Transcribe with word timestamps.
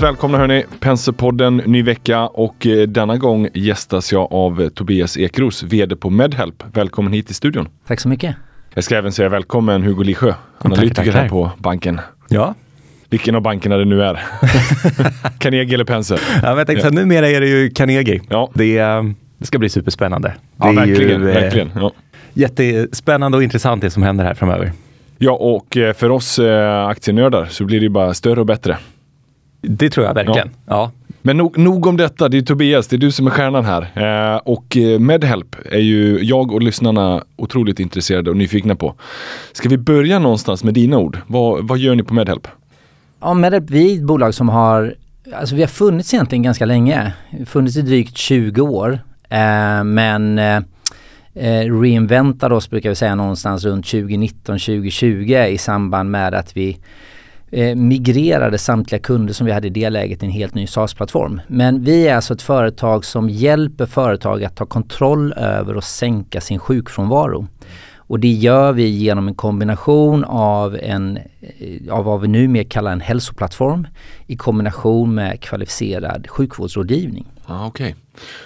Varmt 0.00 0.12
välkomna 0.12 0.38
hörni, 0.38 0.64
Penserpodden, 0.80 1.56
ny 1.56 1.82
vecka 1.82 2.26
och 2.26 2.66
eh, 2.66 2.88
denna 2.88 3.16
gång 3.16 3.48
gästas 3.54 4.12
jag 4.12 4.32
av 4.32 4.68
Tobias 4.68 5.16
Ekros, 5.16 5.62
VD 5.62 5.96
på 5.96 6.10
Medhelp. 6.10 6.62
Välkommen 6.72 7.12
hit 7.12 7.26
till 7.26 7.34
studion. 7.34 7.68
Tack 7.86 8.00
så 8.00 8.08
mycket. 8.08 8.36
Jag 8.74 8.84
ska 8.84 8.96
även 8.96 9.12
säga 9.12 9.28
välkommen 9.28 9.82
Hugo 9.82 10.02
Lisjö, 10.02 10.34
analytiker 10.58 11.12
här 11.12 11.28
på 11.28 11.50
banken. 11.58 12.00
Ja. 12.28 12.54
Vilken 13.10 13.34
av 13.34 13.42
bankerna 13.42 13.76
det 13.76 13.84
nu 13.84 14.02
är. 14.02 14.14
Carnegie 15.38 15.74
eller 15.74 15.84
Penser? 15.84 16.20
Ja, 16.34 16.48
men 16.48 16.58
jag 16.58 16.66
tänkte 16.66 16.86
ja. 16.86 16.90
numera 16.90 17.28
är 17.28 17.40
det 17.40 17.48
ju 17.48 17.70
Carnegie. 17.70 18.20
Ja. 18.28 18.50
Det, 18.54 18.78
det 19.38 19.46
ska 19.46 19.58
bli 19.58 19.68
superspännande. 19.68 20.34
Ja, 20.56 20.66
det 20.66 20.76
verkligen. 20.76 21.22
Ju, 21.22 21.30
eh, 21.30 21.42
verkligen. 21.42 21.70
Ja. 21.74 21.92
Jättespännande 22.32 23.36
och 23.36 23.42
intressant 23.42 23.82
det 23.82 23.90
som 23.90 24.02
händer 24.02 24.24
här 24.24 24.34
framöver. 24.34 24.72
Ja, 25.18 25.32
och 25.32 25.76
eh, 25.76 25.92
för 25.92 26.10
oss 26.10 26.38
eh, 26.38 26.86
aktienördar 26.86 27.46
så 27.50 27.64
blir 27.64 27.80
det 27.80 27.84
ju 27.84 27.90
bara 27.90 28.14
större 28.14 28.40
och 28.40 28.46
bättre. 28.46 28.78
Det 29.60 29.90
tror 29.90 30.06
jag 30.06 30.14
verkligen. 30.14 30.50
Ja. 30.66 30.74
ja. 30.74 30.90
Men 31.22 31.36
nog, 31.36 31.58
nog, 31.58 31.86
om 31.86 31.96
detta, 31.96 32.28
det 32.28 32.38
är 32.38 32.42
Tobias, 32.42 32.86
det 32.86 32.96
är 32.96 32.98
du 32.98 33.12
som 33.12 33.26
är 33.26 33.30
stjärnan 33.30 33.64
här. 33.64 33.82
Eh, 34.34 34.36
och 34.36 34.76
eh, 34.76 34.98
Medhelp 34.98 35.56
är 35.64 35.78
ju 35.78 36.18
jag 36.22 36.52
och 36.52 36.62
lyssnarna 36.62 37.24
otroligt 37.36 37.80
intresserade 37.80 38.30
och 38.30 38.36
nyfikna 38.36 38.76
på. 38.76 38.94
Ska 39.52 39.68
vi 39.68 39.78
börja 39.78 40.18
någonstans 40.18 40.64
med 40.64 40.74
dina 40.74 40.98
ord? 40.98 41.18
Vad, 41.26 41.68
vad 41.68 41.78
gör 41.78 41.94
ni 41.94 42.02
på 42.02 42.14
Medhelp? 42.14 42.48
Ja, 43.20 43.34
Medhelp, 43.34 43.70
vi 43.70 43.92
är 43.92 43.96
ett 43.96 44.02
bolag 44.02 44.34
som 44.34 44.48
har, 44.48 44.94
alltså 45.34 45.54
vi 45.54 45.62
har 45.62 45.68
funnits 45.68 46.14
egentligen 46.14 46.42
ganska 46.42 46.64
länge. 46.64 47.12
Funnits 47.46 47.76
i 47.76 47.82
drygt 47.82 48.16
20 48.16 48.60
år. 48.60 48.98
Eh, 49.28 49.84
men 49.84 50.38
eh, 50.38 50.62
eh, 51.34 51.80
reinventade 51.80 52.54
oss 52.54 52.70
brukar 52.70 52.88
vi 52.88 52.94
säga 52.94 53.14
någonstans 53.14 53.64
runt 53.64 53.86
2019-2020 53.86 55.46
i 55.46 55.58
samband 55.58 56.10
med 56.10 56.34
att 56.34 56.56
vi 56.56 56.78
eh, 57.50 57.76
migrerade 57.76 58.58
samtliga 58.58 58.98
kunder 58.98 59.34
som 59.34 59.46
vi 59.46 59.52
hade 59.52 59.66
i 59.66 59.70
det 59.70 59.90
läget 59.90 60.18
till 60.18 60.28
en 60.28 60.34
helt 60.34 60.54
ny 60.54 60.66
SaaS-plattform. 60.66 61.40
Men 61.46 61.84
vi 61.84 62.08
är 62.08 62.16
alltså 62.16 62.34
ett 62.34 62.42
företag 62.42 63.04
som 63.04 63.30
hjälper 63.30 63.86
företag 63.86 64.44
att 64.44 64.56
ta 64.56 64.66
kontroll 64.66 65.32
över 65.32 65.76
och 65.76 65.84
sänka 65.84 66.40
sin 66.40 66.58
sjukfrånvaro. 66.58 67.46
Och 67.96 68.20
det 68.20 68.28
gör 68.28 68.72
vi 68.72 68.88
genom 68.88 69.28
en 69.28 69.34
kombination 69.34 70.24
av, 70.24 70.76
en, 70.82 71.16
eh, 71.40 71.94
av 71.94 72.04
vad 72.04 72.20
vi 72.20 72.28
numera 72.28 72.64
kallar 72.64 72.92
en 72.92 73.00
hälsoplattform 73.00 73.86
i 74.26 74.36
kombination 74.36 75.14
med 75.14 75.40
kvalificerad 75.40 76.28
sjukvårdsrådgivning. 76.28 77.26
Ah, 77.46 77.66
okay. 77.66 77.94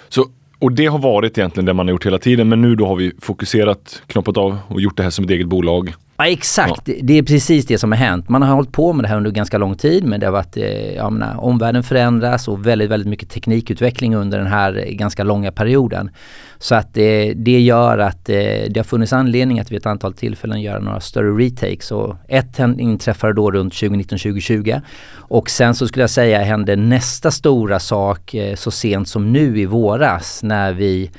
Så 0.09 0.25
och 0.59 0.71
det 0.71 0.85
har 0.85 0.99
varit 0.99 1.37
egentligen 1.37 1.65
det 1.65 1.73
man 1.73 1.87
har 1.87 1.91
gjort 1.91 2.05
hela 2.05 2.19
tiden 2.19 2.49
men 2.49 2.61
nu 2.61 2.75
då 2.75 2.87
har 2.87 2.95
vi 2.95 3.11
fokuserat, 3.21 4.01
knoppat 4.07 4.37
av 4.37 4.57
och 4.67 4.81
gjort 4.81 4.97
det 4.97 5.03
här 5.03 5.09
som 5.09 5.25
ett 5.25 5.31
eget 5.31 5.47
bolag. 5.47 5.93
Ja 6.17 6.27
exakt, 6.27 6.87
ja. 6.87 6.93
det 7.01 7.17
är 7.17 7.23
precis 7.23 7.65
det 7.65 7.77
som 7.77 7.91
har 7.91 7.99
hänt. 7.99 8.29
Man 8.29 8.41
har 8.41 8.55
hållit 8.55 8.71
på 8.71 8.93
med 8.93 9.03
det 9.03 9.09
här 9.09 9.17
under 9.17 9.31
ganska 9.31 9.57
lång 9.57 9.75
tid 9.75 10.03
men 10.03 10.19
det 10.19 10.25
har 10.25 10.33
varit, 10.33 10.57
eh, 10.57 10.93
jag 10.93 11.13
menar, 11.13 11.43
omvärlden 11.43 11.83
förändras 11.83 12.47
och 12.47 12.65
väldigt, 12.65 12.89
väldigt 12.89 13.09
mycket 13.09 13.29
teknikutveckling 13.29 14.15
under 14.15 14.37
den 14.37 14.47
här 14.47 14.85
ganska 14.89 15.23
långa 15.23 15.51
perioden. 15.51 16.09
Så 16.57 16.75
att 16.75 16.93
det, 16.93 17.33
det 17.33 17.59
gör 17.59 17.97
att 17.97 18.29
eh, 18.29 18.35
det 18.69 18.73
har 18.77 18.83
funnits 18.83 19.13
anledning 19.13 19.59
att 19.59 19.71
vid 19.71 19.77
ett 19.77 19.85
antal 19.85 20.13
tillfällen 20.13 20.61
göra 20.61 20.79
några 20.79 20.99
större 20.99 21.45
retakes. 21.45 21.91
Och 21.91 22.15
ett 22.27 22.59
inträffade 22.59 23.33
då 23.33 23.51
runt 23.51 23.73
2019-2020 23.73 24.81
och 25.13 25.49
sen 25.49 25.75
så 25.75 25.87
skulle 25.87 26.03
jag 26.03 26.09
säga 26.09 26.43
hände 26.43 26.75
nästa 26.75 27.31
stora 27.31 27.79
sak 27.79 28.33
eh, 28.33 28.55
så 28.55 28.71
sent 28.71 29.07
som 29.07 29.33
nu 29.33 29.59
i 29.59 29.65
våras 29.65 30.43
när 30.43 30.73
vi 30.73 31.11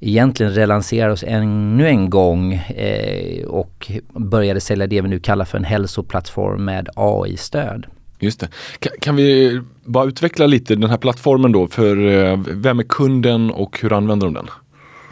egentligen 0.00 0.54
relanserade 0.54 1.12
oss 1.12 1.24
ännu 1.26 1.88
en 1.88 2.10
gång 2.10 2.52
eh, 2.54 3.44
och 3.44 3.90
började 4.08 4.60
sälja 4.60 4.86
det 4.86 5.00
vi 5.00 5.08
nu 5.08 5.18
kallar 5.18 5.44
för 5.44 5.58
en 5.58 5.64
hälsoplattform 5.64 6.64
med 6.64 6.88
AI-stöd. 6.94 7.86
Just 8.18 8.40
det. 8.40 8.48
Kan, 8.78 8.92
kan, 9.00 9.16
vi 9.16 9.60
bara 9.84 10.04
utveckla 10.04 10.46
lite 10.46 10.74
den 10.74 10.90
här 10.90 10.96
plattformen 10.96 11.52
då 11.52 11.68
för 11.68 12.06
eh, 12.06 12.40
vem 12.46 12.78
är 12.78 12.84
kunden 12.84 13.50
och 13.50 13.78
hur 13.80 13.92
använder 13.92 14.26
de 14.26 14.34
den? 14.34 14.46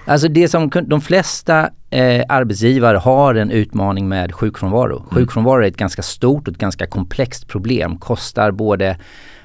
Alltså 0.05 0.29
det 0.29 0.49
som 0.49 0.71
de 0.87 1.01
flesta 1.01 1.71
eh, 1.91 2.25
arbetsgivare 2.29 2.97
har 2.97 3.35
en 3.35 3.51
utmaning 3.51 4.09
med 4.09 4.35
sjukfrånvaro. 4.35 4.97
Mm. 4.97 5.09
Sjukfrånvaro 5.11 5.63
är 5.63 5.69
ett 5.69 5.77
ganska 5.77 6.03
stort 6.03 6.49
och 6.49 6.55
ett 6.55 6.61
ganska 6.61 6.87
komplext 6.87 7.49
problem. 7.49 7.97
Kostar 7.97 8.51
både 8.51 8.97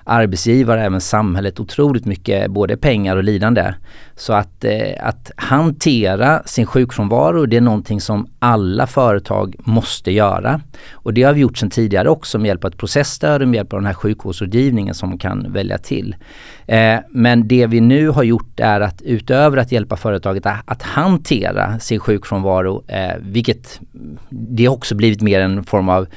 arbetsgivare, 0.03 0.83
även 0.83 1.01
samhället 1.01 1.59
otroligt 1.59 2.05
mycket 2.05 2.51
både 2.51 2.77
pengar 2.77 3.15
och 3.15 3.23
lidande. 3.23 3.73
Så 4.15 4.33
att, 4.33 4.63
eh, 4.63 4.93
att 4.99 5.31
hantera 5.35 6.43
sin 6.45 6.65
sjukfrånvaro 6.65 7.45
det 7.45 7.57
är 7.57 7.61
någonting 7.61 8.01
som 8.01 8.27
alla 8.39 8.87
företag 8.87 9.55
måste 9.59 10.11
göra. 10.11 10.61
Och 10.91 11.13
det 11.13 11.23
har 11.23 11.33
vi 11.33 11.41
gjort 11.41 11.57
sedan 11.57 11.69
tidigare 11.69 12.09
också 12.09 12.39
med 12.39 12.47
hjälp 12.47 12.65
av 12.65 12.71
ett 12.71 12.77
processstöd 12.77 13.41
och 13.41 13.47
med 13.47 13.55
hjälp 13.55 13.73
av 13.73 13.79
den 13.79 13.87
här 13.87 13.93
sjukvårdsrådgivningen 13.93 14.93
som 14.93 15.09
man 15.09 15.17
kan 15.17 15.53
välja 15.53 15.77
till. 15.77 16.15
Eh, 16.67 16.95
men 17.09 17.47
det 17.47 17.67
vi 17.67 17.81
nu 17.81 18.09
har 18.09 18.23
gjort 18.23 18.59
är 18.59 18.81
att 18.81 19.01
utöver 19.01 19.57
att 19.57 19.71
hjälpa 19.71 19.95
företaget 19.95 20.45
att, 20.45 20.59
att 20.65 20.81
hantera 20.81 21.79
sin 21.79 21.99
sjukfrånvaro, 21.99 22.32
eh, 22.87 23.15
vilket 23.19 23.79
det 24.29 24.65
har 24.65 24.75
också 24.75 24.95
blivit 24.95 25.21
mer 25.21 25.41
en 25.41 25.63
form 25.63 25.89
av 25.89 26.07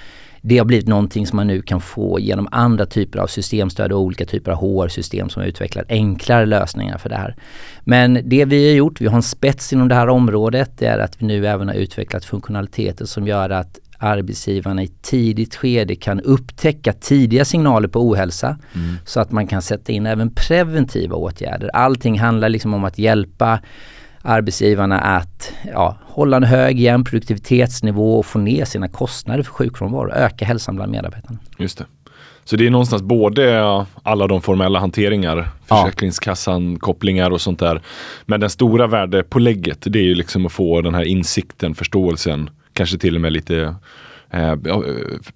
det 0.49 0.59
har 0.59 0.65
blivit 0.65 0.89
någonting 0.89 1.27
som 1.27 1.37
man 1.37 1.47
nu 1.47 1.63
kan 1.63 1.81
få 1.81 2.21
genom 2.21 2.49
andra 2.51 2.87
typer 2.87 3.19
av 3.19 3.27
systemstöd 3.27 3.93
och 3.93 4.01
olika 4.01 4.25
typer 4.25 4.53
av 4.53 4.59
HR-system 4.59 5.29
som 5.29 5.43
utvecklar 5.43 5.85
enklare 5.89 6.47
lösningar 6.47 6.99
för 6.99 7.09
det 7.09 7.17
här. 7.17 7.37
Men 7.85 8.21
det 8.25 8.45
vi 8.45 8.69
har 8.69 8.77
gjort, 8.77 9.01
vi 9.01 9.07
har 9.07 9.17
en 9.17 9.23
spets 9.23 9.73
inom 9.73 9.89
det 9.89 9.95
här 9.95 10.09
området, 10.09 10.71
det 10.79 10.87
är 10.87 10.99
att 10.99 11.23
vi 11.23 11.27
nu 11.27 11.47
även 11.47 11.69
har 11.69 11.75
utvecklat 11.75 12.25
funktionaliteter 12.25 13.05
som 13.05 13.27
gör 13.27 13.51
att 13.51 13.79
arbetsgivarna 13.99 14.83
i 14.83 14.89
tidigt 15.03 15.55
skede 15.55 15.97
kan 15.97 16.21
upptäcka 16.21 16.93
tidiga 16.93 17.45
signaler 17.45 17.89
på 17.89 18.01
ohälsa 18.01 18.59
mm. 18.75 18.97
så 19.05 19.21
att 19.21 19.33
man 19.33 19.47
kan 19.47 19.63
sätta 19.63 19.93
in 19.93 20.07
även 20.07 20.31
preventiva 20.31 21.17
åtgärder. 21.17 21.71
Allting 21.75 22.19
handlar 22.19 22.49
liksom 22.49 22.75
om 22.75 22.85
att 22.85 22.99
hjälpa 22.99 23.61
arbetsgivarna 24.27 24.99
att 24.99 25.53
ja, 25.73 25.97
hålla 26.03 26.37
en 26.37 26.45
hög 26.45 26.81
jämn 26.81 27.05
produktivitetsnivå 27.05 28.19
och 28.19 28.27
få 28.27 28.39
ner 28.39 28.65
sina 28.65 28.89
kostnader 28.89 29.43
för 29.43 29.53
sjukfrånvaro, 29.53 30.11
öka 30.13 30.45
hälsan 30.45 30.77
bland 30.77 30.93
medarbetarna. 30.93 31.39
Just 31.59 31.79
det. 31.79 31.85
Så 32.45 32.57
det 32.57 32.67
är 32.67 32.71
någonstans 32.71 33.03
både 33.03 33.63
alla 34.03 34.27
de 34.27 34.43
formella 34.43 34.79
hanteringar, 34.79 35.49
Försäkringskassan, 35.67 36.79
kopplingar 36.79 37.31
och 37.31 37.41
sånt 37.41 37.59
där. 37.59 37.83
Men 38.27 38.41
den 38.41 38.51
stora 38.51 38.87
värdepålägget 38.87 39.79
det 39.81 39.99
är 39.99 40.03
ju 40.03 40.15
liksom 40.15 40.47
att 40.47 40.53
få 40.53 40.81
den 40.81 40.95
här 40.95 41.05
insikten, 41.05 41.75
förståelsen, 41.75 42.51
kanske 42.73 42.99
till 42.99 43.15
och 43.15 43.21
med 43.21 43.33
lite 43.33 43.75
Eh, 44.37 44.57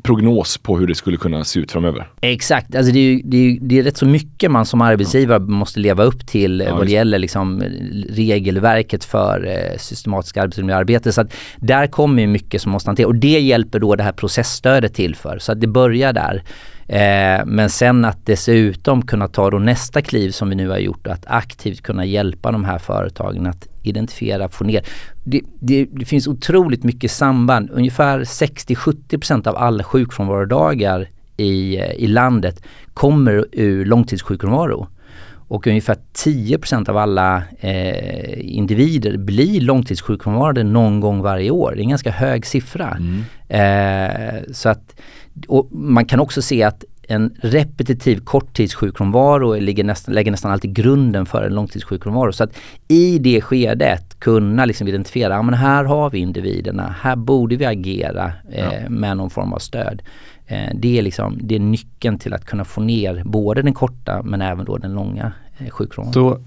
prognos 0.02 0.58
på 0.58 0.78
hur 0.78 0.86
det 0.86 0.94
skulle 0.94 1.16
kunna 1.16 1.44
se 1.44 1.60
ut 1.60 1.72
framöver. 1.72 2.08
Exakt, 2.20 2.74
alltså 2.74 2.92
det 2.92 2.98
är, 2.98 3.02
ju, 3.02 3.22
det, 3.24 3.36
är, 3.36 3.58
det 3.60 3.78
är 3.78 3.82
rätt 3.82 3.96
så 3.96 4.06
mycket 4.06 4.50
man 4.50 4.66
som 4.66 4.80
arbetsgivare 4.80 5.42
ja. 5.42 5.52
måste 5.52 5.80
leva 5.80 6.04
upp 6.04 6.26
till 6.26 6.60
ja, 6.66 6.76
vad 6.76 6.86
det 6.86 6.92
gäller 6.92 7.18
liksom 7.18 7.62
regelverket 8.08 9.04
för 9.04 9.46
eh, 9.46 9.78
systematiskt 9.78 10.36
arbetsmiljöarbete. 10.36 11.12
Så 11.12 11.20
att 11.20 11.34
där 11.56 11.86
kommer 11.86 12.26
mycket 12.26 12.62
som 12.62 12.72
måste 12.72 12.88
hanteras 12.88 13.06
och 13.06 13.14
det 13.14 13.40
hjälper 13.40 13.78
då 13.78 13.96
det 13.96 14.02
här 14.02 14.12
processstödet 14.12 14.94
till 14.94 15.14
för. 15.14 15.38
Så 15.38 15.52
att 15.52 15.60
det 15.60 15.66
börjar 15.66 16.12
där. 16.12 16.42
Eh, 16.90 17.44
men 17.46 17.70
sen 17.70 18.04
att 18.04 18.26
dessutom 18.26 19.02
kunna 19.02 19.28
ta 19.28 19.50
då 19.50 19.58
nästa 19.58 20.02
kliv 20.02 20.30
som 20.30 20.48
vi 20.48 20.54
nu 20.54 20.68
har 20.68 20.78
gjort, 20.78 21.06
att 21.06 21.24
aktivt 21.26 21.82
kunna 21.82 22.04
hjälpa 22.04 22.52
de 22.52 22.64
här 22.64 22.78
företagen 22.78 23.46
att 23.46 23.68
identifiera, 23.82 24.48
få 24.48 24.64
ner. 24.64 24.84
Det, 25.24 25.40
det, 25.60 25.88
det 25.92 26.04
finns 26.04 26.28
otroligt 26.28 26.84
mycket 26.84 27.10
samband. 27.10 27.70
Ungefär 27.70 28.20
60-70% 28.20 29.48
av 29.48 29.56
alla 29.56 29.84
sjukfrånvarodagar 29.84 31.08
i, 31.36 31.76
i 31.78 32.06
landet 32.06 32.62
kommer 32.94 33.46
ur 33.52 33.84
långtidssjukfrånvaro. 33.84 34.88
Och 35.32 35.66
ungefär 35.66 35.96
10% 36.14 36.90
av 36.90 36.96
alla 36.96 37.42
eh, 37.60 38.56
individer 38.56 39.16
blir 39.16 39.60
långtidssjukfrånvarande 39.60 40.62
någon 40.62 41.00
gång 41.00 41.22
varje 41.22 41.50
år. 41.50 41.72
Det 41.74 41.80
är 41.80 41.82
en 41.82 41.88
ganska 41.88 42.10
hög 42.10 42.46
siffra. 42.46 42.98
Mm. 42.98 43.24
Eh, 43.48 44.42
så 44.52 44.68
att, 44.68 45.00
och 45.48 45.68
man 45.72 46.04
kan 46.04 46.20
också 46.20 46.42
se 46.42 46.62
att 46.62 46.84
en 47.10 47.34
repetitiv 47.40 48.20
korttidssjukfrånvaro 48.24 49.54
ligger 49.54 49.84
nästan, 49.84 50.14
lägger 50.14 50.30
nästan 50.30 50.50
alltid 50.50 50.74
grunden 50.74 51.26
för 51.26 51.42
en 51.42 51.54
långtidssjukfrånvaro. 51.54 52.32
Så 52.32 52.44
att 52.44 52.56
i 52.88 53.18
det 53.18 53.40
skedet 53.40 54.20
kunna 54.20 54.64
liksom 54.64 54.88
identifiera, 54.88 55.34
ja 55.34 55.42
men 55.42 55.54
här 55.54 55.84
har 55.84 56.10
vi 56.10 56.18
individerna, 56.18 56.94
här 57.00 57.16
borde 57.16 57.56
vi 57.56 57.64
agera 57.64 58.32
eh, 58.52 58.64
ja. 58.64 58.88
med 58.88 59.16
någon 59.16 59.30
form 59.30 59.52
av 59.52 59.58
stöd. 59.58 60.02
Eh, 60.46 60.68
det, 60.74 60.98
är 60.98 61.02
liksom, 61.02 61.38
det 61.42 61.54
är 61.54 61.60
nyckeln 61.60 62.18
till 62.18 62.34
att 62.34 62.44
kunna 62.44 62.64
få 62.64 62.80
ner 62.80 63.22
både 63.24 63.62
den 63.62 63.74
korta 63.74 64.22
men 64.22 64.42
även 64.42 64.64
då 64.64 64.76
den 64.76 64.92
långa 64.92 65.32
eh, 65.58 65.70
sjukfrånvaron. 65.70 66.12
Så 66.12 66.40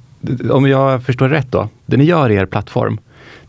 om 0.54 0.68
jag 0.68 1.04
förstår 1.04 1.30
rätt 1.30 1.52
då, 1.52 1.70
det 1.86 1.98
ni 1.98 2.04
gör 2.04 2.30
i 2.30 2.36
er 2.36 2.46
plattform, 2.46 3.00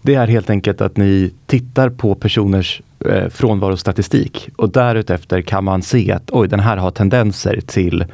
det 0.02 0.14
är 0.14 0.26
helt 0.26 0.50
enkelt 0.50 0.81
att 0.81 0.96
ni 0.96 1.32
tittar 1.46 1.91
på 1.91 2.14
personers 2.14 2.82
eh, 3.06 3.28
frånvarostatistik 3.28 4.48
och 4.56 4.70
därefter 4.70 5.42
kan 5.42 5.64
man 5.64 5.82
se 5.82 6.12
att 6.12 6.30
oj, 6.30 6.48
den 6.48 6.60
här 6.60 6.76
har 6.76 6.90
tendenser 6.90 7.60
till 7.66 8.04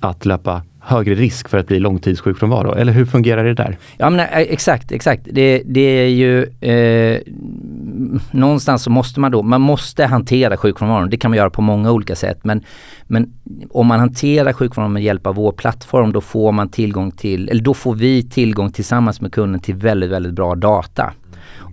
att 0.00 0.24
löpa 0.24 0.62
högre 0.80 1.14
risk 1.14 1.48
för 1.48 1.58
att 1.58 1.66
bli 1.66 1.78
långtidssjukfrånvaro? 1.78 2.74
Eller 2.74 2.92
hur 2.92 3.06
fungerar 3.06 3.44
det 3.44 3.54
där? 3.54 3.78
Ja 3.96 4.10
men 4.10 4.20
eh, 4.20 4.26
exakt, 4.38 4.92
exakt. 4.92 5.28
Det, 5.32 5.62
det 5.66 5.80
är 5.80 6.08
ju 6.08 6.42
eh, 6.60 7.20
någonstans 8.30 8.82
så 8.82 8.90
måste 8.90 9.20
man 9.20 9.30
då, 9.32 9.42
man 9.42 9.60
måste 9.60 10.06
hantera 10.06 10.56
sjukfrånvaron. 10.56 11.10
Det 11.10 11.16
kan 11.16 11.30
man 11.30 11.38
göra 11.38 11.50
på 11.50 11.62
många 11.62 11.90
olika 11.90 12.16
sätt. 12.16 12.38
Men, 12.42 12.64
men 13.02 13.32
om 13.70 13.86
man 13.86 14.00
hanterar 14.00 14.52
sjukfrånvaron 14.52 14.92
med 14.92 15.02
hjälp 15.02 15.26
av 15.26 15.34
vår 15.34 15.52
plattform 15.52 16.12
då 16.12 16.20
får 16.20 16.52
man 16.52 16.68
tillgång 16.68 17.10
till, 17.10 17.48
eller 17.48 17.62
då 17.62 17.74
får 17.74 17.94
vi 17.94 18.22
tillgång 18.22 18.72
tillsammans 18.72 19.20
med 19.20 19.32
kunden 19.32 19.60
till 19.60 19.74
väldigt, 19.74 20.10
väldigt 20.10 20.32
bra 20.32 20.54
data. 20.54 21.12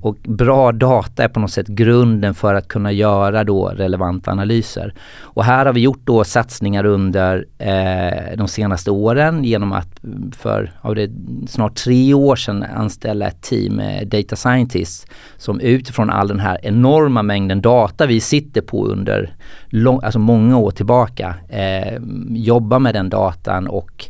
Och 0.07 0.17
bra 0.23 0.71
data 0.71 1.23
är 1.23 1.27
på 1.27 1.39
något 1.39 1.51
sätt 1.51 1.67
grunden 1.67 2.33
för 2.33 2.53
att 2.53 2.67
kunna 2.67 2.91
göra 2.91 3.43
då 3.43 3.67
relevanta 3.67 4.31
analyser. 4.31 4.93
Och 5.21 5.43
här 5.43 5.65
har 5.65 5.73
vi 5.73 5.81
gjort 5.81 6.01
då 6.03 6.23
satsningar 6.23 6.85
under 6.85 7.45
eh, 7.57 8.37
de 8.37 8.47
senaste 8.47 8.91
åren 8.91 9.43
genom 9.43 9.71
att 9.71 9.99
för 10.37 10.71
ja, 10.83 10.93
det 10.93 11.11
snart 11.47 11.75
tre 11.75 12.13
år 12.13 12.35
sedan 12.35 12.63
anställa 12.63 13.27
ett 13.27 13.41
team 13.41 13.75
med 13.75 14.07
data 14.07 14.35
scientists 14.35 15.05
som 15.37 15.59
utifrån 15.59 16.09
all 16.09 16.27
den 16.27 16.39
här 16.39 16.59
enorma 16.63 17.23
mängden 17.23 17.61
data 17.61 18.05
vi 18.05 18.19
sitter 18.19 18.61
på 18.61 18.85
under 18.85 19.35
lång, 19.69 19.99
alltså 20.03 20.19
många 20.19 20.57
år 20.57 20.71
tillbaka 20.71 21.35
eh, 21.49 21.99
jobbar 22.29 22.79
med 22.79 22.95
den 22.95 23.09
datan 23.09 23.67
och 23.67 24.09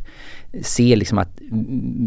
se 0.62 0.96
liksom 0.96 1.18
att 1.18 1.40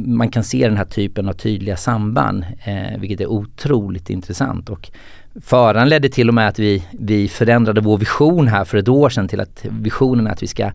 man 0.06 0.30
kan 0.30 0.44
se 0.44 0.68
den 0.68 0.78
här 0.78 0.86
typen 0.86 1.30
av 1.30 1.34
tydliga 1.34 1.78
samband, 1.78 2.46
eh, 2.64 3.00
vilket 3.00 3.22
är 3.22 3.28
otroligt 3.28 4.10
intressant. 4.10 4.70
Och 4.70 4.92
föranledde 5.42 6.10
till 6.10 6.28
och 6.28 6.34
med 6.34 6.48
att 6.48 6.60
vi, 6.60 6.84
vi 6.92 7.28
förändrade 7.28 7.82
vår 7.82 7.98
vision 7.98 8.48
här 8.48 8.66
för 8.66 8.78
ett 8.78 8.88
år 8.88 9.10
sedan 9.10 9.28
till 9.28 9.40
att 9.40 9.66
visionen 9.70 10.28
är 10.28 10.32
att 10.32 10.44
vi 10.44 10.48
ska 10.48 10.72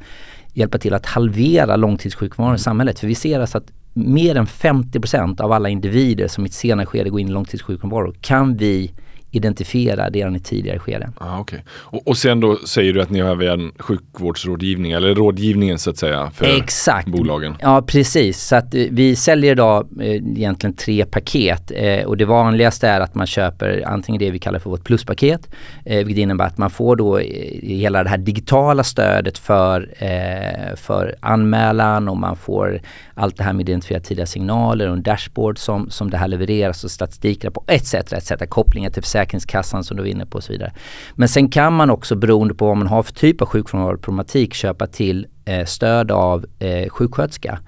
hjälpa 0.52 0.78
till 0.78 0.94
att 0.94 1.06
halvera 1.06 1.76
långtidssjukfrånvaron 1.76 2.56
i 2.56 2.58
samhället. 2.58 2.98
För 2.98 3.06
vi 3.06 3.14
ser 3.14 3.40
alltså 3.40 3.58
att 3.58 3.72
mer 3.92 4.36
än 4.36 4.46
50% 4.46 5.40
av 5.40 5.52
alla 5.52 5.68
individer 5.68 6.28
som 6.28 6.44
i 6.44 6.46
ett 6.46 6.52
senare 6.52 6.86
skede 6.86 7.10
går 7.10 7.20
in 7.20 7.28
i 7.28 7.32
långtidssjukfrånvaro 7.32 8.14
kan 8.20 8.56
vi 8.56 8.92
identifiera 9.36 10.08
redan 10.08 10.36
i 10.36 10.40
tidigare 10.40 10.78
skeden. 10.78 11.12
Ah, 11.18 11.40
okay. 11.40 11.58
och, 11.68 12.08
och 12.08 12.16
sen 12.16 12.40
då 12.40 12.56
säger 12.56 12.92
du 12.92 13.02
att 13.02 13.10
ni 13.10 13.20
har 13.20 13.42
en 13.42 13.72
sjukvårdsrådgivning 13.78 14.92
eller 14.92 15.14
rådgivningen 15.14 15.78
så 15.78 15.90
att 15.90 15.98
säga 15.98 16.30
för 16.30 16.56
Exakt. 16.56 17.08
bolagen? 17.08 17.54
Ja 17.60 17.82
precis, 17.86 18.42
så 18.42 18.56
att 18.56 18.74
eh, 18.74 18.84
vi 18.90 19.16
säljer 19.16 19.52
idag 19.52 19.88
eh, 20.00 20.14
egentligen 20.14 20.76
tre 20.76 21.04
paket 21.04 21.72
eh, 21.74 22.04
och 22.04 22.16
det 22.16 22.24
vanligaste 22.24 22.88
är 22.88 23.00
att 23.00 23.14
man 23.14 23.26
köper 23.26 23.82
antingen 23.86 24.18
det 24.18 24.30
vi 24.30 24.38
kallar 24.38 24.58
för 24.58 24.70
vårt 24.70 24.84
pluspaket 24.84 25.48
eh, 25.84 26.04
vilket 26.04 26.22
innebär 26.22 26.46
att 26.46 26.58
man 26.58 26.70
får 26.70 26.96
då 26.96 27.18
eh, 27.18 27.24
hela 27.62 28.02
det 28.02 28.08
här 28.08 28.18
digitala 28.18 28.84
stödet 28.84 29.38
för, 29.38 29.88
eh, 29.98 30.76
för 30.76 31.16
anmälan 31.20 32.08
och 32.08 32.16
man 32.16 32.36
får 32.36 32.80
allt 33.18 33.36
det 33.36 33.44
här 33.44 33.52
med 33.52 33.68
identifiera 33.68 34.00
tidiga 34.00 34.26
signaler 34.26 34.88
och 34.88 34.96
en 34.96 35.02
dashboard 35.02 35.58
som, 35.58 35.90
som 35.90 36.10
det 36.10 36.16
här 36.16 36.28
levereras 36.28 36.68
alltså 36.68 36.86
och 36.86 36.90
statistiker 36.90 37.50
på 37.50 37.64
etc. 37.66 37.94
etc. 37.94 38.32
Kopplingar 38.48 38.90
till 38.90 39.02
Försäkringskassan 39.02 39.84
som 39.84 39.96
du 39.96 40.02
var 40.02 40.10
inne 40.10 40.26
på 40.26 40.36
och 40.36 40.44
så 40.44 40.52
vidare. 40.52 40.72
Men 41.14 41.28
sen 41.28 41.48
kan 41.48 41.72
man 41.72 41.90
också 41.90 42.16
beroende 42.16 42.54
på 42.54 42.66
vad 42.66 42.76
man 42.76 42.86
har 42.86 43.02
för 43.02 43.12
typ 43.12 43.42
av 43.42 43.48
sjukfrånvaroproblematik 43.48 44.54
köpa 44.54 44.86
till 44.86 45.26
eh, 45.44 45.64
stöd 45.64 46.10
av 46.10 46.46
eh, 46.58 46.88
sjuksköterska 46.88 47.58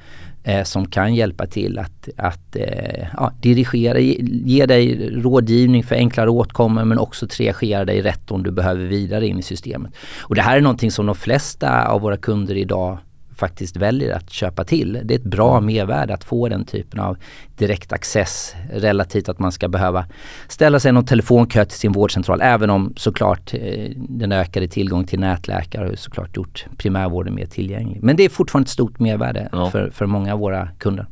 eh, 0.44 0.64
som 0.64 0.86
kan 0.86 1.14
hjälpa 1.14 1.46
till 1.46 1.78
att, 1.78 2.08
att 2.16 2.56
eh, 2.56 3.06
ja, 3.16 3.32
dirigera, 3.40 3.98
ge, 3.98 4.16
ge 4.22 4.66
dig 4.66 5.10
rådgivning 5.10 5.84
för 5.84 5.94
enklare 5.94 6.30
åtkommor 6.30 6.84
men 6.84 6.98
också 6.98 7.26
triagera 7.26 7.84
dig 7.84 8.02
rätt 8.02 8.30
om 8.30 8.42
du 8.42 8.50
behöver 8.50 8.84
vidare 8.84 9.26
in 9.26 9.38
i 9.38 9.42
systemet. 9.42 9.92
Och 10.20 10.34
det 10.34 10.42
här 10.42 10.56
är 10.56 10.60
någonting 10.60 10.90
som 10.90 11.06
de 11.06 11.14
flesta 11.14 11.86
av 11.86 12.00
våra 12.00 12.16
kunder 12.16 12.56
idag 12.56 12.98
faktiskt 13.38 13.76
väljer 13.76 14.16
att 14.16 14.30
köpa 14.30 14.64
till. 14.64 15.00
Det 15.04 15.14
är 15.14 15.18
ett 15.18 15.24
bra 15.24 15.58
mm. 15.58 15.66
mervärde 15.66 16.14
att 16.14 16.24
få 16.24 16.48
den 16.48 16.64
typen 16.64 17.00
av 17.00 17.16
direkt 17.58 17.92
access 17.92 18.54
relativt 18.72 19.28
att 19.28 19.38
man 19.38 19.52
ska 19.52 19.68
behöva 19.68 20.06
ställa 20.48 20.80
sig 20.80 20.92
någon 20.92 21.04
telefonkö 21.04 21.64
till 21.64 21.78
sin 21.78 21.92
vårdcentral 21.92 22.40
även 22.42 22.70
om 22.70 22.92
såklart 22.96 23.54
eh, 23.54 23.90
den 23.96 24.32
ökade 24.32 24.68
tillgång 24.68 25.04
till 25.04 25.20
nätläkare 25.20 25.88
har 25.88 25.94
såklart 25.94 26.36
gjort 26.36 26.66
primärvården 26.76 27.34
mer 27.34 27.46
tillgänglig. 27.46 28.02
Men 28.02 28.16
det 28.16 28.24
är 28.24 28.28
fortfarande 28.28 28.64
ett 28.64 28.70
stort 28.70 28.98
mervärde 28.98 29.48
ja. 29.52 29.70
för, 29.70 29.90
för 29.90 30.06
många 30.06 30.32
av 30.32 30.38
våra 30.38 30.68
kunder. 30.78 31.06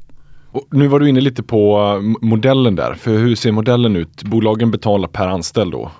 Och 0.50 0.66
nu 0.70 0.86
var 0.86 1.00
du 1.00 1.08
inne 1.08 1.20
lite 1.20 1.42
på 1.42 2.00
modellen 2.20 2.76
där, 2.76 2.94
för 2.94 3.10
hur 3.10 3.34
ser 3.34 3.52
modellen 3.52 3.96
ut? 3.96 4.22
Bolagen 4.22 4.70
betalar 4.70 5.08
per 5.08 5.26
anställd 5.26 5.72
då? 5.72 5.90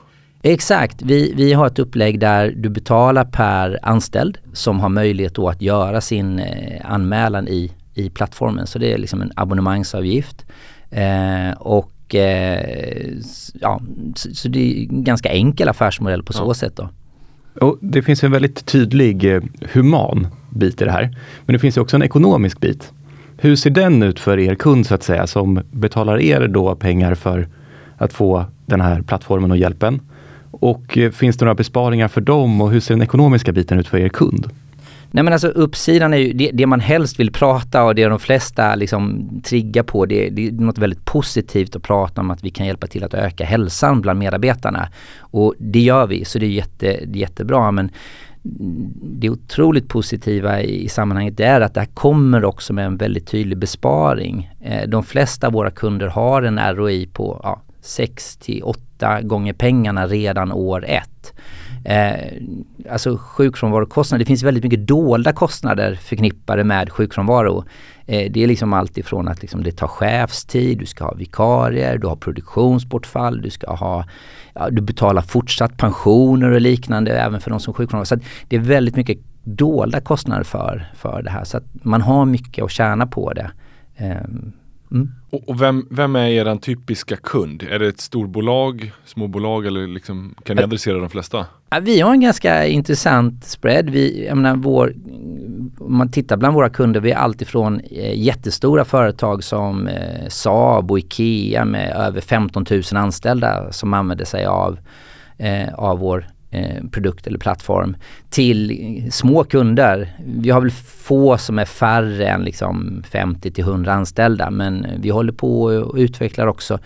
Exakt, 0.49 1.03
vi, 1.03 1.33
vi 1.37 1.53
har 1.53 1.67
ett 1.67 1.79
upplägg 1.79 2.21
där 2.21 2.55
du 2.57 2.69
betalar 2.69 3.25
per 3.25 3.79
anställd 3.83 4.39
som 4.53 4.81
har 4.81 4.89
möjlighet 4.89 5.35
då 5.35 5.49
att 5.49 5.63
göra 5.63 6.01
sin 6.01 6.39
eh, 6.39 6.81
anmälan 6.85 7.49
i, 7.49 7.73
i 7.95 8.11
plattformen. 8.11 8.67
Så 8.67 8.79
det 8.79 8.93
är 8.93 8.99
liksom 8.99 9.23
en 9.23 9.33
abonnemangsavgift. 9.37 10.47
Eh, 10.91 11.51
och 11.59 12.15
eh, 12.15 13.13
ja, 13.61 13.81
så, 14.15 14.35
så, 14.35 14.49
det 14.49 14.59
är 14.59 14.83
en 14.83 15.05
ganska 15.05 15.29
enkel 15.29 15.69
affärsmodell 15.69 16.23
på 16.23 16.33
så 16.33 16.45
ja. 16.49 16.55
sätt 16.55 16.77
då. 16.77 16.89
Och 17.61 17.79
det 17.81 18.03
finns 18.03 18.25
en 18.25 18.33
väldigt 18.33 18.67
tydlig 18.67 19.35
eh, 19.35 19.43
human 19.73 20.27
bit 20.51 20.83
i 20.83 20.85
det 20.85 20.93
här. 20.93 21.17
Men 21.47 21.53
det 21.53 21.59
finns 21.59 21.77
också 21.77 21.97
en 21.97 22.03
ekonomisk 22.03 22.61
bit. 22.61 22.93
Hur 23.37 23.57
ser 23.57 23.71
den 23.71 24.03
ut 24.03 24.21
för 24.21 24.39
er 24.39 24.55
kund 24.55 24.87
så 24.87 24.95
att 24.95 25.03
säga 25.03 25.27
som 25.27 25.63
betalar 25.71 26.21
er 26.21 26.49
då 26.49 26.75
pengar 26.75 27.15
för 27.15 27.49
att 27.97 28.13
få 28.13 28.45
den 28.67 28.81
här 28.81 29.03
plattformen 29.03 29.51
och 29.51 29.57
hjälpen? 29.57 30.01
Och 30.61 30.99
eh, 30.99 31.11
finns 31.11 31.37
det 31.37 31.45
några 31.45 31.55
besparingar 31.55 32.09
för 32.09 32.21
dem 32.21 32.61
och 32.61 32.71
hur 32.71 32.81
ser 32.81 32.95
den 32.95 33.03
ekonomiska 33.03 33.53
biten 33.53 33.79
ut 33.79 33.89
för 33.89 33.99
er 33.99 34.09
kund? 34.09 34.51
Nej 35.11 35.25
men 35.25 35.33
alltså 35.33 35.49
uppsidan 35.49 36.15
är 36.15 36.19
ju 36.19 36.33
det, 36.33 36.51
det, 36.55 36.67
man 36.67 36.81
helst 36.81 37.21
vill 37.21 37.33
prata 37.33 37.85
och 37.85 37.95
det 37.95 38.05
de 38.05 38.19
flesta 38.19 38.75
liksom 38.75 39.29
triggar 39.45 39.83
på 39.83 40.07
det, 40.07 40.31
det 40.31 40.47
är 40.47 40.53
något 40.53 40.79
väldigt 40.79 41.05
positivt 41.05 41.77
att 41.77 41.83
prata 41.83 42.21
om 42.21 42.31
att 42.31 42.45
vi 42.45 42.51
kan 42.51 42.67
hjälpa 42.67 42.87
till 42.87 43.05
att 43.05 43.15
öka 43.15 43.45
hälsan 43.45 44.01
bland 44.01 44.19
medarbetarna. 44.19 44.89
Och 45.19 45.55
det 45.59 45.81
gör 45.81 46.07
vi 46.07 46.25
så 46.25 46.39
det 46.39 46.47
är 46.47 46.51
jätte, 46.51 46.99
jättebra 47.13 47.71
men 47.71 47.91
det 49.03 49.31
otroligt 49.31 49.89
positiva 49.89 50.63
i 50.63 50.89
sammanhanget 50.89 51.41
är 51.41 51.61
att 51.61 51.75
det 51.75 51.81
här 51.81 51.89
kommer 51.95 52.45
också 52.45 52.73
med 52.73 52.87
en 52.87 52.97
väldigt 52.97 53.27
tydlig 53.27 53.59
besparing. 53.59 54.51
Eh, 54.61 54.89
de 54.89 55.05
flesta 55.05 55.47
av 55.47 55.53
våra 55.53 55.71
kunder 55.71 56.07
har 56.07 56.43
en 56.43 56.77
ROI 56.77 57.07
på 57.07 57.41
ja, 57.43 57.63
6 57.81 58.37
till 58.37 58.63
8 58.63 58.86
gånger 59.23 59.53
pengarna 59.53 60.07
redan 60.07 60.53
år 60.53 60.85
ett. 60.85 61.33
Eh, 61.85 62.33
alltså 62.91 63.17
sjukfrånvarokostnader, 63.17 64.19
det 64.19 64.27
finns 64.27 64.43
väldigt 64.43 64.65
mycket 64.65 64.87
dolda 64.87 65.33
kostnader 65.33 65.95
förknippade 65.95 66.65
med 66.65 66.91
sjukfrånvaro. 66.91 67.65
Eh, 68.07 68.33
det 68.33 68.43
är 68.43 68.47
liksom 68.47 68.73
allt 68.73 68.99
ifrån 68.99 69.29
att 69.29 69.43
liksom 69.43 69.63
det 69.63 69.73
tar 69.73 69.87
chefstid, 69.87 70.79
du 70.79 70.87
ska 70.87 71.05
ha 71.05 71.15
vikarier, 71.15 71.99
du 71.99 72.07
har 72.07 72.17
produktionsbortfall, 72.17 73.43
du 73.43 73.51
ska 73.51 73.75
ha, 73.75 74.05
ja, 74.55 74.71
du 74.71 74.83
betalar 74.83 75.23
fortsatt 75.23 75.77
pensioner 75.77 76.51
och 76.51 76.61
liknande 76.61 77.19
även 77.19 77.41
för 77.41 77.51
de 77.51 77.61
som 77.61 77.75
sjukfrånvaro. 77.75 78.07
Så 78.07 78.17
det 78.49 78.57
är 78.57 78.61
väldigt 78.61 78.97
mycket 78.97 79.19
dolda 79.45 80.01
kostnader 80.01 80.45
för, 80.45 80.87
för 80.95 81.23
det 81.23 81.31
här 81.31 81.45
så 81.45 81.57
att 81.57 81.65
man 81.73 82.03
har 82.03 82.25
mycket 82.25 82.65
att 82.65 82.71
tjäna 82.71 83.07
på 83.07 83.33
det. 83.33 83.51
Eh, 83.97 84.17
Mm. 84.91 85.13
Och, 85.37 85.49
och, 85.49 85.63
vem, 85.63 85.87
vem 85.91 86.17
är 86.17 86.29
er 86.29 86.57
typiska 86.57 87.17
kund? 87.17 87.63
Är 87.63 87.79
det 87.79 87.89
ett 87.89 88.01
storbolag, 88.01 88.93
småbolag 89.05 89.67
eller 89.67 89.87
liksom, 89.87 90.35
kan 90.45 90.57
ni 90.57 90.63
adressera 90.63 90.99
de 90.99 91.11
flesta? 91.11 91.47
Ja, 91.71 91.81
vi 91.81 92.01
har 92.01 92.13
en 92.13 92.21
ganska 92.21 92.67
intressant 92.67 93.45
spread. 93.45 93.91
Vi, 93.91 94.27
jag 94.27 94.37
menar, 94.37 94.57
vår, 94.57 94.95
om 95.79 95.97
man 95.97 96.11
tittar 96.11 96.37
bland 96.37 96.55
våra 96.55 96.69
kunder, 96.69 97.01
vi 97.01 97.11
är 97.11 97.17
alltifrån 97.17 97.81
eh, 97.81 98.19
jättestora 98.19 98.85
företag 98.85 99.45
som 99.45 99.87
eh, 99.89 100.29
Saab 100.29 100.91
och 100.91 100.99
Ikea 100.99 101.65
med 101.65 101.97
över 101.97 102.21
15 102.21 102.67
000 102.71 102.83
anställda 102.93 103.73
som 103.73 103.95
använder 103.95 104.25
sig 104.25 104.47
av, 104.47 104.79
eh, 105.39 105.75
av 105.75 105.99
vår 105.99 106.27
Eh, 106.51 106.85
produkt 106.91 107.27
eller 107.27 107.39
plattform 107.39 107.97
till 108.31 109.09
små 109.13 109.45
kunder. 109.45 110.17
Vi 110.27 110.51
har 110.51 110.61
väl 110.61 110.71
få 110.71 111.39
som 111.39 111.59
är 111.59 111.65
färre 111.65 112.29
än 112.29 112.43
liksom 112.43 113.03
50 113.11 113.51
till 113.51 113.65
100 113.65 113.93
anställda 113.93 114.51
men 114.51 114.87
vi 115.01 115.11
håller 115.11 115.33
på 115.33 115.63
och 115.63 115.97
utvecklar 115.97 116.47
också 116.47 116.79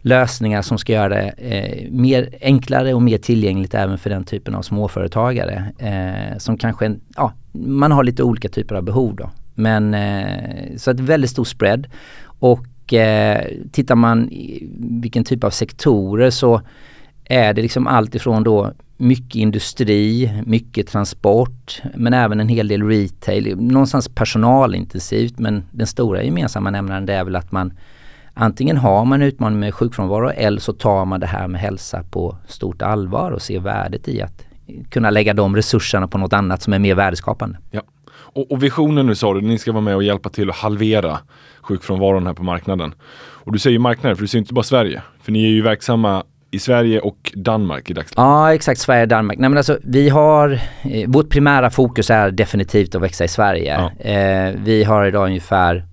lösningar 0.00 0.62
som 0.62 0.78
ska 0.78 0.92
göra 0.92 1.08
det 1.08 1.34
eh, 1.38 1.90
mer 1.90 2.28
enklare 2.40 2.94
och 2.94 3.02
mer 3.02 3.18
tillgängligt 3.18 3.74
även 3.74 3.98
för 3.98 4.10
den 4.10 4.24
typen 4.24 4.54
av 4.54 4.62
småföretagare 4.62 5.72
eh, 5.78 6.38
som 6.38 6.58
kanske, 6.58 6.94
ja, 7.16 7.32
man 7.52 7.92
har 7.92 8.04
lite 8.04 8.22
olika 8.22 8.48
typer 8.48 8.74
av 8.74 8.82
behov 8.82 9.16
då. 9.16 9.30
Men 9.54 9.94
eh, 9.94 10.76
så 10.76 10.90
ett 10.90 11.00
väldigt 11.00 11.30
stor 11.30 11.44
spread 11.44 11.86
och 12.24 12.94
eh, 12.94 13.44
tittar 13.72 13.94
man 13.94 14.30
i 14.32 14.68
vilken 14.78 15.24
typ 15.24 15.44
av 15.44 15.50
sektorer 15.50 16.30
så 16.30 16.60
är 17.24 17.54
det 17.54 17.62
liksom 17.62 17.86
allt 17.86 18.14
ifrån 18.14 18.44
då 18.44 18.72
mycket 18.96 19.34
industri, 19.34 20.32
mycket 20.46 20.86
transport 20.86 21.82
men 21.94 22.14
även 22.14 22.40
en 22.40 22.48
hel 22.48 22.68
del 22.68 22.82
retail. 22.82 23.56
Någonstans 23.56 24.08
personalintensivt 24.08 25.38
men 25.38 25.64
den 25.70 25.86
stora 25.86 26.22
gemensamma 26.22 26.70
nämnaren 26.70 27.06
det 27.06 27.14
är 27.14 27.24
väl 27.24 27.36
att 27.36 27.52
man 27.52 27.72
antingen 28.34 28.76
har 28.76 29.04
man 29.04 29.22
utmaning 29.22 29.58
med 29.58 29.74
sjukfrånvaro 29.74 30.30
eller 30.30 30.60
så 30.60 30.72
tar 30.72 31.04
man 31.04 31.20
det 31.20 31.26
här 31.26 31.48
med 31.48 31.60
hälsa 31.60 32.02
på 32.10 32.36
stort 32.46 32.82
allvar 32.82 33.30
och 33.30 33.42
ser 33.42 33.60
värdet 33.60 34.08
i 34.08 34.22
att 34.22 34.44
kunna 34.90 35.10
lägga 35.10 35.34
de 35.34 35.56
resurserna 35.56 36.08
på 36.08 36.18
något 36.18 36.32
annat 36.32 36.62
som 36.62 36.72
är 36.72 36.78
mer 36.78 36.94
värdeskapande. 36.94 37.58
Ja. 37.70 37.82
Och, 38.34 38.52
och 38.52 38.62
visionen 38.62 39.06
nu 39.06 39.14
sa 39.14 39.34
du, 39.34 39.40
ni 39.40 39.58
ska 39.58 39.72
vara 39.72 39.82
med 39.82 39.96
och 39.96 40.02
hjälpa 40.02 40.28
till 40.28 40.50
att 40.50 40.56
halvera 40.56 41.18
sjukfrånvaron 41.62 42.26
här 42.26 42.34
på 42.34 42.42
marknaden. 42.42 42.94
Och 43.16 43.52
du 43.52 43.58
säger 43.58 43.78
marknaden, 43.78 44.16
för 44.16 44.22
du 44.22 44.28
säger 44.28 44.40
inte 44.42 44.54
bara 44.54 44.62
Sverige. 44.62 45.02
För 45.22 45.32
ni 45.32 45.44
är 45.44 45.48
ju 45.48 45.62
verksamma 45.62 46.24
i 46.54 46.58
Sverige 46.58 47.00
och 47.00 47.32
Danmark 47.34 47.90
i 47.90 47.92
dagsläget? 47.92 48.16
Ja 48.16 48.54
exakt, 48.54 48.80
Sverige 48.80 49.02
och 49.02 49.08
Danmark. 49.08 49.38
Nej 49.38 49.50
men 49.50 49.56
alltså 49.56 49.78
vi 49.82 50.08
har, 50.08 50.60
eh, 50.82 51.08
vårt 51.08 51.30
primära 51.30 51.70
fokus 51.70 52.10
är 52.10 52.30
definitivt 52.30 52.94
att 52.94 53.02
växa 53.02 53.24
i 53.24 53.28
Sverige. 53.28 53.90
Ja. 53.98 54.10
Eh, 54.10 54.54
vi 54.64 54.84
har 54.84 55.06
idag 55.06 55.26
ungefär 55.26 55.84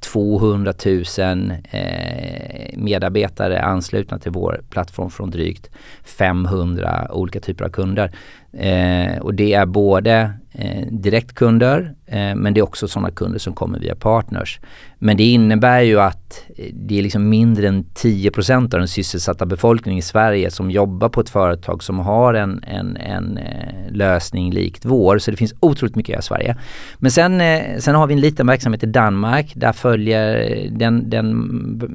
200 0.00 0.72
000 1.18 1.52
eh, 1.70 2.78
medarbetare 2.78 3.62
anslutna 3.62 4.18
till 4.18 4.32
vår 4.32 4.60
plattform 4.70 5.10
från 5.10 5.30
drygt 5.30 5.70
500 6.04 7.08
olika 7.10 7.40
typer 7.40 7.64
av 7.64 7.68
kunder. 7.68 8.10
Eh, 8.52 9.18
och 9.18 9.34
det 9.34 9.54
är 9.54 9.66
både 9.66 10.32
eh, 10.52 10.86
direktkunder 10.90 11.94
eh, 12.06 12.34
men 12.34 12.54
det 12.54 12.60
är 12.60 12.62
också 12.62 12.88
sådana 12.88 13.10
kunder 13.10 13.38
som 13.38 13.54
kommer 13.54 13.78
via 13.78 13.94
partners. 13.94 14.60
Men 14.98 15.16
det 15.16 15.24
innebär 15.24 15.80
ju 15.80 16.00
att 16.00 16.44
eh, 16.56 16.66
det 16.72 16.98
är 16.98 17.02
liksom 17.02 17.28
mindre 17.28 17.68
än 17.68 17.84
10% 17.84 18.62
av 18.62 18.68
den 18.68 18.88
sysselsatta 18.88 19.46
befolkningen 19.46 19.98
i 19.98 20.02
Sverige 20.02 20.50
som 20.50 20.70
jobbar 20.70 21.08
på 21.08 21.20
ett 21.20 21.28
företag 21.30 21.82
som 21.82 21.98
har 21.98 22.34
en, 22.34 22.64
en, 22.66 22.96
en 22.96 23.38
eh, 23.38 23.90
lösning 23.90 24.52
likt 24.52 24.84
vår. 24.84 25.18
Så 25.18 25.30
det 25.30 25.36
finns 25.36 25.54
otroligt 25.60 25.96
mycket 25.96 26.18
att 26.18 26.30
göra 26.30 26.40
i 26.40 26.42
Sverige. 26.42 26.56
Men 26.98 27.10
sen, 27.10 27.40
eh, 27.40 27.78
sen 27.78 27.94
har 27.94 28.06
vi 28.06 28.14
en 28.14 28.20
liten 28.20 28.46
verksamhet 28.46 28.82
i 28.82 28.86
Danmark. 28.86 29.52
Där 29.54 29.72
följer 29.72 30.50
eh, 30.50 30.72
den, 30.72 31.10
den 31.10 31.38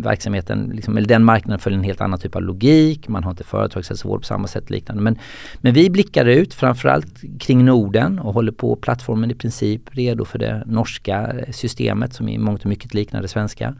verksamheten, 0.03 0.71
liksom, 0.75 0.97
eller 0.97 1.07
den 1.07 1.23
marknaden 1.23 1.59
följer 1.59 1.79
en 1.79 1.85
helt 1.85 2.01
annan 2.01 2.19
typ 2.19 2.35
av 2.35 2.41
logik. 2.41 3.07
Man 3.07 3.23
har 3.23 3.31
inte 3.31 3.43
företagshälsovård 3.43 4.19
på 4.19 4.25
samma 4.25 4.47
sätt 4.47 4.69
liknande. 4.69 5.03
Men, 5.03 5.15
men 5.57 5.73
vi 5.73 5.89
blickar 5.89 6.25
ut 6.25 6.42
framförallt 6.51 7.21
kring 7.39 7.65
Norden 7.65 8.19
och 8.19 8.33
håller 8.33 8.51
på 8.51 8.75
plattformen 8.75 9.31
i 9.31 9.35
princip 9.35 9.81
redo 9.91 10.25
för 10.25 10.39
det 10.39 10.63
norska 10.65 11.33
systemet 11.51 12.13
som 12.13 12.29
i 12.29 12.37
mångt 12.37 12.59
och 12.61 12.69
mycket 12.69 12.93
liknar 12.93 13.21
det 13.21 13.27
svenska. 13.27 13.75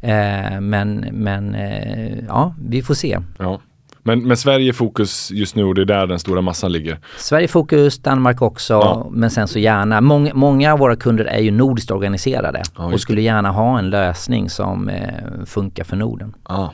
Eh, 0.00 0.60
men 0.60 1.08
men 1.12 1.54
eh, 1.54 2.18
ja, 2.28 2.54
vi 2.68 2.82
får 2.82 2.94
se. 2.94 3.18
Ja. 3.38 3.60
Men, 4.02 4.22
men 4.28 4.36
Sverige 4.36 4.72
fokus 4.72 5.30
just 5.32 5.56
nu 5.56 5.64
och 5.64 5.74
det 5.74 5.80
är 5.80 5.84
där 5.84 6.06
den 6.06 6.18
stora 6.18 6.40
massan 6.40 6.72
ligger. 6.72 6.98
Sverige 7.18 7.48
fokus, 7.48 7.98
Danmark 7.98 8.42
också, 8.42 8.72
Ja. 8.72 9.08
men 9.10 9.30
sen 9.30 9.48
så 9.48 9.58
gärna, 9.58 10.00
många, 10.00 10.34
många 10.34 10.72
av 10.72 10.78
våra 10.78 10.96
kunder 10.96 11.24
är 11.24 11.40
ju 11.40 11.50
nordiskt 11.50 11.90
organiserade 11.90 12.62
Ja, 12.76 12.84
och 12.84 13.00
skulle 13.00 13.20
gärna 13.22 13.50
ha 13.50 13.78
en 13.78 13.90
lösning 13.90 14.50
som 14.50 14.88
eh, 14.88 15.44
funkar 15.46 15.84
för 15.84 15.96
Norden. 15.96 16.34
Ja. 16.48 16.72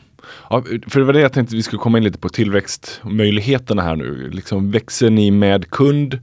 Ja, 0.50 0.62
för 0.88 1.00
det 1.00 1.06
var 1.06 1.12
det 1.12 1.20
jag 1.20 1.32
tänkte 1.32 1.56
vi 1.56 1.62
skulle 1.62 1.80
komma 1.80 1.98
in 1.98 2.04
lite 2.04 2.18
på 2.18 2.28
tillväxtmöjligheterna 2.28 3.82
här 3.82 3.96
nu. 3.96 4.30
Liksom, 4.30 4.70
växer 4.70 5.10
ni 5.10 5.30
med 5.30 5.70
kund 5.70 6.18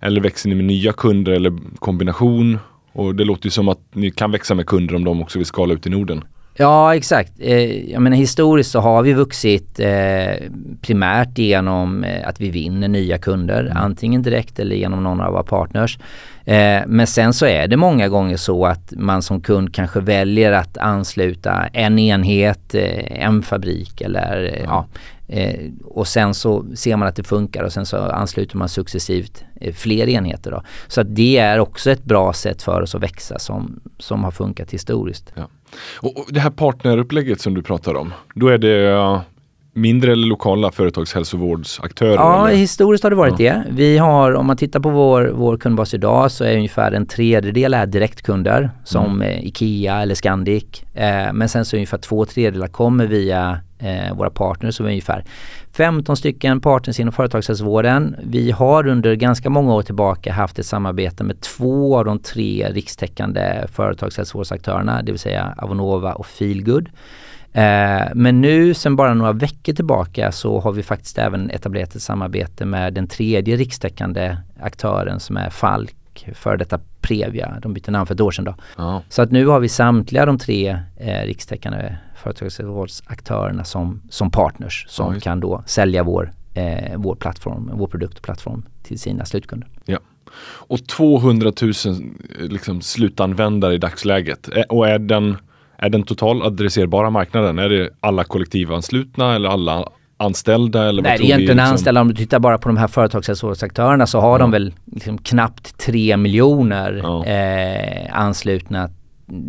eller 0.00 0.20
växer 0.20 0.48
ni 0.48 0.54
med 0.54 0.64
nya 0.64 0.92
kunder 0.92 1.32
eller 1.32 1.52
kombination? 1.78 2.58
Och 2.92 3.14
det 3.14 3.24
låter 3.24 3.46
ju 3.46 3.50
som 3.50 3.68
att 3.68 3.80
ni 3.92 4.10
kan 4.10 4.30
växa 4.30 4.54
med 4.54 4.66
kunder 4.66 4.94
om 4.94 5.04
de 5.04 5.22
också 5.22 5.38
vill 5.38 5.46
skala 5.46 5.74
ut 5.74 5.86
i 5.86 5.90
Norden. 5.90 6.24
Ja 6.58 6.96
exakt. 6.96 7.32
Eh, 7.38 7.90
jag 7.90 8.02
menar 8.02 8.16
historiskt 8.16 8.70
så 8.70 8.80
har 8.80 9.02
vi 9.02 9.12
vuxit 9.12 9.80
eh, 9.80 10.50
primärt 10.82 11.38
genom 11.38 12.04
eh, 12.04 12.28
att 12.28 12.40
vi 12.40 12.50
vinner 12.50 12.88
nya 12.88 13.18
kunder. 13.18 13.72
Antingen 13.76 14.22
direkt 14.22 14.58
eller 14.58 14.76
genom 14.76 15.02
någon 15.02 15.20
av 15.20 15.32
våra 15.32 15.42
partners. 15.42 15.98
Men 16.86 17.06
sen 17.06 17.32
så 17.32 17.46
är 17.46 17.68
det 17.68 17.76
många 17.76 18.08
gånger 18.08 18.36
så 18.36 18.66
att 18.66 18.92
man 18.96 19.22
som 19.22 19.40
kund 19.40 19.74
kanske 19.74 20.00
väljer 20.00 20.52
att 20.52 20.78
ansluta 20.78 21.66
en 21.72 21.98
enhet, 21.98 22.74
en 22.74 23.42
fabrik 23.42 24.00
eller 24.00 24.44
eh, 24.54 24.62
ja. 24.64 24.86
Eh, 25.28 25.70
och 25.84 26.08
sen 26.08 26.34
så 26.34 26.64
ser 26.74 26.96
man 26.96 27.08
att 27.08 27.16
det 27.16 27.24
funkar 27.24 27.62
och 27.62 27.72
sen 27.72 27.86
så 27.86 27.96
ansluter 27.96 28.56
man 28.56 28.68
successivt 28.68 29.44
eh, 29.60 29.74
fler 29.74 30.08
enheter 30.08 30.50
då. 30.50 30.62
Så 30.88 31.00
att 31.00 31.14
det 31.14 31.38
är 31.38 31.58
också 31.58 31.90
ett 31.90 32.04
bra 32.04 32.32
sätt 32.32 32.62
för 32.62 32.82
oss 32.82 32.94
att 32.94 33.02
växa 33.02 33.38
som, 33.38 33.80
som 33.98 34.24
har 34.24 34.30
funkat 34.30 34.70
historiskt. 34.70 35.32
Ja. 35.34 35.48
Och, 35.96 36.18
och 36.18 36.26
det 36.28 36.40
här 36.40 36.50
partnerupplägget 36.50 37.40
som 37.40 37.54
du 37.54 37.62
pratar 37.62 37.94
om, 37.94 38.12
då 38.34 38.48
är 38.48 38.58
det 38.58 38.90
eh, 38.90 39.20
mindre 39.76 40.12
eller 40.12 40.26
lokala 40.26 40.72
företagshälsovårdsaktörer? 40.72 42.14
Ja, 42.14 42.48
eller? 42.48 42.58
historiskt 42.58 43.04
har 43.04 43.10
det 43.10 43.16
varit 43.16 43.36
det. 43.36 43.62
Vi 43.70 43.98
har, 43.98 44.34
om 44.34 44.46
man 44.46 44.56
tittar 44.56 44.80
på 44.80 44.90
vår, 44.90 45.32
vår 45.34 45.56
kundbas 45.56 45.94
idag 45.94 46.30
så 46.30 46.44
är 46.44 46.56
ungefär 46.56 46.92
en 46.92 47.06
tredjedel 47.06 47.74
är 47.74 47.86
direktkunder 47.86 48.70
som 48.84 49.22
eh, 49.22 49.46
IKEA 49.46 50.02
eller 50.02 50.14
Scandic. 50.14 50.82
Eh, 50.94 51.32
men 51.32 51.48
sen 51.48 51.64
så 51.64 51.76
ungefär 51.76 51.98
två 51.98 52.24
tredjedelar 52.24 52.68
kommer 52.68 53.06
via 53.06 53.60
eh, 53.78 54.14
våra 54.14 54.30
partners, 54.30 54.74
som 54.74 54.86
är 54.86 54.90
ungefär 54.90 55.24
15 55.72 56.16
stycken 56.16 56.60
partners 56.60 57.00
inom 57.00 57.12
företagshälsovården. 57.12 58.16
Vi 58.22 58.50
har 58.50 58.86
under 58.86 59.14
ganska 59.14 59.50
många 59.50 59.74
år 59.74 59.82
tillbaka 59.82 60.32
haft 60.32 60.58
ett 60.58 60.66
samarbete 60.66 61.24
med 61.24 61.40
två 61.40 61.98
av 61.98 62.04
de 62.04 62.18
tre 62.18 62.68
rikstäckande 62.70 63.66
företagshälsovårdsaktörerna, 63.72 65.02
det 65.02 65.12
vill 65.12 65.18
säga 65.18 65.54
Avonova 65.58 66.12
och 66.12 66.26
Feelgood. 66.26 66.88
Eh, 67.52 68.08
men 68.14 68.40
nu 68.40 68.74
sen 68.74 68.96
bara 68.96 69.14
några 69.14 69.32
veckor 69.32 69.72
tillbaka 69.72 70.32
så 70.32 70.60
har 70.60 70.72
vi 70.72 70.82
faktiskt 70.82 71.18
även 71.18 71.50
etablerat 71.50 71.94
ett 71.94 72.02
samarbete 72.02 72.64
med 72.64 72.94
den 72.94 73.06
tredje 73.06 73.56
rikstäckande 73.56 74.36
aktören 74.60 75.20
som 75.20 75.36
är 75.36 75.50
Falk, 75.50 76.28
för 76.34 76.56
detta 76.56 76.80
Previa. 77.08 77.58
De 77.62 77.72
bytte 77.74 77.90
namn 77.90 78.06
för 78.06 78.14
ett 78.14 78.20
år 78.20 78.30
sedan 78.30 78.44
då. 78.44 78.54
Ja. 78.76 79.02
Så 79.08 79.22
att 79.22 79.30
nu 79.30 79.46
har 79.46 79.60
vi 79.60 79.68
samtliga 79.68 80.26
de 80.26 80.38
tre 80.38 80.78
eh, 80.96 81.26
rikstäckande 81.26 81.96
företagshälsovårdsaktörerna 82.66 83.64
som, 83.64 84.02
som 84.10 84.30
partners 84.30 84.84
som 84.88 85.14
Ja, 85.14 85.20
kan 85.20 85.40
då 85.40 85.62
sälja 85.66 86.02
vår, 86.02 86.32
eh, 86.54 86.96
vår 86.96 87.14
plattform, 87.14 87.70
vår 87.74 87.86
produkt 87.86 88.16
och 88.18 88.22
plattform 88.24 88.62
till 88.82 88.98
sina 88.98 89.24
slutkunder. 89.24 89.68
Ja. 89.84 89.98
Och 90.46 90.86
200 90.86 91.52
000 91.62 91.72
liksom, 92.38 92.80
slutanvändare 92.80 93.74
i 93.74 93.78
dagsläget. 93.78 94.48
Ä- 94.48 94.64
Och 94.68 94.88
är 94.88 94.98
den, 94.98 95.36
är 95.76 95.88
den 95.90 96.02
total 96.02 96.42
adresserbara 96.42 97.10
marknaden? 97.10 97.58
Är 97.58 97.68
det 97.68 97.90
alla 98.00 98.24
kollektivanslutna 98.24 99.34
eller 99.34 99.48
alla 99.48 99.88
anställda? 100.16 100.88
Eller 100.88 101.02
Nej, 101.02 101.14
är 101.14 101.18
vi, 101.18 101.24
egentligen 101.24 101.56
liksom? 101.56 101.72
anställda. 101.72 102.00
Om 102.00 102.08
du 102.08 102.14
tittar 102.14 102.38
bara 102.38 102.58
på 102.58 102.68
de 102.68 102.76
här 102.76 102.86
företagshälsovårdsaktörerna 102.86 104.06
så 104.06 104.20
har 104.20 104.38
de 104.38 104.50
väl 104.50 104.74
liksom 104.92 105.18
knappt 105.18 105.78
3 105.78 106.16
miljoner 106.16 107.00
Ja. 107.02 107.24
eh, 107.26 108.18
anslutna 108.20 108.90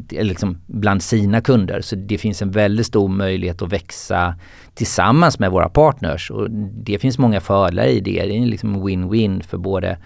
liksom 0.10 0.58
bland 0.66 1.02
sina 1.04 1.42
kunder. 1.42 1.82
Så 1.82 1.96
det 1.96 2.18
finns 2.18 2.42
en 2.42 2.52
väldigt 2.52 2.86
stor 2.86 3.08
möjlighet 3.08 3.62
att 3.62 3.74
växa 3.74 4.36
tillsammans 4.74 5.40
med 5.40 5.52
våra 5.52 5.70
partners. 5.70 6.32
Och 6.32 6.52
det 6.86 7.00
finns 7.00 7.18
många 7.18 7.40
fördelar 7.40 7.86
i 7.86 8.00
det. 8.00 8.26
Det 8.26 8.38
är 8.38 8.46
liksom 8.46 8.88
win-win 8.88 9.44
för 9.44 9.58
både 9.58 9.98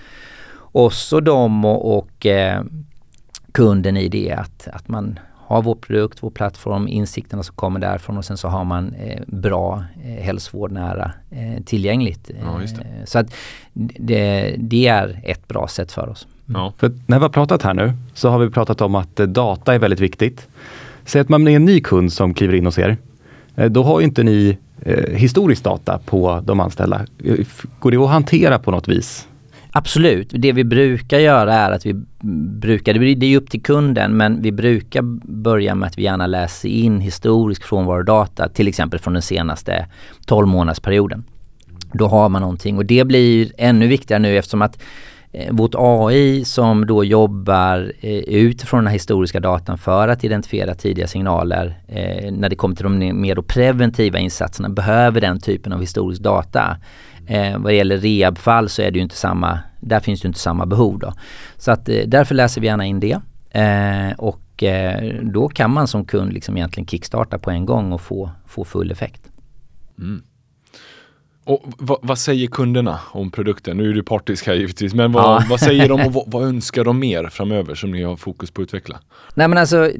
oss 0.72 1.14
och 1.14 1.24
dem 1.24 1.66
och, 1.66 1.98
och 1.98 2.26
eh, 2.26 2.64
kunden 3.52 3.98
i 3.98 4.10
det. 4.10 4.32
Att, 4.32 4.68
att 4.74 4.88
man 4.88 5.20
har 5.52 5.62
vår 5.62 5.76
produkt, 5.76 6.24
vår 6.24 6.30
plattform, 6.30 6.88
insikterna 6.88 7.44
som 7.44 7.56
kommer 7.56 7.80
därifrån 7.80 8.18
och 8.18 8.26
sen 8.26 8.38
så 8.38 8.48
har 8.48 8.64
man 8.64 8.94
eh, 8.94 9.22
bra 9.28 9.84
eh, 10.04 10.24
hälsovård 10.24 10.72
nära 10.72 11.12
eh, 11.30 11.64
tillgängligt. 11.64 12.32
Ja, 12.42 12.62
just 12.62 12.76
det. 12.76 12.82
Eh, 12.82 13.06
Så 13.06 13.20
att 13.20 13.34
det, 13.74 14.56
det 14.58 14.88
är 14.88 15.22
ett 15.24 15.48
bra 15.48 15.68
sätt 15.68 15.92
för 15.92 16.10
oss. 16.10 16.28
Ja. 16.46 16.74
För 16.78 16.92
när 17.06 17.20
vi 17.20 17.24
har 17.24 17.30
pratat 17.30 17.62
här 17.64 17.74
nu 17.74 17.94
så 18.14 18.30
har 18.30 18.40
vi 18.40 18.50
pratat 18.50 18.82
om 18.82 18.96
att 18.96 19.20
eh, 19.20 19.28
data 19.28 19.74
är 19.76 19.80
väldigt 19.80 20.00
viktigt. 20.00 20.48
Säg 21.06 21.22
att 21.22 21.30
man 21.30 21.48
är 21.48 21.56
en 21.56 21.66
ny 21.66 21.82
kund 21.82 22.14
som 22.14 22.34
kliver 22.34 22.54
in 22.54 22.66
hos 22.66 22.80
er. 22.80 22.98
Eh, 23.56 23.66
Då 23.72 23.84
har 23.84 24.00
ju 24.00 24.06
inte 24.06 24.24
ni 24.24 24.58
eh, 24.82 25.14
historisk 25.16 25.64
data 25.64 26.00
på 26.06 26.42
de 26.46 26.60
anställda. 26.60 27.06
Går 27.80 27.92
det 27.92 27.98
att 27.98 28.10
hantera 28.10 28.60
på 28.60 28.72
något 28.72 28.88
vis? 28.88 29.28
Absolut. 29.74 30.30
Det 30.32 30.52
vi 30.52 30.64
brukar 30.64 31.20
göra 31.20 31.54
är 31.54 31.72
att 31.72 31.86
vi 31.86 31.94
brukar, 32.60 32.94
det 32.94 33.26
är 33.26 33.30
ju 33.30 33.38
upp 33.38 33.50
till 33.50 33.62
kunden, 33.62 34.18
men 34.18 34.42
vi 34.42 34.52
brukar 34.52 35.02
börja 35.42 35.76
med 35.76 35.88
att 35.88 35.98
vi 35.98 36.04
gärna 36.04 36.28
läser 36.28 36.70
in 36.70 37.00
historisk 37.00 37.64
frånvarodata, 37.64 38.50
till 38.50 38.68
exempel 38.68 39.00
från 39.00 39.14
den 39.14 39.22
senaste 39.22 39.86
12 40.26 40.48
månadsperioden. 40.48 41.24
Då 41.94 42.08
har 42.08 42.30
man 42.30 42.42
någonting 42.42 42.78
och 42.78 42.86
det 42.86 43.04
blir 43.04 43.52
ännu 43.58 43.88
viktigare 43.88 44.22
nu 44.22 44.38
eftersom 44.38 44.62
att 44.62 44.82
eh, 45.32 45.54
vårt 45.54 45.76
AI 45.78 46.46
som 46.46 46.86
då 46.86 47.04
jobbar 47.04 47.94
eh, 48.00 48.20
utifrån 48.20 48.78
den 48.78 48.88
här 48.88 48.94
historiska 48.94 49.40
datan 49.40 49.78
för 49.78 50.08
att 50.08 50.24
identifiera 50.24 50.76
tidiga 50.76 51.08
signaler 51.08 51.80
eh, 51.88 52.32
när 52.32 52.50
det 52.50 52.56
kommer 52.56 52.76
till 52.76 52.84
de 52.84 53.22
mer 53.22 53.36
preventiva 53.36 54.20
insatserna 54.20 54.70
behöver 54.70 55.22
den 55.22 55.40
typen 55.40 55.74
av 55.74 55.80
historisk 55.80 56.22
data. 56.22 56.78
Eh, 57.28 57.58
vad 57.58 57.72
det 57.72 57.76
gäller 57.76 57.98
rehabfall 57.98 58.70
så 58.70 58.82
är 58.82 58.92
det 58.92 58.98
ju 58.98 59.04
inte 59.04 59.16
samma, 59.16 59.60
där 59.80 60.00
finns 60.00 60.22
det 60.22 60.26
ju 60.26 60.28
inte 60.28 60.40
samma 60.40 60.66
behov 60.66 61.00
då. 61.00 61.14
Så 61.58 61.72
att 61.72 61.90
eh, 61.90 62.04
därför 62.08 62.36
läser 62.36 62.62
vi 62.62 62.68
gärna 62.68 62.86
in 62.86 63.00
det. 63.00 63.22
Eh, 63.52 64.14
och 64.18 64.64
eh, 64.64 65.14
då 65.22 65.48
kan 65.48 65.74
man 65.74 65.88
som 65.88 66.06
kund 66.06 66.34
liksom 66.34 66.58
egentligen 66.58 66.88
kickstarta 66.88 67.38
på 67.38 67.52
en 67.52 67.66
gång 67.66 67.92
och 67.92 68.02
få, 68.02 68.30
få 68.46 68.66
full 68.66 68.92
effekt. 68.92 69.22
Mm. 70.00 70.24
Och 71.44 71.64
vad, 71.78 71.98
vad 72.02 72.18
säger 72.18 72.48
kunderna 72.48 73.00
om 73.12 73.32
produkten? 73.32 73.78
Nu 73.78 73.90
är 73.90 73.94
du 73.94 74.04
partisk 74.04 74.48
här 74.48 74.54
givetvis, 74.54 74.94
men 74.94 75.12
vad, 75.12 75.24
Ja. 75.24 75.44
vad 75.50 75.60
säger 75.60 75.90
de 75.90 76.02
och 76.02 76.14
vad, 76.14 76.24
vad 76.28 76.44
önskar 76.44 76.84
de 76.84 77.00
mer 77.00 77.30
framöver 77.30 77.76
som 77.76 77.92
ni 77.92 78.04
har 78.04 78.16
fokus 78.16 78.52
på 78.52 78.62
att 78.62 78.64
utveckla? 78.64 79.00
Nej 79.36 79.48
men 79.48 79.58
alltså, 79.58 79.92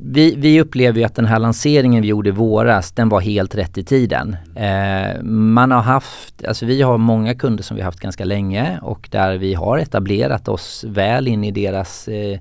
vi, 0.00 0.34
vi 0.36 0.60
upplever 0.60 0.98
ju 0.98 1.04
att 1.04 1.14
den 1.14 1.24
här 1.26 1.38
lanseringen 1.38 2.02
vi 2.02 2.08
gjorde 2.08 2.28
i 2.28 2.32
våras, 2.32 2.92
den 2.92 3.08
var 3.08 3.20
helt 3.20 3.54
rätt 3.54 3.78
i 3.78 3.84
tiden. 3.84 4.36
Eh, 4.56 5.22
man 5.24 5.70
har 5.70 5.80
haft, 5.82 6.44
alltså 6.44 6.66
vi 6.66 6.82
har 6.82 6.98
många 6.98 7.34
kunder 7.34 7.62
som 7.62 7.76
vi 7.76 7.82
har 7.82 7.86
haft 7.86 8.00
ganska 8.00 8.24
länge 8.24 8.78
och 8.82 9.08
där 9.10 9.36
vi 9.38 9.54
har 9.54 9.78
etablerat 9.78 10.48
oss 10.48 10.84
väl 10.88 11.28
in 11.28 11.44
i 11.44 11.50
deras 11.50 12.08
eh, 12.08 12.38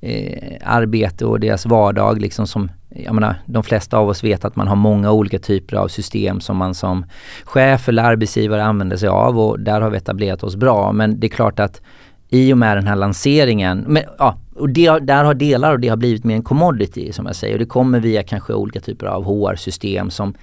eh, 0.00 0.52
arbete 0.64 1.24
och 1.26 1.40
deras 1.40 1.66
vardag 1.66 2.20
liksom 2.20 2.46
som 2.46 2.70
jag 2.90 3.14
menar, 3.14 3.34
de 3.46 3.62
flesta 3.62 3.98
av 3.98 4.08
oss 4.08 4.24
vet 4.24 4.44
att 4.44 4.56
man 4.56 4.68
har 4.68 4.76
många 4.76 5.12
olika 5.12 5.38
typer 5.38 5.76
av 5.76 5.88
system 5.88 6.40
som 6.40 6.56
man 6.56 6.74
som 6.74 7.04
chef 7.44 7.88
eller 7.88 8.02
arbetsgivare 8.02 8.64
använder 8.64 8.96
sig 8.96 9.08
av 9.08 9.38
och 9.38 9.60
där 9.60 9.80
har 9.80 9.90
vi 9.90 9.96
etablerat 9.96 10.42
oss 10.42 10.56
bra. 10.56 10.92
Men 10.92 11.20
det 11.20 11.26
är 11.26 11.28
klart 11.28 11.60
att 11.60 11.80
i 12.28 12.52
och 12.52 12.58
med 12.58 12.76
den 12.76 12.86
här 12.86 12.96
lanseringen, 12.96 13.84
men, 13.88 14.02
ja, 14.18 14.38
och 14.54 14.70
det, 14.70 14.98
där 14.98 15.24
har 15.24 15.34
delar 15.34 15.72
och 15.72 15.80
det 15.80 15.88
har 15.88 15.96
blivit 15.96 16.24
mer 16.24 16.34
en 16.34 16.42
commodity 16.42 17.12
som 17.12 17.26
jag 17.26 17.36
säger. 17.36 17.54
Och 17.54 17.58
det 17.58 17.66
kommer 17.66 18.00
via 18.00 18.22
kanske 18.22 18.52
olika 18.52 18.80
typer 18.80 19.06
av 19.06 19.24
HR-system 19.24 20.10
som 20.10 20.34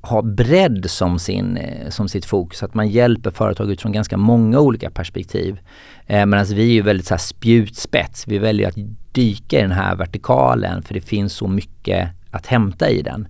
har 0.00 0.22
bredd 0.22 0.90
som, 0.90 1.18
sin, 1.18 1.56
eh, 1.56 1.88
som 1.88 2.08
sitt 2.08 2.24
fokus. 2.24 2.62
Att 2.62 2.74
man 2.74 2.88
hjälper 2.88 3.30
företag 3.30 3.70
utifrån 3.70 3.92
ganska 3.92 4.16
många 4.16 4.60
olika 4.60 4.90
perspektiv. 4.90 5.60
Eh, 6.06 6.26
Medan 6.26 6.46
vi 6.46 6.62
är 6.62 6.72
ju 6.72 6.82
väldigt 6.82 7.06
så 7.06 7.14
här 7.14 7.18
spjutspets. 7.18 8.28
Vi 8.28 8.38
väljer 8.38 8.68
att 8.68 8.76
dyka 9.18 9.58
i 9.58 9.62
den 9.62 9.72
här 9.72 9.96
vertikalen 9.96 10.82
för 10.82 10.94
det 10.94 11.00
finns 11.00 11.32
så 11.32 11.48
mycket 11.48 12.08
att 12.30 12.46
hämta 12.46 12.90
i 12.90 13.02
den. 13.02 13.28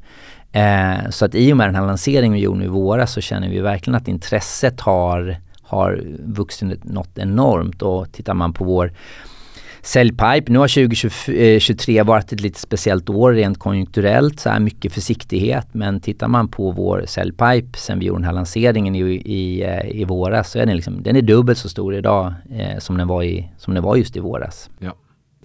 Eh, 0.52 1.10
så 1.10 1.24
att 1.24 1.34
i 1.34 1.52
och 1.52 1.56
med 1.56 1.68
den 1.68 1.74
här 1.74 1.86
lanseringen 1.86 2.32
vi 2.32 2.40
gjorde 2.40 2.64
i 2.64 2.68
våras 2.68 3.12
så 3.12 3.20
känner 3.20 3.48
vi 3.48 3.60
verkligen 3.60 3.94
att 3.94 4.08
intresset 4.08 4.80
har, 4.80 5.36
har 5.62 6.02
vuxit 6.18 6.84
något 6.84 7.18
enormt 7.18 7.82
och 7.82 8.12
tittar 8.12 8.34
man 8.34 8.52
på 8.52 8.64
vår 8.64 8.92
Säljpipe, 9.82 10.52
nu 10.52 10.58
har 10.58 10.68
2023 10.68 11.98
eh, 11.98 12.04
varit 12.04 12.32
ett 12.32 12.40
lite 12.40 12.60
speciellt 12.60 13.10
år 13.10 13.32
rent 13.32 13.58
konjunkturellt, 13.58 14.40
så 14.40 14.50
här 14.50 14.60
mycket 14.60 14.92
försiktighet. 14.92 15.66
Men 15.72 16.00
tittar 16.00 16.28
man 16.28 16.48
på 16.48 16.70
vår 16.70 17.04
säljpipe 17.06 17.78
sen 17.78 17.98
vi 17.98 18.06
gjorde 18.06 18.18
den 18.18 18.24
här 18.24 18.32
lanseringen 18.32 18.96
i, 18.96 19.00
i, 19.24 19.62
eh, 19.62 20.00
i 20.00 20.04
våras 20.04 20.50
så 20.50 20.58
är 20.58 20.66
den, 20.66 20.76
liksom, 20.76 21.02
den 21.02 21.16
är 21.16 21.22
dubbelt 21.22 21.58
så 21.58 21.68
stor 21.68 21.94
idag 21.94 22.32
eh, 22.50 22.78
som, 22.78 22.96
den 22.96 23.08
var 23.08 23.22
i, 23.22 23.48
som 23.58 23.74
den 23.74 23.82
var 23.82 23.96
just 23.96 24.16
i 24.16 24.20
våras. 24.20 24.70
Ja. 24.78 24.94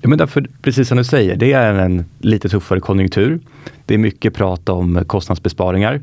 Ja, 0.03 0.09
men 0.09 0.17
därför, 0.17 0.45
precis 0.61 0.87
som 0.87 0.97
du 0.97 1.03
säger, 1.03 1.35
det 1.35 1.53
är 1.53 1.73
en 1.73 2.05
lite 2.19 2.49
tuffare 2.49 2.79
konjunktur. 2.79 3.39
Det 3.85 3.93
är 3.93 3.97
mycket 3.97 4.33
prat 4.33 4.69
om 4.69 5.03
kostnadsbesparingar. 5.07 6.01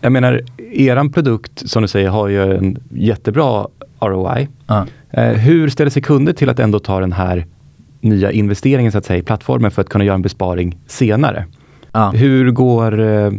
Jag 0.00 0.12
menar, 0.12 0.40
eran 0.72 1.12
produkt 1.12 1.68
som 1.68 1.82
du 1.82 1.88
säger 1.88 2.08
har 2.08 2.28
ju 2.28 2.56
en 2.56 2.78
jättebra 2.90 3.68
ROI. 4.00 4.48
Uh. 4.70 4.82
Eh, 5.10 5.32
hur 5.32 5.68
ställer 5.68 5.90
sig 5.90 6.02
kunder 6.02 6.32
till 6.32 6.48
att 6.48 6.58
ändå 6.58 6.78
ta 6.78 7.00
den 7.00 7.12
här 7.12 7.46
nya 8.00 8.32
investeringen 8.32 8.92
så 8.92 8.98
att 8.98 9.04
säga, 9.04 9.18
i 9.18 9.22
plattformen 9.22 9.70
för 9.70 9.82
att 9.82 9.88
kunna 9.88 10.04
göra 10.04 10.14
en 10.14 10.22
besparing 10.22 10.78
senare? 10.86 11.46
Uh. 11.96 12.12
Hur 12.12 12.50
går 12.50 13.00
eh, 13.00 13.32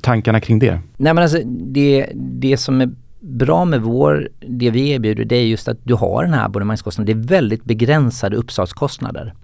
tankarna 0.00 0.40
kring 0.40 0.58
det? 0.58 0.78
Nej 0.96 1.14
men 1.14 1.22
alltså 1.22 1.38
det, 1.46 2.06
det 2.14 2.56
som 2.56 2.80
är 2.80 2.90
bra 3.24 3.64
med 3.64 3.82
vår, 3.82 4.28
det 4.40 4.70
vi 4.70 4.90
erbjuder 4.90 5.24
det 5.24 5.36
är 5.36 5.46
just 5.46 5.68
att 5.68 5.78
du 5.82 5.94
har 5.94 6.24
den 6.24 6.34
här 6.34 6.44
abonnemangskostnaden. 6.44 7.06
Det 7.06 7.24
är 7.24 7.28
väldigt 7.28 7.64
begränsade 7.64 8.36
uppstartskostnader. 8.36 9.34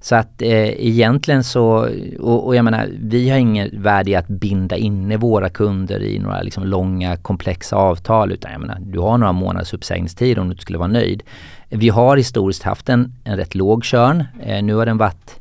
Så 0.00 0.14
att 0.14 0.42
eh, 0.42 0.86
egentligen 0.86 1.44
så, 1.44 1.88
och, 2.20 2.46
och, 2.46 2.56
jag 2.56 2.64
menar, 2.64 2.88
vi 3.00 3.30
har 3.30 3.38
inget 3.38 3.74
värde 3.74 4.10
i 4.10 4.14
att 4.14 4.28
binda 4.28 4.76
inne 4.76 5.16
våra 5.16 5.48
kunder 5.48 6.02
i 6.02 6.18
några 6.18 6.42
liksom 6.42 6.64
långa 6.64 7.16
komplexa 7.16 7.76
avtal 7.76 8.32
utan 8.32 8.52
jag 8.52 8.60
menar, 8.60 8.78
du 8.80 8.98
har 8.98 9.18
några 9.18 9.32
månaders 9.32 9.74
uppsägningstid 9.74 10.38
om 10.38 10.48
du 10.50 10.56
skulle 10.56 10.78
vara 10.78 10.88
nöjd. 10.88 11.22
Vi 11.68 11.88
har 11.88 12.16
historiskt 12.16 12.62
haft 12.62 12.88
en, 12.88 13.12
en 13.24 13.36
rätt 13.36 13.54
låg 13.54 13.84
körn. 13.84 14.24
Eh, 14.42 14.62
nu 14.62 14.74
har 14.74 14.86
den 14.86 14.98
varit 14.98 15.40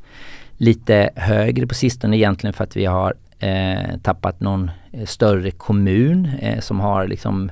lite 0.58 1.10
högre 1.16 1.68
på 1.68 1.74
sistone 1.74 2.18
egentligen 2.18 2.54
för 2.54 2.64
att 2.64 2.78
vi 2.78 2.86
har 2.86 3.14
eh, 3.40 3.98
tappat 4.04 4.40
någon 4.40 4.72
Eh, 4.94 5.06
större 5.06 5.52
kommun 5.52 6.26
eh, 6.40 6.60
som 6.60 6.80
har 6.80 7.08
liksom 7.08 7.52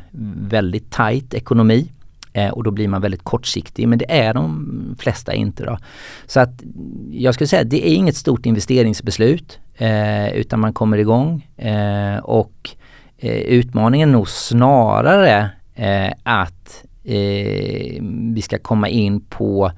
väldigt 0.50 0.91
tajt 0.91 1.34
ekonomi. 1.34 1.91
Eh, 2.34 2.50
och 2.50 2.63
då 2.63 2.72
blir 2.72 2.88
man 2.88 3.01
väldigt 3.01 3.24
kortsiktig 3.24 3.88
men 3.88 4.00
det 4.00 4.12
är 4.12 4.34
de 4.34 4.96
flesta 5.00 5.34
inte 5.34 5.65
då. 5.65 5.77
Så 6.25 6.39
att 6.39 6.63
jag 7.12 7.34
skulle 7.34 7.48
säga 7.48 7.62
att 7.62 7.69
det 7.69 7.89
är 7.89 7.96
inget 7.96 8.15
stort 8.15 8.46
investeringsbeslut 8.46 9.60
eh, 9.77 10.29
utan 10.29 10.60
man 10.60 10.73
kommer 10.73 10.97
igång 10.97 11.47
eh, 11.58 12.17
och 12.17 12.69
eh, 13.17 13.38
utmaningen 13.38 14.10
är 14.10 14.13
nog 14.13 14.30
snarare 14.30 15.49
eh, 15.75 16.12
att 16.23 16.86
eh, 17.04 18.04
vi 18.34 18.41
ska 18.41 18.60
komma 18.60 18.89
in 18.89 19.21
på 19.21 19.71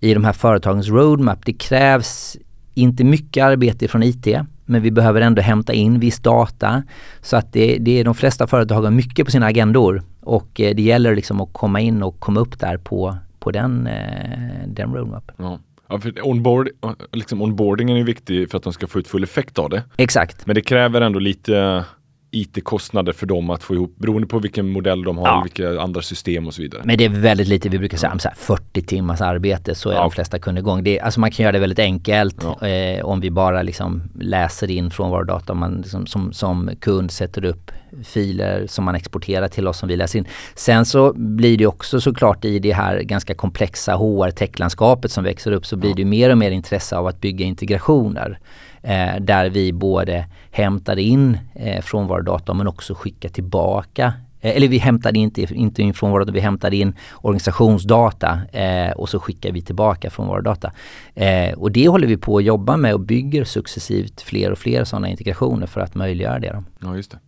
i 0.00 0.14
de 0.14 0.24
här 0.24 0.32
företagens 0.32 0.88
roadmap. 0.88 1.38
Det 1.44 1.52
krävs 1.52 2.36
inte 2.74 3.04
mycket 3.04 3.44
arbete 3.44 3.88
från 3.88 4.02
IT 4.02 4.26
men 4.64 4.82
vi 4.82 4.90
behöver 4.90 5.20
ändå 5.20 5.42
hämta 5.42 5.72
in 5.72 6.00
viss 6.00 6.20
data. 6.20 6.82
Så 7.20 7.36
att 7.36 7.52
det, 7.52 7.78
det 7.78 8.00
är 8.00 8.04
de 8.04 8.14
flesta 8.14 8.46
företag 8.46 8.82
har 8.82 8.90
mycket 8.90 9.24
på 9.24 9.30
sina 9.30 9.46
agendor 9.46 10.02
och 10.20 10.60
eh, 10.60 10.74
det 10.74 10.82
gäller 10.82 11.16
liksom 11.16 11.40
att 11.40 11.52
komma 11.52 11.80
in 11.80 12.02
och 12.02 12.20
komma 12.20 12.40
upp 12.40 12.58
där 12.58 12.76
på, 12.76 13.16
på 13.38 13.50
den, 13.50 13.86
eh, 13.86 14.66
den 14.66 14.94
roadmapen. 14.94 15.34
Ja. 15.38 15.58
Ja, 15.88 15.98
för 15.98 16.26
onboard, 16.26 16.68
liksom 17.12 17.42
onboardingen 17.42 17.96
är 17.96 18.04
viktig 18.04 18.50
för 18.50 18.58
att 18.58 18.64
de 18.64 18.72
ska 18.72 18.86
få 18.86 18.98
ut 18.98 19.08
full 19.08 19.24
effekt 19.24 19.58
av 19.58 19.70
det. 19.70 19.82
Exakt. 19.96 20.46
Men 20.46 20.54
det 20.54 20.60
kräver 20.60 21.00
ändå 21.00 21.18
lite 21.18 21.84
IT-kostnader 22.32 23.12
för 23.12 23.26
dem 23.26 23.50
att 23.50 23.62
få 23.62 23.74
ihop 23.74 23.96
beroende 23.96 24.28
på 24.28 24.38
vilken 24.38 24.68
modell 24.68 25.02
de 25.02 25.18
har, 25.18 25.26
ja. 25.26 25.42
vilka 25.42 25.80
andra 25.80 26.02
system 26.02 26.46
och 26.46 26.54
så 26.54 26.62
vidare. 26.62 26.82
Men 26.84 26.98
det 26.98 27.04
är 27.04 27.08
väldigt 27.08 27.48
lite, 27.48 27.68
vi 27.68 27.78
brukar 27.78 27.98
säga 27.98 28.18
här, 28.24 28.34
40 28.36 28.82
timmars 28.82 29.20
arbete 29.20 29.74
så 29.74 29.90
är 29.90 29.94
ja. 29.94 30.00
de 30.00 30.10
flesta 30.10 30.38
kunder 30.38 30.62
igång. 30.62 30.84
Det, 30.84 31.00
alltså 31.00 31.20
man 31.20 31.30
kan 31.30 31.44
göra 31.44 31.52
det 31.52 31.58
väldigt 31.58 31.78
enkelt 31.78 32.36
ja. 32.60 32.68
eh, 32.68 33.04
om 33.04 33.20
vi 33.20 33.30
bara 33.30 33.62
liksom 33.62 34.02
läser 34.20 34.70
in 34.70 34.90
från 34.90 35.10
våra 35.10 35.24
data. 35.24 35.54
Man 35.54 35.74
liksom, 35.74 36.06
som, 36.06 36.32
som 36.32 36.70
kund 36.80 37.10
sätter 37.10 37.44
upp 37.44 37.70
filer 38.04 38.66
som 38.66 38.84
man 38.84 38.94
exporterar 38.94 39.48
till 39.48 39.68
oss 39.68 39.78
som 39.78 39.88
vi 39.88 39.96
läser 39.96 40.18
in. 40.18 40.26
Sen 40.54 40.84
så 40.84 41.12
blir 41.12 41.58
det 41.58 41.66
också 41.66 42.00
såklart 42.00 42.44
i 42.44 42.58
det 42.58 42.72
här 42.72 43.00
ganska 43.00 43.34
komplexa 43.34 43.94
HR-techlandskapet 43.94 45.08
som 45.10 45.24
växer 45.24 45.52
upp 45.52 45.66
så 45.66 45.76
blir 45.76 45.94
det 45.94 46.04
mer 46.04 46.30
och 46.30 46.38
mer 46.38 46.50
intresse 46.50 46.96
av 46.96 47.06
att 47.06 47.20
bygga 47.20 47.46
integrationer 47.46 48.38
eh, 48.82 49.20
där 49.20 49.50
vi 49.50 49.72
både 49.72 50.26
hämtar 50.50 50.98
in 50.98 51.38
eh, 51.54 51.82
frånvarodata 51.82 52.54
men 52.54 52.68
också 52.68 52.94
skickar 52.94 53.28
tillbaka 53.28 54.12
eh, 54.40 54.56
eller 54.56 54.68
vi 54.68 54.78
hämtade 54.78 55.18
inte, 55.18 55.42
inte 55.42 55.82
in 55.82 55.94
frånvarodata, 55.94 56.32
vi 56.32 56.40
hämtade 56.40 56.76
in 56.76 56.94
organisationsdata 57.16 58.40
eh, 58.52 58.90
och 58.90 59.08
så 59.08 59.20
skickar 59.20 59.52
vi 59.52 59.62
tillbaka 59.62 60.10
frånvarodata. 60.10 60.72
Eh, 61.14 61.52
och 61.52 61.72
det 61.72 61.88
håller 61.88 62.06
vi 62.06 62.16
på 62.16 62.36
att 62.36 62.44
jobba 62.44 62.76
med 62.76 62.94
och 62.94 63.00
bygger 63.00 63.44
successivt 63.44 64.20
fler 64.20 64.52
och 64.52 64.58
fler 64.58 64.84
sådana 64.84 65.08
integrationer 65.08 65.66
för 65.66 65.80
att 65.80 65.94
möjliggöra 65.94 66.38
det. 66.38 66.52
Då. 66.52 66.86
Ja, 66.88 66.96
just 66.96 67.10
det. 67.10 67.18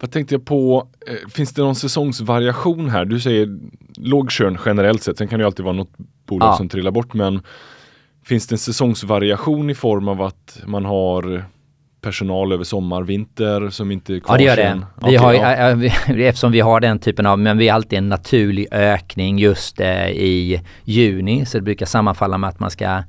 Vad 0.00 0.10
tänkte 0.12 0.34
jag 0.34 0.44
på, 0.44 0.88
eh, 1.06 1.28
finns 1.30 1.54
det 1.54 1.62
någon 1.62 1.74
säsongsvariation 1.74 2.90
här? 2.90 3.04
Du 3.04 3.20
säger 3.20 3.58
låg 3.96 4.30
körn 4.30 4.58
generellt 4.66 5.02
sett, 5.02 5.18
sen 5.18 5.28
kan 5.28 5.38
det 5.38 5.46
alltid 5.46 5.64
vara 5.64 5.76
något 5.76 5.92
bolag 6.26 6.48
ja. 6.48 6.56
som 6.56 6.68
trillar 6.68 6.90
bort 6.90 7.14
men 7.14 7.42
Finns 8.26 8.46
det 8.46 8.54
en 8.54 8.58
säsongsvariation 8.58 9.70
i 9.70 9.74
form 9.74 10.08
av 10.08 10.22
att 10.22 10.62
man 10.66 10.84
har 10.84 11.44
personal 12.00 12.52
över 12.52 12.64
sommar, 12.64 13.02
vinter 13.02 13.70
som 13.70 13.90
inte 13.90 14.14
är 14.14 14.20
kvar 14.20 14.34
Ja 14.34 14.38
det 14.38 14.44
gör 14.44 14.56
det. 14.56 14.86
Vi 14.96 15.06
okay, 15.06 15.16
har, 15.16 15.34
ja. 15.34 15.84
eftersom 16.28 16.52
vi 16.52 16.60
har 16.60 16.80
den 16.80 16.98
typen 16.98 17.26
av, 17.26 17.38
men 17.38 17.58
vi 17.58 17.68
har 17.68 17.74
alltid 17.74 17.98
en 17.98 18.08
naturlig 18.08 18.66
ökning 18.70 19.38
just 19.38 19.80
eh, 19.80 20.08
i 20.08 20.62
juni 20.84 21.46
så 21.46 21.58
det 21.58 21.62
brukar 21.62 21.86
sammanfalla 21.86 22.38
med 22.38 22.50
att 22.50 22.60
man 22.60 22.70
ska 22.70 23.02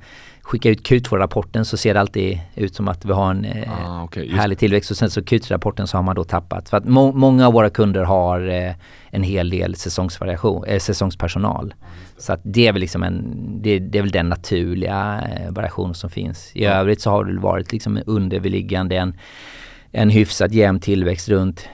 skicka 0.48 0.70
ut 0.70 0.88
Q2-rapporten 0.88 1.64
så 1.64 1.76
ser 1.76 1.94
det 1.94 2.00
alltid 2.00 2.40
ut 2.54 2.74
som 2.74 2.88
att 2.88 3.04
vi 3.04 3.12
har 3.12 3.30
en 3.30 3.44
eh, 3.44 3.90
ah, 3.90 4.04
okay, 4.04 4.30
härlig 4.30 4.58
tillväxt 4.58 4.90
och 4.90 4.96
sen 4.96 5.10
så 5.10 5.20
Q3-rapporten 5.20 5.86
så 5.86 5.96
har 5.96 6.02
man 6.02 6.16
då 6.16 6.24
tappat. 6.24 6.68
För 6.68 6.76
att 6.76 6.84
må 6.84 7.12
många 7.12 7.46
av 7.46 7.52
våra 7.52 7.70
kunder 7.70 8.04
har 8.04 8.48
eh, 8.48 8.72
en 9.10 9.22
hel 9.22 9.50
del 9.50 9.74
säsongsvariation, 9.74 10.64
eh, 10.64 10.78
säsongspersonal. 10.78 11.74
Så 12.18 12.32
att 12.32 12.40
det 12.42 12.66
är 12.66 12.72
väl 12.72 12.80
liksom 12.80 13.02
en, 13.02 13.22
det, 13.62 13.78
det 13.78 13.98
är 13.98 14.02
väl 14.02 14.10
den 14.10 14.28
naturliga 14.28 15.28
eh, 15.32 15.52
variation 15.52 15.94
som 15.94 16.10
finns. 16.10 16.50
I 16.54 16.64
övrigt 16.64 17.00
så 17.00 17.10
har 17.10 17.24
det 17.24 17.40
varit 17.40 17.72
liksom 17.72 18.00
underliggande 18.06 18.96
en, 18.96 19.14
en 19.92 20.10
hyfsat 20.10 20.52
jämn 20.52 20.80
tillväxt 20.80 21.28
runt 21.28 21.68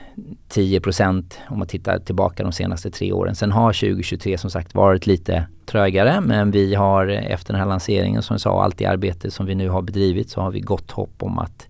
10% 0.49 1.33
om 1.49 1.59
man 1.59 1.67
tittar 1.67 1.99
tillbaka 1.99 2.43
de 2.43 2.51
senaste 2.51 2.91
tre 2.91 3.11
åren. 3.11 3.35
Sen 3.35 3.51
har 3.51 3.73
2023 3.73 4.37
som 4.37 4.49
sagt 4.49 4.75
varit 4.75 5.07
lite 5.07 5.47
trögare 5.65 6.21
men 6.21 6.51
vi 6.51 6.75
har 6.75 7.07
efter 7.07 7.53
den 7.53 7.59
här 7.59 7.67
lanseringen 7.67 8.21
som 8.21 8.33
jag 8.33 8.41
sa, 8.41 8.63
allt 8.63 8.77
det 8.77 8.85
arbete 8.85 9.31
som 9.31 9.45
vi 9.45 9.55
nu 9.55 9.69
har 9.69 9.81
bedrivit 9.81 10.29
så 10.29 10.41
har 10.41 10.51
vi 10.51 10.59
gott 10.59 10.91
hopp 10.91 11.23
om 11.23 11.39
att 11.39 11.67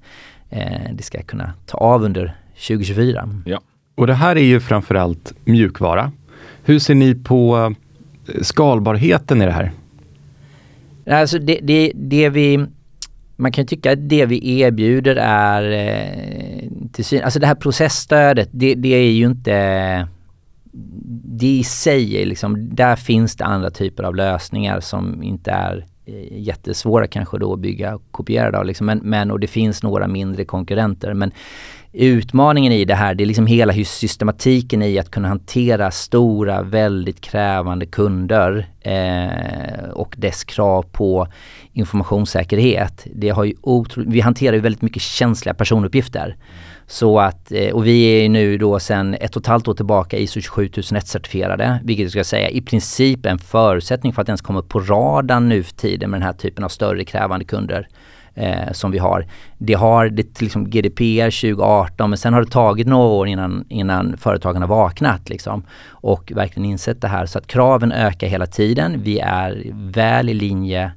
eh, 0.49 0.81
det 0.93 1.03
ska 1.03 1.21
kunna 1.21 1.53
ta 1.65 1.77
av 1.77 2.03
under 2.03 2.36
2024. 2.67 3.29
Ja. 3.45 3.62
Och 3.95 4.08
det 4.08 4.13
här 4.13 4.36
är 4.36 4.43
ju 4.43 4.60
framförallt 4.60 5.34
mjukvara. 5.45 6.12
Hur 6.63 6.79
ser 6.79 6.95
ni 6.95 7.15
på 7.15 7.73
eh, 8.27 8.41
skalbarheten 8.41 9.41
i 9.41 9.45
det 9.45 9.51
här? 9.51 9.71
Alltså 11.10 11.39
det, 11.39 11.60
det, 11.63 11.91
det 11.95 12.29
vi 12.29 12.65
man 13.35 13.51
kan 13.51 13.65
tycka 13.65 13.91
att 13.91 14.09
det 14.09 14.25
vi 14.25 14.59
erbjuder 14.59 15.15
är 15.15 15.71
eh, 15.71 16.69
till 16.91 17.05
syn, 17.05 17.23
alltså 17.23 17.39
det 17.39 17.47
här 17.47 17.55
processstödet 17.55 18.49
det, 18.51 18.75
det 18.75 18.93
är 18.93 19.11
ju 19.11 19.25
inte 19.25 20.07
det 21.37 21.47
i 21.47 21.63
sig 21.63 22.21
är 22.21 22.25
liksom, 22.25 22.75
där 22.75 22.95
finns 22.95 23.35
det 23.35 23.45
andra 23.45 23.69
typer 23.69 24.03
av 24.03 24.15
lösningar 24.15 24.79
som 24.79 25.23
inte 25.23 25.51
är 25.51 25.85
eh, 26.05 26.41
jättesvåra 26.41 27.07
kanske 27.07 27.37
då 27.37 27.53
att 27.53 27.59
bygga 27.59 27.95
och 27.95 28.01
kopiera 28.11 28.51
då 28.51 28.63
liksom. 28.63 28.85
men, 28.85 28.99
men 29.03 29.31
och 29.31 29.39
det 29.39 29.47
finns 29.47 29.83
några 29.83 30.07
mindre 30.07 30.45
konkurrenter 30.45 31.13
men 31.13 31.31
utmaningen 31.97 32.73
i 32.73 32.86
det 32.86 32.95
här, 32.95 33.15
det 33.15 33.23
är 33.23 33.25
liksom 33.25 33.47
hela 33.47 33.73
systematiken 33.73 34.81
i 34.81 34.99
att 34.99 35.12
kunna 35.12 35.27
hantera 35.27 35.91
stora, 35.91 36.62
väldigt 36.62 37.21
krävande 37.21 37.86
kunder 37.86 38.67
eh, 38.81 39.89
och 39.93 40.15
dess 40.17 40.43
krav 40.43 40.84
på 40.91 41.27
informationssäkerhet. 41.73 43.08
Det 43.13 43.29
har 43.29 43.43
ju 43.43 43.53
vi 43.97 44.21
hanterar 44.21 44.53
ju 44.53 44.62
väldigt 44.62 44.81
mycket 44.81 45.01
känsliga 45.01 45.53
personuppgifter. 45.53 46.36
Så 46.88 47.19
att, 47.19 47.51
eh, 47.51 47.73
och 47.73 47.86
vi 47.86 48.03
är 48.03 48.29
nu 48.29 48.58
då 48.58 48.79
sedan 48.79 49.13
ett 49.13 49.36
och 49.36 49.41
ett 49.41 49.47
halvt 49.47 49.67
år 49.67 49.73
tillbaka 49.73 50.17
ISO 50.17 50.41
27001 50.41 51.08
certifierade, 51.08 51.79
vilket 51.84 52.03
jag 52.03 52.12
ska 52.12 52.23
säga 52.23 52.49
i 52.49 52.62
princip 52.62 53.25
en 53.25 53.39
förutsättning 53.39 54.13
för 54.13 54.21
att 54.21 54.29
ens 54.29 54.41
komma 54.41 54.60
upp 54.60 54.69
på 54.69 54.79
radarn 54.79 55.49
nu 55.49 55.63
för 55.63 55.75
tiden 55.75 56.10
med 56.10 56.19
den 56.19 56.25
här 56.25 56.34
typen 56.34 56.63
av 56.63 56.69
större 56.69 57.05
krävande 57.05 57.45
kunder 57.45 57.88
eh, 58.35 58.71
som 58.71 58.91
vi 58.91 58.97
har. 58.97 59.25
Det 59.57 59.73
har 59.73 60.09
det 60.09 60.41
liksom 60.41 60.69
GDPR 60.69 61.41
2018 61.41 62.09
men 62.09 62.17
sen 62.17 62.33
har 62.33 62.41
det 62.41 62.51
tagit 62.51 62.87
några 62.87 63.07
år 63.07 63.27
innan, 63.27 63.65
innan 63.69 64.17
företagen 64.17 64.61
har 64.61 64.69
vaknat 64.69 65.29
liksom 65.29 65.63
och 65.87 66.31
verkligen 66.35 66.69
insett 66.69 67.01
det 67.01 67.07
här. 67.07 67.25
Så 67.25 67.37
att 67.37 67.47
kraven 67.47 67.91
ökar 67.91 68.27
hela 68.27 68.45
tiden. 68.45 69.01
Vi 69.03 69.19
är 69.19 69.63
väl 69.73 70.29
i 70.29 70.33
linje 70.33 70.91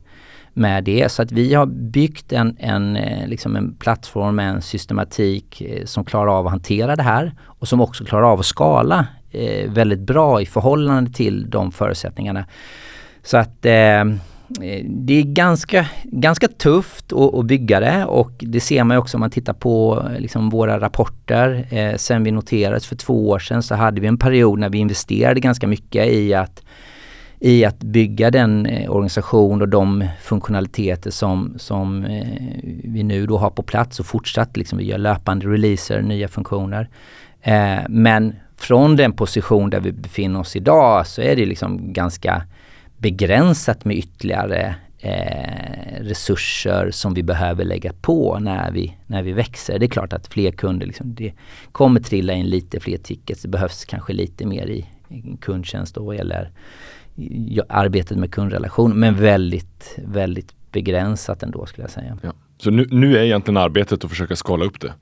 med 0.52 0.84
det. 0.84 1.12
Så 1.12 1.22
att 1.22 1.32
vi 1.32 1.54
har 1.54 1.66
byggt 1.66 2.32
en, 2.32 2.56
en, 2.58 2.96
eh, 2.96 3.28
liksom 3.28 3.56
en 3.56 3.74
plattform 3.74 4.36
med 4.36 4.50
en 4.50 4.62
systematik 4.62 5.60
eh, 5.60 5.84
som 5.84 6.04
klarar 6.04 6.38
av 6.38 6.46
att 6.46 6.52
hantera 6.52 6.96
det 6.96 7.02
här 7.02 7.32
och 7.44 7.68
som 7.68 7.80
också 7.80 8.04
klarar 8.04 8.32
av 8.32 8.40
att 8.40 8.46
skala 8.46 9.06
eh, 9.30 9.70
väldigt 9.70 10.00
bra 10.00 10.42
i 10.42 10.46
förhållande 10.46 11.10
till 11.10 11.50
de 11.50 11.72
förutsättningarna. 11.72 12.44
Så 13.22 13.36
att 13.36 13.66
Eh, 13.66 14.04
Eh, 14.62 14.84
det 14.84 15.12
är 15.12 15.22
ganska, 15.22 15.86
ganska 16.04 16.48
tufft 16.48 17.12
att, 17.12 17.34
att, 17.34 17.46
bygga 17.46 17.80
det 17.80 18.04
och 18.04 18.32
det 18.38 18.60
ser 18.60 18.84
man 18.84 18.96
också 18.96 19.16
om 19.16 19.20
man 19.20 19.30
tittar 19.30 19.52
på 19.52 20.04
eh, 20.10 20.20
liksom 20.20 20.50
våra 20.50 20.80
rapporter. 20.80 21.66
Eh, 21.70 21.96
sen 21.96 22.24
vi 22.24 22.30
noterades 22.30 22.86
för 22.86 22.96
två 22.96 23.28
år 23.28 23.38
sedan 23.38 23.62
så 23.62 23.74
hade 23.74 24.00
vi 24.00 24.06
en 24.06 24.18
period 24.18 24.58
när 24.58 24.68
vi 24.68 24.78
investerade 24.78 25.40
ganska 25.40 25.66
mycket 25.66 26.06
i 26.06 26.34
att, 26.34 26.62
i 27.38 27.64
att 27.64 27.78
bygga 27.78 28.30
den 28.30 28.66
eh, 28.66 28.90
organisation 28.90 29.62
och 29.62 29.68
de 29.68 30.08
funktionaliteter 30.22 31.10
som, 31.10 31.54
som 31.56 32.04
eh, 32.04 32.26
vi 32.84 33.02
nu 33.02 33.26
då 33.26 33.38
har 33.38 33.50
på 33.50 33.62
plats 33.62 34.00
och 34.00 34.06
fortsatt 34.06 34.56
liksom 34.56 34.78
vi 34.78 34.84
gör 34.84 34.98
löpande 34.98 35.46
releaser, 35.46 36.02
nya 36.02 36.28
funktioner. 36.28 36.88
Eh, 37.42 37.78
men 37.88 38.34
från 38.56 38.96
den 38.96 39.12
position 39.12 39.70
där 39.70 39.80
vi 39.80 39.92
befinner 39.92 40.40
oss 40.40 40.56
idag 40.56 41.06
så 41.06 41.22
är 41.22 41.36
det 41.36 41.46
liksom 41.46 41.92
ganska 41.92 42.42
begränsat 42.98 43.84
med 43.84 43.96
ytterligare 43.96 44.74
eh, 44.98 46.02
resurser 46.02 46.90
som 46.90 47.14
vi 47.14 47.22
behöver 47.22 47.64
lägga 47.64 47.92
på 47.92 48.38
när 48.38 48.70
vi, 48.70 48.96
när 49.06 49.22
vi 49.22 49.32
växer. 49.32 49.78
Det 49.78 49.86
är 49.86 49.88
klart 49.88 50.12
att 50.12 50.26
fler 50.26 50.52
kunder, 50.52 50.86
liksom, 50.86 51.14
det 51.14 51.32
kommer 51.72 52.00
trilla 52.00 52.32
in 52.32 52.46
lite 52.46 52.80
fler 52.80 52.98
tickets. 52.98 53.42
Det 53.42 53.48
behövs 53.48 53.84
kanske 53.84 54.12
lite 54.12 54.46
mer 54.46 54.66
i, 54.66 54.86
i 55.08 55.36
kundtjänst 55.40 55.94
då 55.94 56.12
eller 56.12 56.50
i, 57.16 57.60
arbetet 57.68 58.18
med 58.18 58.32
kundrelation. 58.32 59.00
Men 59.00 59.16
väldigt, 59.16 59.98
väldigt 60.06 60.54
begränsat 60.72 61.42
ändå 61.42 61.66
skulle 61.66 61.84
jag 61.84 61.90
säga. 61.90 62.18
Ja. 62.22 62.32
Så 62.58 62.70
nu, 62.70 62.86
nu 62.90 63.18
är 63.18 63.22
egentligen 63.22 63.56
arbetet 63.56 64.04
att 64.04 64.10
försöka 64.10 64.36
skala 64.36 64.64
upp 64.64 64.80
det? 64.80 64.92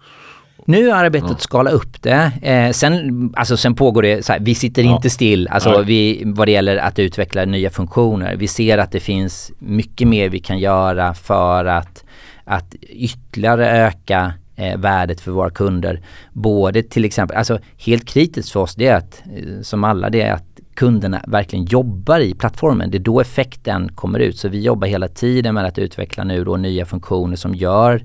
Nu 0.65 0.91
är 0.91 0.95
arbetet 0.95 1.31
att 1.31 1.41
skala 1.41 1.71
upp 1.71 2.03
det. 2.03 2.33
Eh, 2.43 2.73
sen, 2.73 3.33
alltså 3.37 3.57
sen 3.57 3.75
pågår 3.75 4.03
det, 4.03 4.29
här, 4.29 4.39
vi 4.41 4.55
sitter 4.55 4.83
ja. 4.83 4.97
inte 4.97 5.11
still 5.11 5.49
alltså 5.49 5.83
vi, 5.83 6.23
vad 6.27 6.49
det 6.49 6.53
gäller 6.53 6.77
att 6.77 6.99
utveckla 6.99 7.45
nya 7.45 7.71
funktioner. 7.71 8.37
Vi 8.37 8.49
ser 8.49 8.79
att 8.79 8.93
det 8.93 9.01
finns 9.01 9.53
mycket 9.59 10.09
mer 10.09 10.29
vi 10.29 10.39
kan 10.39 10.59
göra 10.59 11.15
för 11.15 11.65
att, 11.65 12.05
att 12.45 12.75
ytterligare 12.81 13.71
öka 13.71 14.33
eh, 14.57 14.79
värdet 14.79 15.21
för 15.21 15.31
våra 15.31 15.51
kunder. 15.51 16.01
Både 16.33 16.83
till 16.83 17.05
exempel, 17.05 17.37
alltså 17.37 17.59
helt 17.79 18.05
kritiskt 18.05 18.53
för 18.53 18.61
oss 18.61 18.75
det 18.75 18.87
är 18.87 18.97
att, 18.97 19.23
eh, 19.37 19.63
som 19.63 19.85
alla, 19.85 20.11
det 20.11 20.21
är 20.21 20.33
att 20.33 20.61
kunderna 20.75 21.25
verkligen 21.27 21.65
jobbar 21.65 22.21
i 22.21 22.35
plattformen. 22.35 22.91
Det 22.91 22.99
är 22.99 23.01
då 23.01 23.21
effekten 23.21 23.89
kommer 23.95 24.19
ut. 24.19 24.39
Så 24.39 24.49
vi 24.49 24.61
jobbar 24.61 24.89
hela 24.89 25.09
tiden 25.09 25.55
med 25.55 25.65
att 25.65 25.79
utveckla 25.79 26.25
nu 26.25 26.45
då 26.45 26.57
nya 26.57 26.87
funktioner 26.87 27.37
som 27.37 27.55
gör 27.55 28.03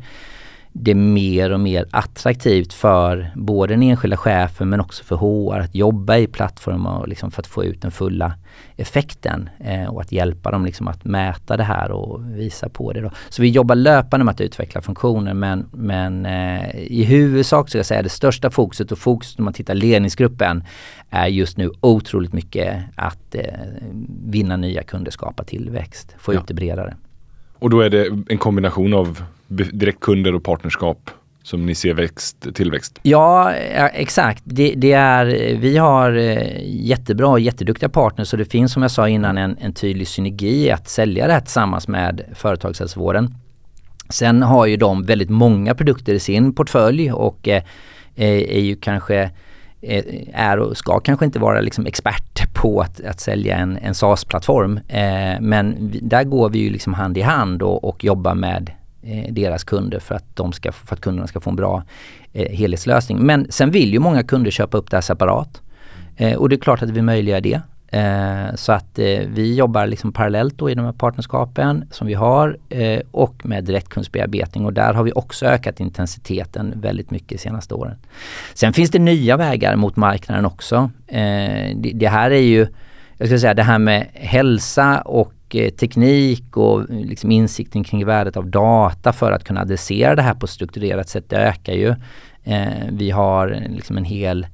det 0.74 0.96
mer 0.96 1.52
och 1.52 1.60
mer 1.60 1.86
attraktivt 1.92 2.74
för 2.74 3.32
både 3.36 3.74
den 3.74 3.84
enskilda 3.84 4.18
chefen 4.18 4.70
men 4.70 4.80
också 4.82 5.04
för 5.04 5.16
HR 5.16 5.60
att 5.60 5.76
jobba 5.76 6.18
i 6.18 6.28
plattformar 6.28 7.08
liksom 7.08 7.32
för 7.32 7.42
att 7.42 7.48
få 7.48 7.66
ut 7.66 7.82
den 7.82 7.92
fulla 7.92 8.34
effekten 8.76 9.50
eh, 9.60 9.86
och 9.86 10.02
att 10.02 10.12
hjälpa 10.12 10.52
dem 10.52 10.66
liksom 10.66 10.88
att 10.88 11.06
mäta 11.06 11.58
det 11.58 11.64
här 11.64 11.92
och 11.92 12.38
visa 12.38 12.70
på 12.70 12.94
det. 12.94 13.02
Då. 13.02 13.12
Så 13.30 13.42
vi 13.42 13.50
jobbar 13.50 13.76
löpande 13.76 14.24
med 14.24 14.32
att 14.32 14.42
utveckla 14.42 14.82
funktioner 14.82 15.34
men, 15.34 15.70
men 15.72 16.26
eh, 16.26 16.76
i 16.76 17.04
huvudsak 17.04 17.70
så 17.70 17.78
jag 17.78 17.86
säga 17.86 18.02
det 18.02 18.10
största 18.10 18.50
fokuset 18.50 18.92
och 18.92 18.98
fokuset 18.98 19.40
om 19.40 19.46
man 19.46 19.54
tittar 19.54 19.76
ledningsgruppen 19.76 20.64
är 21.10 21.28
just 21.28 21.58
nu 21.58 21.72
otroligt 21.82 22.34
mycket 22.34 22.84
att 22.96 23.36
eh, 23.36 23.44
vinna 24.26 24.58
nya 24.58 24.84
kunder, 24.84 25.12
skapa 25.12 25.44
tillväxt, 25.44 26.16
få 26.18 26.34
ja. 26.34 26.40
ut 26.40 26.48
det 26.48 26.54
bredare. 26.54 26.96
Och 27.62 27.70
då 27.70 27.82
är 27.82 27.90
det 27.90 28.08
en 28.30 28.38
kombination 28.38 28.94
av 28.94 29.24
direktkunder 29.48 30.36
och 30.36 30.44
partnerskap 30.44 31.10
som 31.44 31.66
ni 31.66 31.76
ser 31.76 31.94
växt, 31.94 32.48
tillväxt? 32.54 33.00
Ja, 33.02 33.54
exakt. 33.94 34.44
Det, 34.46 34.74
det, 34.78 34.92
är, 34.92 35.26
vi 35.56 35.78
har 35.78 36.12
eh, 36.18 36.62
jättebra 36.64 37.28
och 37.28 37.40
jätteduktiga 37.40 37.90
partners 37.90 38.34
och 38.34 38.40
det 38.40 38.46
finns 38.46 38.74
som 38.74 38.82
jag 38.82 38.92
sa 38.92 39.10
innan 39.10 39.38
en, 39.38 39.58
en 39.62 39.74
tydlig 39.74 40.08
synergi 40.08 40.72
att 40.72 40.90
sälja 40.90 41.28
det 41.28 41.34
här 41.34 41.40
tillsammans 41.40 41.88
med 41.88 42.22
företagshälsovården. 42.36 43.36
Sen 44.10 44.44
har 44.44 44.66
ju 44.66 44.78
de 44.78 45.04
väldigt 45.04 45.30
många 45.30 45.76
produkter 45.76 46.14
i 46.14 46.20
sin 46.20 46.54
portfölj 46.54 47.12
och 47.12 47.48
eh, 47.48 47.64
eh 48.16 48.58
är 48.58 48.62
ju 48.62 48.76
kanske 48.76 49.16
eh, 49.16 49.30
Eh, 49.84 50.04
är 50.34 50.60
och 50.60 50.78
ska 50.78 51.00
kanske 51.00 51.26
inte 51.26 51.40
vara 51.40 51.62
liksom 51.62 51.86
expert 51.86 52.54
på 52.54 52.82
att, 52.82 53.02
att 53.06 53.20
sälja 53.20 53.58
en, 53.58 53.78
en 53.78 53.94
SaaS-plattform. 53.94 54.80
Eh, 54.88 55.42
men 55.42 55.92
där 56.02 56.24
går 56.24 56.50
vi 56.50 56.60
ju 56.60 56.70
liksom 56.70 56.94
hand 56.94 57.18
i 57.18 57.22
hand 57.22 57.62
och, 57.62 57.84
och 57.84 58.04
jobbar 58.04 58.36
med 58.36 58.72
eh, 59.04 59.34
deras 59.34 59.64
kunder 59.64 60.00
för 60.00 60.16
att, 60.16 60.36
de 60.36 60.54
ska, 60.54 60.72
för 60.72 60.96
att 60.96 61.02
kunderna 61.02 61.28
ska 61.28 61.40
få 61.40 61.50
en 61.50 61.56
bra 61.56 61.84
eh, 62.34 62.52
helhetslösning. 62.52 63.18
Men 63.20 63.48
sen 63.50 63.72
vill 63.72 63.94
ju 63.94 64.00
många 64.00 64.24
kunder 64.24 64.52
köpa 64.52 64.78
upp 64.78 64.90
det 64.90 64.98
här 64.98 65.02
separat. 65.02 65.62
Eh, 66.18 66.38
och 66.38 66.50
det 66.50 66.56
är 66.56 66.60
klart 66.60 66.82
att 66.84 66.90
vi 66.90 67.02
möjliggör 67.02 67.42
det. 67.42 67.62
Eh, 67.92 68.56
så 68.56 68.72
att 68.72 69.00
eh, 69.00 69.20
vi 69.28 69.56
jobbar 69.56 69.88
liksom 69.88 70.14
parallellt 70.14 70.58
då 70.58 70.70
i 70.70 70.76
de 70.76 70.86
här 70.86 70.92
partnerskapen 70.92 71.86
som 71.92 72.08
vi 72.08 72.14
har 72.14 72.58
eh, 72.70 73.00
och 73.12 73.46
med 73.46 73.64
direktkundsbearbetning 73.64 74.66
och 74.66 74.74
där 74.74 74.94
har 74.94 75.04
vi 75.04 75.12
också 75.16 75.46
ökat 75.46 75.80
intensiteten 75.80 76.74
väldigt 76.76 77.12
mycket 77.12 77.30
de 77.30 77.38
senaste 77.38 77.74
åren. 77.74 77.96
Sen 78.54 78.74
finns 78.74 78.90
det 78.92 79.00
nya 79.00 79.38
vägar 79.38 79.76
mot 79.76 79.96
marknaden 79.96 80.46
också. 80.46 80.92
Eh, 81.08 81.76
det, 81.76 81.92
det, 81.94 82.08
här 82.08 82.32
är 82.32 82.42
ju, 82.42 82.68
jag 83.18 83.28
ska 83.28 83.40
säga 83.40 83.54
det 83.54 83.64
här 83.64 83.80
med 83.80 84.08
hälsa 84.14 85.02
och 85.02 85.56
eh, 85.56 85.70
teknik 85.70 86.58
och 86.58 86.80
eh, 86.80 86.86
liksom 86.90 87.32
insikten 87.32 87.84
kring 87.84 88.06
värdet 88.06 88.38
av 88.38 88.48
data 88.48 89.14
för 89.14 89.32
att 89.32 89.44
kunna 89.44 89.62
adressera 89.62 90.16
det 90.16 90.22
här 90.22 90.34
på 90.34 90.46
ett 90.46 90.50
strukturerat 90.50 91.10
sätt, 91.10 91.30
det 91.30 91.38
ökar 91.38 91.74
ju. 91.74 91.96
Eh, 92.44 92.88
vi 92.92 93.12
har 93.12 93.52
eh, 93.52 93.76
liksom 93.76 93.98
en 93.98 94.06
hel 94.06 94.48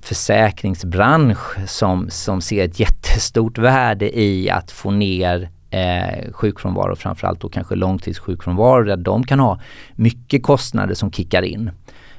försäkringsbransch 0.00 1.68
som, 1.68 2.10
som 2.10 2.40
ser 2.40 2.64
ett 2.64 2.80
jättestort 2.80 3.58
värde 3.58 4.18
i 4.18 4.50
att 4.50 4.70
få 4.70 4.90
ner 4.90 5.50
eh, 5.70 6.32
sjukfrånvaro, 6.32 6.96
framförallt 6.96 7.40
då 7.40 7.48
kanske 7.48 7.74
långtidssjukfrånvaro 7.74 8.84
där 8.84 8.96
de 8.96 9.24
kan 9.24 9.40
ha 9.40 9.60
mycket 9.94 10.42
kostnader 10.42 10.94
som 10.94 11.12
kickar 11.12 11.42
in. 11.42 11.70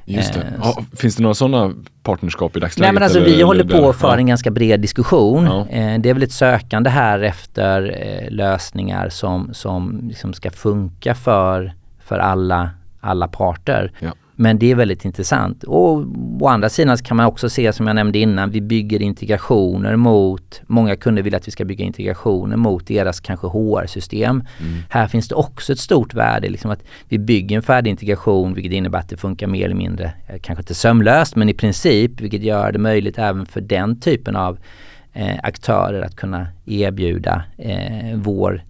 Just 0.06 0.34
det. 0.34 0.39
Eh, 0.39 0.47
ja, 0.63 0.84
finns 0.95 1.15
det 1.15 1.23
några 1.23 1.34
sådana 1.34 1.73
partnerskap 2.03 2.58
i 2.58 2.60
dagsläget? 2.60 2.86
Nej 2.86 2.93
men 2.93 3.03
alltså 3.03 3.19
eller, 3.19 3.30
vi 3.30 3.41
håller 3.41 3.63
på 3.63 3.93
för 3.93 4.08
ja. 4.08 4.17
en 4.17 4.27
ganska 4.27 4.51
bred 4.51 4.80
diskussion. 4.80 5.45
Ja. 5.45 5.67
Eh, 5.67 5.99
det 5.99 6.10
är 6.10 6.13
väl 6.13 6.23
ett 6.23 6.32
sökande 6.32 6.89
här 6.89 7.19
efter 7.19 7.97
eh, 8.01 8.32
lösningar 8.32 9.10
som, 9.10 9.53
som 9.53 10.08
liksom 10.08 10.34
ska 10.34 10.51
funka 10.51 11.15
för, 11.15 11.73
för 11.99 12.19
alla, 12.19 12.69
alla 12.99 13.27
parter. 13.27 13.91
Ja. 13.99 14.12
Men 14.39 14.60
det 14.60 14.71
är 14.71 14.76
väldigt 14.76 15.06
intressant. 15.06 15.63
Och 15.63 16.04
å 16.39 16.47
andra 16.47 16.69
sidan 16.69 16.97
kan 16.97 17.17
man 17.17 17.26
också 17.26 17.50
se 17.50 17.73
som 17.73 17.88
jag 17.88 17.95
nämnde 17.95 18.19
innan, 18.19 18.52
vi 18.52 18.62
bygger 18.62 19.02
integrationer 19.02 19.95
mot, 19.95 20.62
många 20.67 20.95
kunder 20.95 21.23
vill 21.23 21.36
att 21.36 21.47
vi 21.47 21.52
ska 21.52 21.65
bygga 21.65 21.86
integrationer 21.86 22.58
mot 22.58 22.88
deras 22.88 23.19
kanske 23.19 23.47
HR-system. 23.47 24.43
Mm. 24.60 24.80
Här 24.89 25.08
finns 25.08 25.28
det 25.28 25.36
också 25.36 25.73
ett 25.73 25.80
stort 25.80 26.13
värde, 26.13 26.50
liksom 26.50 26.71
att 26.71 26.84
vi 27.10 27.19
bygger 27.19 27.56
en 27.56 27.62
färdig 27.62 27.91
integration 27.91 28.54
vilket 28.54 28.73
innebär 28.73 29.00
att 29.00 29.10
det 29.10 29.17
funkar 29.17 29.47
mer 29.47 29.65
eller 29.65 29.76
mindre, 29.76 30.12
eh, 30.28 30.39
kanske 30.41 30.62
inte 30.62 30.76
sömlöst 30.76 31.36
men 31.36 31.50
i 31.50 31.54
princip, 31.54 32.21
vilket 32.21 32.41
gör 32.41 32.71
det 32.71 32.80
möjligt 32.80 33.17
även 33.17 33.45
för 33.45 33.62
den 33.62 34.00
typen 34.00 34.36
av 34.36 34.60
eh, 35.13 35.39
aktörer 35.43 36.02
att 36.02 36.15
kunna 36.15 36.47
erbjuda 36.65 37.43
eh, 37.58 38.15
vår, 38.15 38.63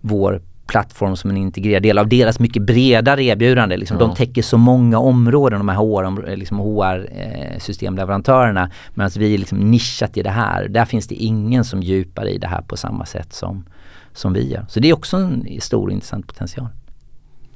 vår 0.00 0.42
plattform 0.66 1.16
som 1.16 1.30
en 1.30 1.36
integrerad 1.36 1.82
del 1.82 1.98
av 1.98 2.08
deras 2.08 2.38
mycket 2.38 2.62
bredare 2.62 3.24
erbjudande. 3.24 3.76
Liksom, 3.76 3.96
ja. 4.00 4.06
De 4.06 4.14
täcker 4.14 4.42
så 4.42 4.58
många 4.58 4.98
områden, 4.98 5.58
de 5.58 5.68
här 5.68 5.76
HR, 5.76 6.36
liksom 6.36 6.58
HR-systemleverantörerna. 6.58 8.70
Medan 8.94 9.10
vi 9.16 9.34
är 9.34 9.38
liksom 9.38 9.58
nischat 9.58 10.16
i 10.16 10.22
det 10.22 10.30
här. 10.30 10.68
Där 10.68 10.84
finns 10.84 11.08
det 11.08 11.14
ingen 11.14 11.64
som 11.64 11.82
djupar 11.82 12.28
i 12.28 12.38
det 12.38 12.46
här 12.46 12.62
på 12.62 12.76
samma 12.76 13.06
sätt 13.06 13.32
som, 13.32 13.64
som 14.12 14.32
vi 14.32 14.50
gör. 14.50 14.66
Så 14.68 14.80
det 14.80 14.88
är 14.88 14.94
också 14.94 15.16
en 15.16 15.60
stor 15.60 15.92
intressant 15.92 16.26
potential. 16.26 16.68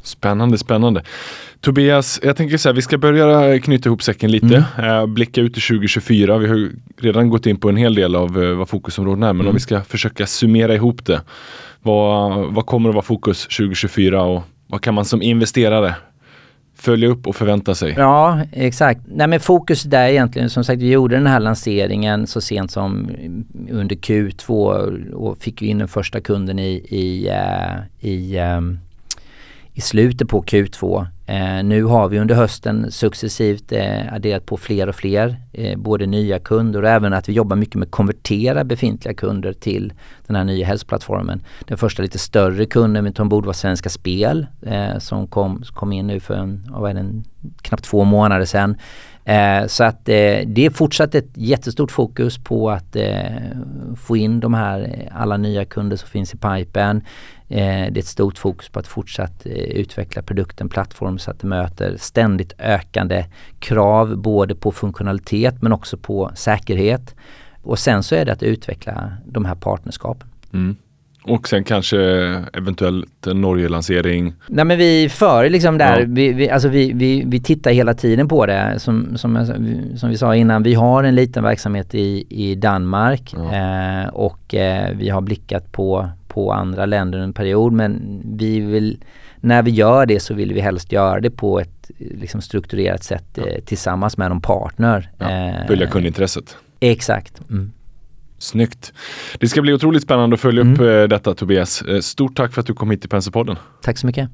Spännande, 0.06 0.58
spännande. 0.58 1.02
Tobias, 1.60 2.20
jag 2.22 2.36
tänker 2.36 2.56
så 2.56 2.68
här, 2.68 2.74
vi 2.74 2.82
ska 2.82 2.98
börja 2.98 3.60
knyta 3.60 3.88
ihop 3.88 4.02
säcken 4.02 4.30
lite. 4.30 4.64
Mm. 4.78 4.90
Eh, 4.90 5.06
blicka 5.06 5.40
ut 5.40 5.54
till 5.54 5.62
2024. 5.62 6.38
Vi 6.38 6.48
har 6.48 6.70
redan 7.00 7.28
gått 7.28 7.46
in 7.46 7.56
på 7.56 7.68
en 7.68 7.76
hel 7.76 7.94
del 7.94 8.16
av 8.16 8.42
eh, 8.42 8.56
vad 8.56 8.68
fokusområdena 8.68 9.28
är, 9.28 9.32
men 9.32 9.40
mm. 9.40 9.48
om 9.48 9.54
vi 9.54 9.60
ska 9.60 9.80
försöka 9.80 10.26
summera 10.26 10.74
ihop 10.74 11.06
det. 11.06 11.20
Vad, 11.82 12.54
vad 12.54 12.66
kommer 12.66 12.88
att 12.88 12.94
vara 12.94 13.04
fokus 13.04 13.42
2024 13.42 14.22
och 14.22 14.42
vad 14.66 14.80
kan 14.80 14.94
man 14.94 15.04
som 15.04 15.22
investerare 15.22 15.94
följa 16.76 17.08
upp 17.08 17.26
och 17.26 17.36
förvänta 17.36 17.74
sig? 17.74 17.94
Ja, 17.96 18.40
exakt. 18.52 19.00
Nej 19.06 19.26
men 19.26 19.40
fokus 19.40 19.82
där 19.82 20.08
egentligen, 20.08 20.50
som 20.50 20.64
sagt 20.64 20.82
vi 20.82 20.90
gjorde 20.90 21.16
den 21.16 21.26
här 21.26 21.40
lanseringen 21.40 22.26
så 22.26 22.40
sent 22.40 22.70
som 22.70 23.10
under 23.70 23.96
Q2 23.96 25.12
och 25.12 25.38
fick 25.38 25.62
in 25.62 25.78
den 25.78 25.88
första 25.88 26.20
kunden 26.20 26.58
i, 26.58 26.72
i, 26.88 27.30
uh, 27.30 28.10
i 28.10 28.38
um, 28.38 28.78
i 29.76 29.80
slutet 29.80 30.28
på 30.28 30.42
Q2. 30.42 31.06
Eh, 31.26 31.64
nu 31.64 31.84
har 31.84 32.08
vi 32.08 32.18
under 32.18 32.34
hösten 32.34 32.92
successivt 32.92 33.72
eh, 33.72 34.12
adderat 34.14 34.46
på 34.46 34.56
fler 34.56 34.88
och 34.88 34.94
fler, 34.94 35.36
eh, 35.52 35.78
både 35.78 36.06
nya 36.06 36.38
kunder 36.38 36.82
och 36.82 36.88
även 36.88 37.12
att 37.12 37.28
vi 37.28 37.32
jobbar 37.32 37.56
mycket 37.56 37.74
med 37.74 37.86
att 37.86 37.90
konvertera 37.90 38.64
befintliga 38.64 39.14
kunder 39.14 39.52
till 39.52 39.92
den 40.26 40.36
här 40.36 40.44
nya 40.44 40.66
hälsoplattformen. 40.66 41.42
Den 41.64 41.78
första 41.78 42.02
lite 42.02 42.18
större 42.18 42.66
kunden 42.66 43.04
vi 43.04 43.12
tog 43.12 43.22
ombord 43.24 43.46
var 43.46 43.52
Svenska 43.52 43.88
Spel 43.88 44.46
eh, 44.62 44.98
som 44.98 45.26
kom, 45.26 45.62
kom 45.74 45.92
in 45.92 46.06
nu 46.06 46.20
för 46.20 46.34
en, 46.34 46.66
vad 46.70 46.90
är 46.90 46.94
det, 46.94 47.00
en, 47.00 47.24
knappt 47.62 47.84
två 47.84 48.04
månader 48.04 48.44
sedan. 48.44 48.76
Eh, 49.26 49.66
så 49.66 49.84
att 49.84 50.08
eh, 50.08 50.40
det 50.46 50.66
är 50.66 50.70
fortsatt 50.70 51.14
ett 51.14 51.30
jättestort 51.34 51.90
fokus 51.90 52.38
på 52.38 52.70
att 52.70 52.96
eh, 52.96 53.24
få 53.96 54.16
in 54.16 54.40
de 54.40 54.54
här 54.54 54.80
eh, 54.80 55.20
alla 55.20 55.36
nya 55.36 55.64
kunder 55.64 55.96
som 55.96 56.08
finns 56.08 56.34
i 56.34 56.36
pipen. 56.36 56.96
Eh, 57.48 57.56
det 57.66 57.96
är 57.96 57.98
ett 57.98 58.06
stort 58.06 58.38
fokus 58.38 58.68
på 58.68 58.78
att 58.78 58.86
fortsatt 58.86 59.46
eh, 59.46 59.52
utveckla 59.52 60.22
produkten, 60.22 60.68
plattform 60.68 61.18
så 61.18 61.30
att 61.30 61.40
det 61.40 61.46
möter 61.46 61.96
ständigt 61.98 62.52
ökande 62.58 63.24
krav 63.58 64.16
både 64.16 64.54
på 64.54 64.72
funktionalitet 64.72 65.62
men 65.62 65.72
också 65.72 65.96
på 65.96 66.30
säkerhet. 66.34 67.14
Och 67.62 67.78
sen 67.78 68.02
så 68.02 68.14
är 68.14 68.24
det 68.24 68.32
att 68.32 68.42
utveckla 68.42 69.12
de 69.24 69.44
här 69.44 69.54
partnerskapen. 69.54 70.28
Mm. 70.52 70.76
Och 71.26 71.48
sen 71.48 71.64
kanske 71.64 71.98
eventuellt 72.52 73.26
en 73.26 73.40
Norge-lansering? 73.40 74.34
Nej 74.46 74.64
men 74.64 74.78
vi 74.78 75.08
före 75.08 75.48
liksom 75.48 75.78
där, 75.78 76.00
ja. 76.00 76.06
vi, 76.08 76.32
vi, 76.32 76.50
alltså 76.50 76.68
vi, 76.68 76.92
vi, 76.92 77.24
vi 77.26 77.40
tittar 77.40 77.70
hela 77.70 77.94
tiden 77.94 78.28
på 78.28 78.46
det. 78.46 78.74
Som, 78.78 79.18
som, 79.18 79.46
som 79.96 80.10
vi 80.10 80.18
sa 80.18 80.34
innan, 80.34 80.62
vi 80.62 80.74
har 80.74 81.04
en 81.04 81.14
liten 81.14 81.42
verksamhet 81.42 81.94
i, 81.94 82.26
i 82.28 82.54
Danmark 82.54 83.34
ja. 83.36 83.54
eh, 83.54 84.08
och 84.08 84.54
eh, 84.54 84.96
vi 84.96 85.08
har 85.08 85.20
blickat 85.20 85.72
på, 85.72 86.08
på 86.28 86.52
andra 86.52 86.86
länder 86.86 87.18
en 87.18 87.32
period 87.32 87.72
men 87.72 88.22
vi 88.24 88.60
vill, 88.60 88.98
när 89.40 89.62
vi 89.62 89.70
gör 89.70 90.06
det 90.06 90.20
så 90.20 90.34
vill 90.34 90.52
vi 90.52 90.60
helst 90.60 90.92
göra 90.92 91.20
det 91.20 91.30
på 91.30 91.60
ett 91.60 91.90
liksom, 91.98 92.40
strukturerat 92.40 93.04
sätt 93.04 93.28
ja. 93.34 93.46
eh, 93.46 93.60
tillsammans 93.60 94.18
med 94.18 94.28
någon 94.28 94.40
partner. 94.40 95.10
Ja, 95.18 95.30
eh, 95.30 95.66
följa 95.66 95.86
kundintresset. 95.86 96.56
Exakt. 96.80 97.40
Mm. 97.50 97.72
Snyggt. 98.38 98.92
Det 99.40 99.48
ska 99.48 99.62
bli 99.62 99.72
otroligt 99.72 100.02
spännande 100.02 100.34
att 100.34 100.40
följa 100.40 100.60
mm. 100.60 100.74
upp 100.74 100.80
eh, 100.80 101.08
detta 101.16 101.34
Tobias. 101.34 101.82
Eh, 101.82 102.00
stort 102.00 102.36
tack 102.36 102.52
för 102.52 102.60
att 102.60 102.66
du 102.66 102.74
kom 102.74 102.90
hit 102.90 103.00
till 103.00 103.10
Penserpodden. 103.10 103.56
Tack 103.82 103.98
så 103.98 104.06
mycket. 104.06 104.30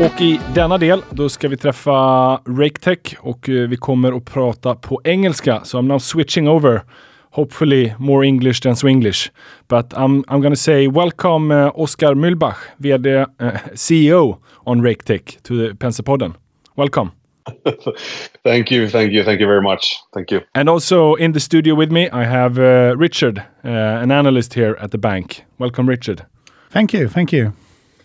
Och 0.00 0.20
i 0.20 0.40
denna 0.54 0.78
del, 0.78 1.02
då 1.10 1.28
ska 1.28 1.48
vi 1.48 1.56
träffa 1.56 1.92
RakeTech 2.36 3.16
och 3.20 3.48
eh, 3.48 3.68
vi 3.68 3.76
kommer 3.76 4.16
att 4.16 4.24
prata 4.24 4.74
på 4.74 5.00
engelska. 5.04 5.60
So 5.64 5.78
I'm 5.78 5.86
now 5.86 5.98
switching 5.98 6.48
over. 6.48 6.82
Hopefully 7.30 7.92
more 7.98 8.26
English 8.26 8.62
than 8.62 8.76
Swinglish. 8.76 9.30
But 9.68 9.92
I'm, 9.92 10.24
I'm 10.28 10.42
gonna 10.42 10.56
say 10.56 10.88
welcome 10.88 11.54
uh, 11.54 11.70
Oskar 11.74 12.14
Mühlbach, 12.14 12.56
VD, 12.76 13.16
uh, 13.16 13.26
CEO 13.74 14.38
on 14.64 14.82
RakeTech 14.82 15.38
to 15.42 15.74
Penserpodden. 15.74 16.34
Welcome. 16.76 17.10
thank 18.44 18.70
you, 18.70 18.88
thank 18.88 19.12
you, 19.12 19.22
thank 19.24 19.40
you 19.40 19.46
very 19.46 19.62
much. 19.62 19.96
Thank 20.12 20.30
you. 20.30 20.40
And 20.54 20.68
also 20.68 21.14
in 21.14 21.32
the 21.32 21.40
studio 21.40 21.74
with 21.74 21.92
me, 21.92 22.10
I 22.10 22.24
have 22.24 22.58
uh, 22.58 22.94
Richard, 22.96 23.38
uh, 23.38 23.68
an 24.02 24.10
analyst 24.10 24.54
here 24.54 24.76
at 24.80 24.90
the 24.90 24.98
bank. 24.98 25.44
Welcome, 25.58 25.88
Richard. 25.88 26.26
Thank 26.70 26.92
you, 26.92 27.08
thank 27.08 27.32
you. 27.32 27.52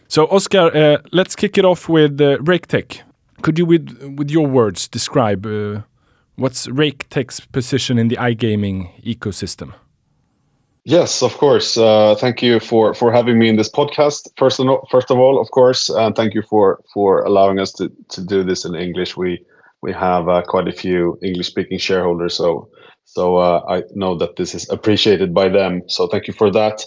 So, 0.07 0.27
Oskar, 0.27 0.75
uh, 0.75 0.97
let's 1.11 1.35
kick 1.35 1.57
it 1.57 1.65
off 1.65 1.87
with 1.87 2.19
uh, 2.19 2.37
RakeTech. 2.39 3.01
Could 3.41 3.57
you, 3.57 3.65
with 3.65 4.15
with 4.17 4.29
your 4.29 4.45
words, 4.45 4.87
describe 4.87 5.45
uh, 5.45 5.81
what's 6.35 6.67
RakeTech's 6.67 7.39
position 7.51 7.97
in 7.97 8.09
the 8.09 8.17
iGaming 8.17 8.89
ecosystem? 9.03 9.73
Yes, 10.83 11.21
of 11.21 11.37
course. 11.37 11.77
Uh, 11.77 12.15
thank 12.15 12.41
you 12.41 12.59
for 12.59 12.93
for 12.95 13.11
having 13.11 13.37
me 13.37 13.49
in 13.49 13.55
this 13.55 13.69
podcast. 13.69 14.27
First 14.37 14.59
of 14.59 14.67
all, 14.67 14.87
first 14.89 15.11
of 15.11 15.19
all, 15.19 15.39
of 15.39 15.51
course, 15.51 15.89
and 15.89 16.15
thank 16.15 16.33
you 16.33 16.41
for 16.41 16.81
for 16.93 17.21
allowing 17.21 17.59
us 17.59 17.71
to 17.73 17.91
to 18.09 18.23
do 18.25 18.43
this 18.43 18.65
in 18.65 18.73
English. 18.75 19.15
We 19.15 19.45
we 19.83 19.93
have 19.93 20.27
uh, 20.27 20.41
quite 20.47 20.67
a 20.67 20.71
few 20.71 21.19
English 21.23 21.47
speaking 21.47 21.77
shareholders, 21.77 22.33
so 22.35 22.67
so 23.05 23.37
uh, 23.37 23.61
I 23.69 23.83
know 23.93 24.15
that 24.17 24.37
this 24.37 24.55
is 24.55 24.67
appreciated 24.71 25.35
by 25.35 25.49
them. 25.49 25.83
So 25.87 26.07
thank 26.07 26.27
you 26.27 26.33
for 26.33 26.49
that 26.51 26.83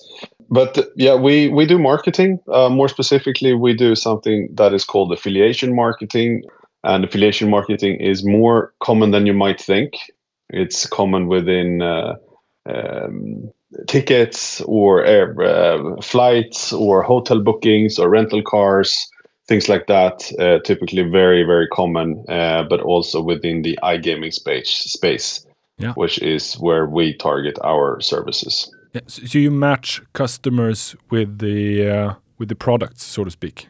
but 0.51 0.79
yeah, 0.97 1.15
we 1.15 1.49
we 1.49 1.67
do 1.67 1.79
marketing. 1.79 2.39
Uh, 2.53 2.69
more 2.69 2.89
specifically, 2.89 3.55
we 3.55 3.75
do 3.75 3.95
something 3.95 4.49
that 4.55 4.75
is 4.75 4.85
called 4.85 5.13
affiliation 5.13 5.75
marketing, 5.75 6.43
and 6.85 7.05
affiliation 7.05 7.51
marketing 7.51 7.99
is 8.01 8.25
more 8.25 8.73
common 8.83 9.11
than 9.11 9.27
you 9.27 9.33
might 9.35 9.61
think. 9.61 9.95
It's 10.51 10.87
common 10.87 11.27
within 11.29 11.83
uh, 11.83 12.15
um, 12.69 13.51
tickets 13.87 14.61
or 14.63 15.05
air, 15.05 15.35
uh, 15.41 16.01
flights 16.01 16.73
or 16.73 17.03
hotel 17.03 17.41
bookings 17.41 17.99
or 17.99 18.09
rental 18.09 18.43
cars, 18.43 19.09
things 19.49 19.69
like 19.69 19.87
that. 19.87 20.31
Uh, 20.39 20.59
typically, 20.65 21.03
very 21.03 21.45
very 21.45 21.69
common, 21.69 22.25
uh, 22.29 22.63
but 22.69 22.81
also 22.81 23.23
within 23.23 23.63
the 23.63 23.79
iGaming 23.83 24.33
space 24.33 24.71
space, 24.71 25.47
yeah. 25.79 25.93
which 25.95 26.19
is 26.21 26.55
where 26.55 26.87
we 26.87 27.17
target 27.17 27.59
our 27.65 28.01
services. 28.01 28.71
Yeah, 28.93 29.01
so 29.07 29.39
you 29.39 29.51
match 29.51 30.03
customers 30.13 30.95
with 31.11 31.39
the 31.39 31.89
uh, 31.89 32.15
with 32.39 32.49
the 32.49 32.55
products, 32.55 33.03
so 33.03 33.25
to 33.25 33.31
speak. 33.31 33.69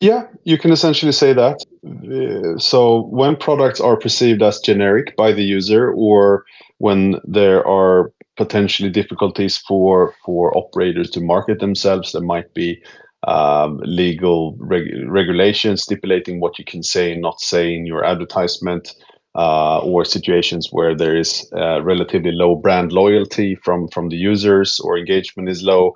Yeah, 0.00 0.26
you 0.44 0.58
can 0.58 0.72
essentially 0.72 1.12
say 1.12 1.32
that. 1.32 1.64
Uh, 1.86 2.58
so 2.58 3.06
when 3.06 3.34
products 3.36 3.80
are 3.80 3.96
perceived 3.96 4.42
as 4.42 4.60
generic 4.60 5.16
by 5.16 5.32
the 5.32 5.42
user, 5.42 5.90
or 5.92 6.44
when 6.78 7.18
there 7.24 7.66
are 7.66 8.12
potentially 8.36 8.90
difficulties 8.90 9.58
for 9.58 10.14
for 10.24 10.56
operators 10.56 11.10
to 11.10 11.20
market 11.20 11.60
themselves, 11.60 12.12
there 12.12 12.22
might 12.22 12.52
be 12.54 12.82
um, 13.26 13.78
legal 13.84 14.56
reg 14.58 14.84
regulations 15.08 15.82
stipulating 15.82 16.40
what 16.40 16.58
you 16.58 16.64
can 16.64 16.82
say 16.82 17.12
and 17.12 17.22
not 17.22 17.40
say 17.40 17.74
in 17.74 17.86
your 17.86 18.04
advertisement 18.04 18.94
uh, 19.34 19.78
or 19.80 20.04
situations 20.04 20.68
where 20.70 20.94
there 20.94 21.16
is 21.16 21.50
uh, 21.56 21.82
relatively 21.82 22.32
low 22.32 22.54
brand 22.54 22.92
loyalty 22.92 23.56
from 23.56 23.88
from 23.88 24.08
the 24.08 24.16
users 24.16 24.80
or 24.80 24.98
engagement 24.98 25.48
is 25.48 25.62
low 25.62 25.94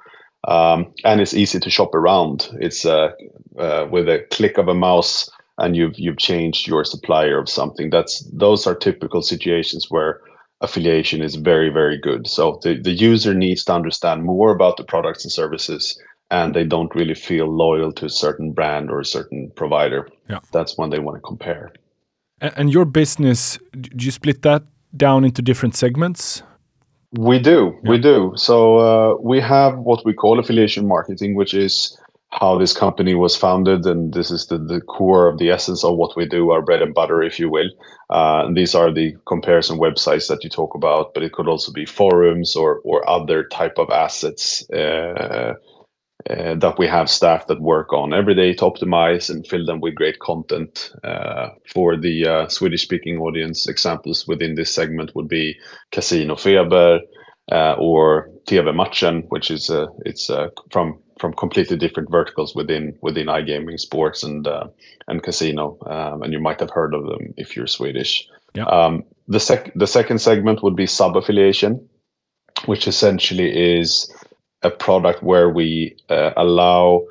um, 0.48 0.92
and 1.04 1.20
it's 1.20 1.34
easy 1.34 1.60
to 1.60 1.70
shop 1.70 1.94
around. 1.94 2.48
It's 2.60 2.86
uh, 2.86 3.10
with 3.90 4.08
a 4.08 4.26
click 4.30 4.58
of 4.58 4.68
a 4.68 4.74
mouse 4.74 5.30
and 5.60 5.76
you've 5.76 5.98
you've 5.98 6.18
changed 6.18 6.66
your 6.66 6.84
supplier 6.84 7.38
of 7.38 7.48
something. 7.48 7.90
That's 7.90 8.20
those 8.32 8.66
are 8.66 8.74
typical 8.74 9.22
situations 9.22 9.86
where 9.90 10.20
affiliation 10.60 11.22
is 11.22 11.36
very 11.36 11.70
very 11.70 11.98
good 11.98 12.26
so 12.26 12.60
the, 12.62 12.74
the 12.80 12.92
user 12.92 13.34
needs 13.34 13.64
to 13.64 13.72
understand 13.72 14.22
more 14.24 14.50
about 14.52 14.76
the 14.76 14.84
products 14.84 15.24
and 15.24 15.32
services 15.32 16.00
and 16.30 16.54
they 16.54 16.64
don't 16.64 16.94
really 16.94 17.14
feel 17.14 17.46
loyal 17.46 17.92
to 17.92 18.06
a 18.06 18.10
certain 18.10 18.52
brand 18.52 18.90
or 18.90 19.00
a 19.00 19.04
certain 19.04 19.50
provider 19.56 20.08
yeah. 20.28 20.40
that's 20.52 20.76
when 20.76 20.90
they 20.90 20.98
want 20.98 21.16
to 21.16 21.20
compare 21.20 21.72
and 22.40 22.72
your 22.72 22.84
business, 22.84 23.58
do 23.78 24.04
you 24.04 24.10
split 24.10 24.42
that 24.42 24.62
down 24.96 25.24
into 25.24 25.42
different 25.42 25.76
segments? 25.76 26.42
We 27.12 27.38
do, 27.38 27.78
yeah. 27.82 27.90
we 27.90 27.98
do. 27.98 28.32
So 28.36 28.78
uh, 28.78 29.16
we 29.20 29.40
have 29.40 29.78
what 29.78 30.04
we 30.04 30.14
call 30.14 30.38
affiliation 30.38 30.86
marketing, 30.86 31.34
which 31.34 31.54
is 31.54 31.98
how 32.32 32.56
this 32.58 32.72
company 32.72 33.14
was 33.14 33.36
founded, 33.36 33.84
and 33.86 34.14
this 34.14 34.30
is 34.30 34.46
the, 34.46 34.58
the 34.58 34.80
core 34.80 35.28
of 35.28 35.38
the 35.38 35.50
essence 35.50 35.82
of 35.82 35.96
what 35.96 36.16
we 36.16 36.26
do, 36.26 36.50
our 36.50 36.62
bread 36.62 36.80
and 36.80 36.94
butter, 36.94 37.22
if 37.22 37.38
you 37.40 37.50
will. 37.50 37.68
Uh, 38.08 38.44
and 38.46 38.56
these 38.56 38.74
are 38.74 38.92
the 38.92 39.16
comparison 39.26 39.78
websites 39.78 40.28
that 40.28 40.44
you 40.44 40.50
talk 40.50 40.74
about, 40.74 41.12
but 41.12 41.22
it 41.22 41.32
could 41.32 41.48
also 41.48 41.72
be 41.72 41.84
forums 41.84 42.54
or 42.54 42.80
or 42.84 43.08
other 43.08 43.44
type 43.44 43.78
of 43.78 43.90
assets. 43.90 44.68
Uh, 44.70 45.54
uh, 46.28 46.54
that 46.54 46.78
we 46.78 46.86
have 46.86 47.08
staff 47.08 47.46
that 47.46 47.62
work 47.62 47.94
on 47.94 48.12
every 48.12 48.34
day 48.34 48.52
to 48.52 48.64
optimize 48.64 49.30
and 49.30 49.46
fill 49.46 49.64
them 49.64 49.80
with 49.80 49.94
great 49.94 50.18
content. 50.18 50.92
Uh, 51.02 51.48
for 51.72 51.96
the 51.96 52.26
uh, 52.26 52.48
Swedish 52.48 52.82
speaking 52.82 53.18
audience, 53.18 53.66
examples 53.66 54.28
within 54.28 54.54
this 54.54 54.72
segment 54.72 55.14
would 55.14 55.28
be 55.28 55.56
Casino 55.92 56.34
Feber 56.34 57.00
uh, 57.50 57.74
or 57.78 58.28
TV 58.46 58.74
Matchen, 58.74 59.22
which 59.30 59.50
is 59.50 59.70
uh, 59.70 59.86
it's 60.04 60.30
from 60.70 60.98
from 61.20 61.34
completely 61.34 61.76
different 61.76 62.10
verticals 62.10 62.54
within 62.54 62.96
within 63.02 63.26
iGaming, 63.26 63.78
sports, 63.78 64.22
and 64.22 64.48
and 65.06 65.22
casino. 65.22 65.78
Um, 65.86 66.22
and 66.22 66.32
you 66.32 66.40
might 66.40 66.60
have 66.60 66.70
heard 66.70 66.94
of 66.94 67.04
them 67.04 67.34
if 67.36 67.56
you're 67.56 67.66
Swedish. 67.66 68.26
Yeah. 68.54 68.64
Um, 68.64 69.04
the 69.28 69.40
sec 69.40 69.72
the 69.74 69.86
second 69.86 70.20
segment 70.20 70.62
would 70.62 70.76
be 70.76 70.86
sub 70.86 71.16
affiliation, 71.16 71.88
which 72.66 72.88
essentially 72.88 73.78
is 73.78 74.12
a 74.62 74.70
product 74.70 75.22
where 75.22 75.48
we 75.48 75.96
uh, 76.08 76.32
allow 76.36 77.06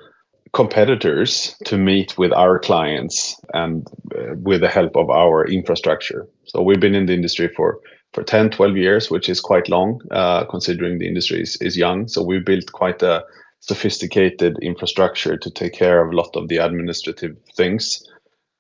competitors 0.54 1.56
to 1.65 1.78
meet 1.78 2.17
with 2.17 2.34
our 2.34 2.60
clients 2.60 3.39
and 3.54 3.88
uh, 4.15 4.34
with 4.36 4.62
the 4.62 4.67
help 4.67 4.95
of 4.95 5.10
our 5.10 5.48
infrastructure. 5.48 6.28
So 6.45 6.62
we've 6.62 6.80
been 6.80 6.95
in 6.95 7.06
the 7.06 7.13
industry 7.13 7.50
for 7.56 7.80
for 8.13 8.24
10, 8.24 8.50
12 8.50 8.76
years, 8.76 9.12
which 9.12 9.30
is 9.30 9.39
quite 9.39 9.69
long, 9.69 10.02
uh, 10.10 10.43
considering 10.45 10.98
the 10.98 11.08
industry 11.08 11.41
is, 11.41 11.58
is 11.62 11.78
young. 11.78 12.08
So 12.08 12.24
we've 12.24 12.43
built 12.43 12.72
quite 12.72 13.04
a 13.04 13.24
sophisticated 13.60 14.58
infrastructure 14.62 15.38
to 15.38 15.52
take 15.52 15.74
care 15.74 16.04
of 16.04 16.12
a 16.12 16.15
lot 16.15 16.36
of 16.36 16.48
the 16.48 16.58
administrative 16.58 17.38
things. 17.56 18.04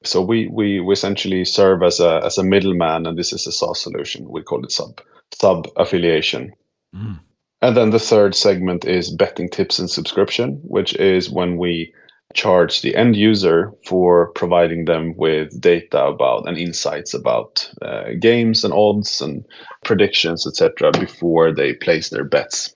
So 0.03 0.21
we 0.21 0.47
we, 0.47 0.79
we 0.79 0.93
essentially 0.93 1.45
serve 1.45 1.83
as 1.83 1.99
a 1.99 2.21
as 2.23 2.37
a 2.37 2.43
middleman, 2.43 3.05
and 3.05 3.17
this 3.17 3.33
is 3.33 3.47
a 3.47 3.51
SaaS 3.51 3.81
solution. 3.81 4.29
We 4.29 4.43
call 4.43 4.63
it 4.63 4.71
sub 4.71 5.01
sub 5.33 5.67
affiliation. 5.75 6.53
Mm. 6.95 7.19
And 7.61 7.75
then 7.75 7.89
the 7.89 7.99
third 7.99 8.35
segment 8.35 8.85
is 8.85 9.11
betting 9.11 9.49
tips 9.49 9.79
and 9.79 9.89
subscription, 9.89 10.61
which 10.63 10.95
is 10.95 11.29
when 11.29 11.57
we 11.57 11.93
charge 12.33 12.81
the 12.81 12.95
end 12.95 13.15
user 13.15 13.73
for 13.85 14.27
providing 14.33 14.85
them 14.85 15.15
with 15.17 15.59
data 15.59 16.05
about 16.05 16.47
and 16.47 16.57
insights 16.57 17.13
about 17.13 17.69
uh, 17.81 18.11
games 18.19 18.63
and 18.63 18.73
odds 18.73 19.21
and 19.21 19.43
predictions, 19.83 20.45
etc., 20.45 20.91
before 20.91 21.51
they 21.51 21.73
place 21.73 22.09
their 22.09 22.23
bets. 22.23 22.75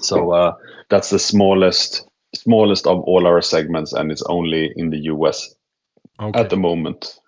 So 0.00 0.30
uh, 0.30 0.54
that's 0.88 1.10
the 1.10 1.18
smallest 1.18 2.08
smallest 2.34 2.86
of 2.86 3.00
all 3.00 3.26
our 3.26 3.40
segments, 3.40 3.92
and 3.92 4.10
it's 4.12 4.22
only 4.28 4.72
in 4.76 4.90
the 4.90 4.98
US 5.12 5.54
okay. 6.20 6.40
at 6.40 6.50
the 6.50 6.56
moment. 6.56 7.18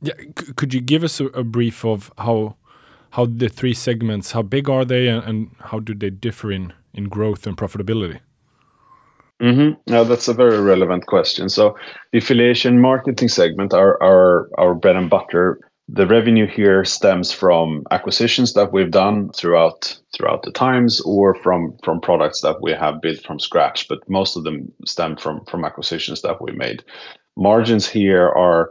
Yeah, 0.00 0.14
C 0.38 0.52
could 0.56 0.74
you 0.74 0.80
give 0.80 1.04
us 1.04 1.20
a, 1.20 1.26
a, 1.26 1.42
brief 1.42 1.84
of 1.84 2.12
how 2.18 2.56
how 3.10 3.26
the 3.26 3.48
three 3.48 3.74
segments 3.74 4.32
how 4.32 4.42
big 4.42 4.68
are 4.68 4.84
they 4.84 5.08
and, 5.08 5.24
and 5.24 5.50
how 5.60 5.80
do 5.80 5.94
they 5.94 6.10
differ 6.10 6.52
in 6.52 6.72
in 6.94 7.04
growth 7.08 7.46
and 7.46 7.56
profitability? 7.56 8.20
Mm-hmm. 9.42 9.92
Yeah, 9.92 10.02
that's 10.02 10.28
a 10.28 10.34
very 10.34 10.60
relevant 10.60 11.06
question. 11.06 11.48
So, 11.48 11.76
the 12.12 12.18
affiliation 12.18 12.80
marketing 12.80 13.28
segment, 13.28 13.72
our 13.72 14.02
our 14.02 14.48
our 14.58 14.74
bread 14.74 14.96
and 14.96 15.08
butter, 15.08 15.60
the 15.88 16.06
revenue 16.06 16.46
here 16.46 16.84
stems 16.84 17.32
from 17.32 17.84
acquisitions 17.90 18.52
that 18.52 18.72
we've 18.72 18.90
done 18.90 19.30
throughout 19.30 19.98
throughout 20.14 20.42
the 20.42 20.52
times, 20.52 21.00
or 21.00 21.34
from 21.34 21.78
from 21.82 22.00
products 22.00 22.42
that 22.42 22.60
we 22.60 22.72
have 22.72 23.00
built 23.00 23.20
from 23.20 23.40
scratch. 23.40 23.88
But 23.88 24.08
most 24.08 24.36
of 24.36 24.44
them 24.44 24.70
stem 24.84 25.16
from 25.16 25.44
from 25.46 25.64
acquisitions 25.64 26.20
that 26.22 26.42
we 26.42 26.52
made. 26.52 26.84
Margins 27.36 27.88
here 27.88 28.28
are 28.28 28.70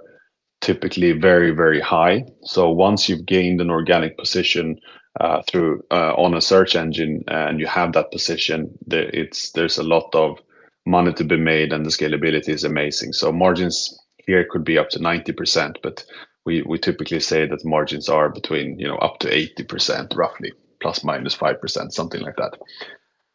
typically 0.61 1.11
very 1.13 1.51
very 1.51 1.79
high. 1.79 2.25
So 2.43 2.69
once 2.69 3.09
you've 3.09 3.25
gained 3.25 3.61
an 3.61 3.71
organic 3.71 4.17
position 4.17 4.79
uh, 5.19 5.41
through 5.49 5.83
uh, 5.89 6.13
on 6.13 6.35
a 6.35 6.41
search 6.41 6.75
engine 6.75 7.23
and 7.27 7.59
you 7.59 7.65
have 7.65 7.93
that 7.93 8.11
position, 8.11 8.77
there's 8.85 9.77
a 9.79 9.83
lot 9.83 10.13
of 10.13 10.37
money 10.85 11.13
to 11.13 11.23
be 11.23 11.37
made 11.37 11.73
and 11.73 11.83
the 11.83 11.89
scalability 11.89 12.49
is 12.49 12.63
amazing. 12.63 13.13
So 13.13 13.31
margins 13.31 13.97
here 14.27 14.45
could 14.49 14.63
be 14.63 14.77
up 14.77 14.89
to 14.89 14.99
90%, 14.99 15.77
but 15.81 16.05
we, 16.47 16.61
we 16.61 16.79
typically 16.79 17.19
say 17.19 17.45
that 17.45 17.65
margins 17.65 18.07
are 18.07 18.29
between, 18.29 18.79
you 18.79 18.87
know, 18.87 18.95
up 18.95 19.19
to 19.19 19.27
80% 19.29 20.15
roughly, 20.15 20.53
plus 20.81 21.03
minus 21.03 21.35
5%, 21.35 21.91
something 21.91 22.21
like 22.21 22.37
that. 22.37 22.57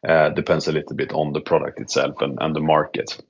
Uh, 0.05 0.29
depends 0.29 0.67
a 0.67 0.71
little 0.71 0.95
bit 0.95 1.13
on 1.13 1.31
the 1.31 1.39
product 1.39 1.79
itself 1.79 2.15
and, 2.21 2.39
and 2.41 2.55
the 2.55 2.59
market. 2.59 3.21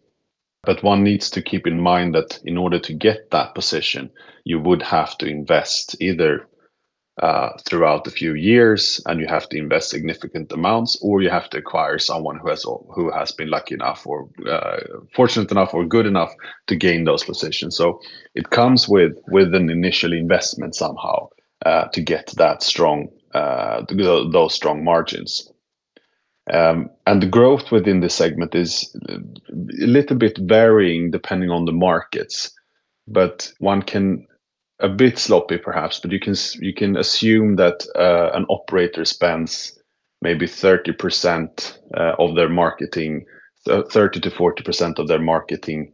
But 0.63 0.83
one 0.83 1.03
needs 1.03 1.29
to 1.31 1.41
keep 1.41 1.67
in 1.67 1.81
mind 1.81 2.15
that 2.15 2.39
in 2.45 2.57
order 2.57 2.79
to 2.79 2.93
get 2.93 3.29
that 3.31 3.55
position, 3.55 4.09
you 4.45 4.57
would 4.61 4.81
have 4.81 5.17
to 5.17 5.27
invest 5.27 5.97
either 5.99 6.47
uh, 7.21 7.49
throughout 7.67 8.07
a 8.07 8.11
few 8.11 8.33
years 8.33 8.99
and 9.05 9.19
you 9.19 9.27
have 9.27 9.47
to 9.49 9.57
invest 9.57 9.89
significant 9.89 10.51
amounts 10.51 10.97
or 11.01 11.21
you 11.21 11.29
have 11.29 11.49
to 11.49 11.57
acquire 11.57 11.99
someone 11.99 12.39
who 12.39 12.49
has 12.49 12.63
who 12.63 13.11
has 13.11 13.31
been 13.31 13.49
lucky 13.49 13.75
enough 13.75 14.07
or 14.07 14.29
uh, 14.49 14.79
fortunate 15.13 15.51
enough 15.51 15.73
or 15.73 15.85
good 15.85 16.07
enough 16.07 16.33
to 16.67 16.75
gain 16.75 17.03
those 17.03 17.23
positions. 17.23 17.77
So 17.77 17.99
it 18.33 18.49
comes 18.49 18.89
with 18.89 19.13
with 19.27 19.53
an 19.53 19.69
initial 19.69 20.11
investment 20.11 20.75
somehow 20.75 21.29
uh, 21.65 21.85
to 21.89 22.01
get 22.01 22.33
that 22.37 22.63
strong 22.63 23.09
uh, 23.35 23.83
those 23.89 24.53
strong 24.55 24.83
margins. 24.83 25.49
Um, 26.51 26.89
and 27.07 27.21
the 27.21 27.27
growth 27.27 27.71
within 27.71 28.01
this 28.01 28.15
segment 28.15 28.53
is 28.53 28.93
a 29.07 29.19
little 29.85 30.17
bit 30.17 30.37
varying 30.39 31.09
depending 31.09 31.49
on 31.49 31.63
the 31.63 31.71
markets 31.71 32.51
but 33.07 33.51
one 33.59 33.81
can 33.81 34.27
a 34.83 34.89
bit 34.89 35.17
sloppy 35.17 35.57
perhaps, 35.57 35.99
but 35.99 36.11
you 36.11 36.19
can 36.19 36.35
you 36.59 36.73
can 36.73 36.97
assume 36.97 37.55
that 37.55 37.85
uh, 37.95 38.29
an 38.33 38.45
operator 38.49 39.05
spends 39.05 39.79
maybe 40.21 40.45
30% 40.45 41.77
uh, 41.97 42.15
of 42.19 42.35
their 42.35 42.49
marketing, 42.49 43.25
30 43.65 44.19
to 44.21 44.29
40% 44.29 44.99
of 44.99 45.07
their 45.07 45.19
marketing 45.19 45.91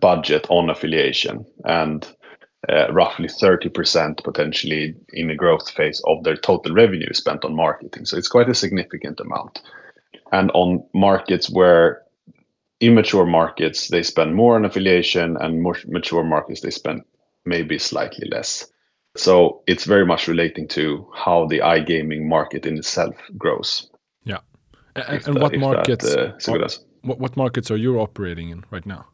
budget 0.00 0.46
on 0.50 0.70
affiliation, 0.70 1.44
and 1.64 2.06
uh, 2.68 2.92
roughly 2.92 3.28
30% 3.28 4.22
potentially 4.24 4.94
in 5.12 5.28
the 5.28 5.34
growth 5.34 5.70
phase 5.70 6.00
of 6.06 6.22
their 6.24 6.36
total 6.36 6.74
revenue 6.74 7.12
spent 7.12 7.44
on 7.44 7.54
marketing. 7.54 8.06
So 8.06 8.16
it's 8.16 8.28
quite 8.28 8.48
a 8.48 8.54
significant 8.54 9.20
amount. 9.20 9.62
And 10.32 10.50
on 10.52 10.84
markets 10.94 11.48
where 11.48 12.02
immature 12.80 13.26
markets, 13.26 13.88
they 13.88 14.02
spend 14.02 14.34
more 14.34 14.56
on 14.56 14.64
affiliation, 14.64 15.36
and 15.40 15.62
more 15.62 15.76
mature 15.86 16.24
markets, 16.24 16.60
they 16.60 16.70
spend 16.70 17.02
maybe 17.46 17.78
slightly 17.78 18.28
less. 18.30 18.66
So 19.16 19.62
it's 19.66 19.84
very 19.84 20.04
much 20.04 20.28
relating 20.28 20.68
to 20.68 21.06
how 21.14 21.46
the 21.46 21.60
iGaming 21.60 22.24
market 22.24 22.66
in 22.66 22.76
itself 22.76 23.14
grows. 23.38 23.88
Yeah, 24.24 24.40
and, 24.94 25.26
and 25.26 25.40
what 25.40 25.56
markets? 25.56 26.14
That, 26.14 26.48
uh, 26.48 26.52
are, 26.52 26.68
what, 27.02 27.18
what 27.18 27.36
markets 27.36 27.70
are 27.70 27.76
you 27.76 27.98
operating 27.98 28.50
in 28.50 28.64
right 28.70 28.84
now? 28.84 29.06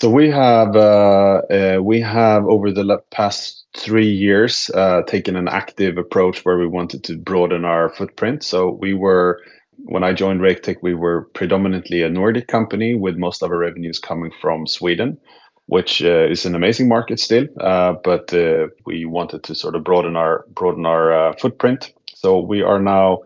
So 0.00 0.08
we 0.08 0.30
have 0.30 0.74
uh, 0.76 1.42
uh, 1.50 1.78
we 1.82 2.00
have 2.00 2.44
over 2.46 2.72
the 2.72 2.98
past 3.10 3.66
three 3.76 4.10
years 4.10 4.70
uh, 4.74 5.02
taken 5.02 5.36
an 5.36 5.46
active 5.46 5.98
approach 5.98 6.44
where 6.44 6.58
we 6.58 6.66
wanted 6.66 7.04
to 7.04 7.18
broaden 7.18 7.64
our 7.64 7.90
footprint. 7.90 8.42
So 8.42 8.78
we 8.80 8.94
were 8.94 9.40
when 9.84 10.02
I 10.02 10.12
joined 10.12 10.40
Raketech, 10.40 10.76
we 10.82 10.94
were 10.94 11.28
predominantly 11.34 12.02
a 12.02 12.08
Nordic 12.08 12.48
company 12.48 12.94
with 12.94 13.16
most 13.16 13.42
of 13.42 13.50
our 13.50 13.58
revenues 13.58 13.98
coming 13.98 14.32
from 14.40 14.66
Sweden 14.66 15.18
which 15.70 16.02
uh, 16.02 16.26
is 16.28 16.44
an 16.44 16.54
amazing 16.54 16.88
market 16.88 17.20
still. 17.20 17.46
Uh, 17.60 17.94
but 18.04 18.34
uh, 18.34 18.66
we 18.86 19.04
wanted 19.04 19.42
to 19.44 19.54
sort 19.54 19.76
of 19.76 19.84
broaden 19.84 20.16
our 20.16 20.44
broaden 20.54 20.84
our 20.84 21.32
footprint. 21.38 21.92
So 22.14 22.40
we 22.40 22.62
are 22.62 22.80
now 22.80 23.20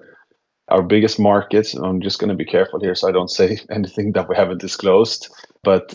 our 0.68 0.82
biggest 0.82 1.18
markets. 1.18 1.74
I'm 1.74 2.00
just 2.00 2.18
going 2.18 2.30
to 2.30 2.36
be 2.36 2.44
careful 2.44 2.80
here 2.80 2.94
so 2.94 3.08
I 3.08 3.12
don't 3.12 3.30
say 3.30 3.58
anything 3.70 4.12
that 4.12 4.28
we 4.28 4.36
haven't 4.36 4.60
disclosed. 4.60 5.28
But 5.62 5.94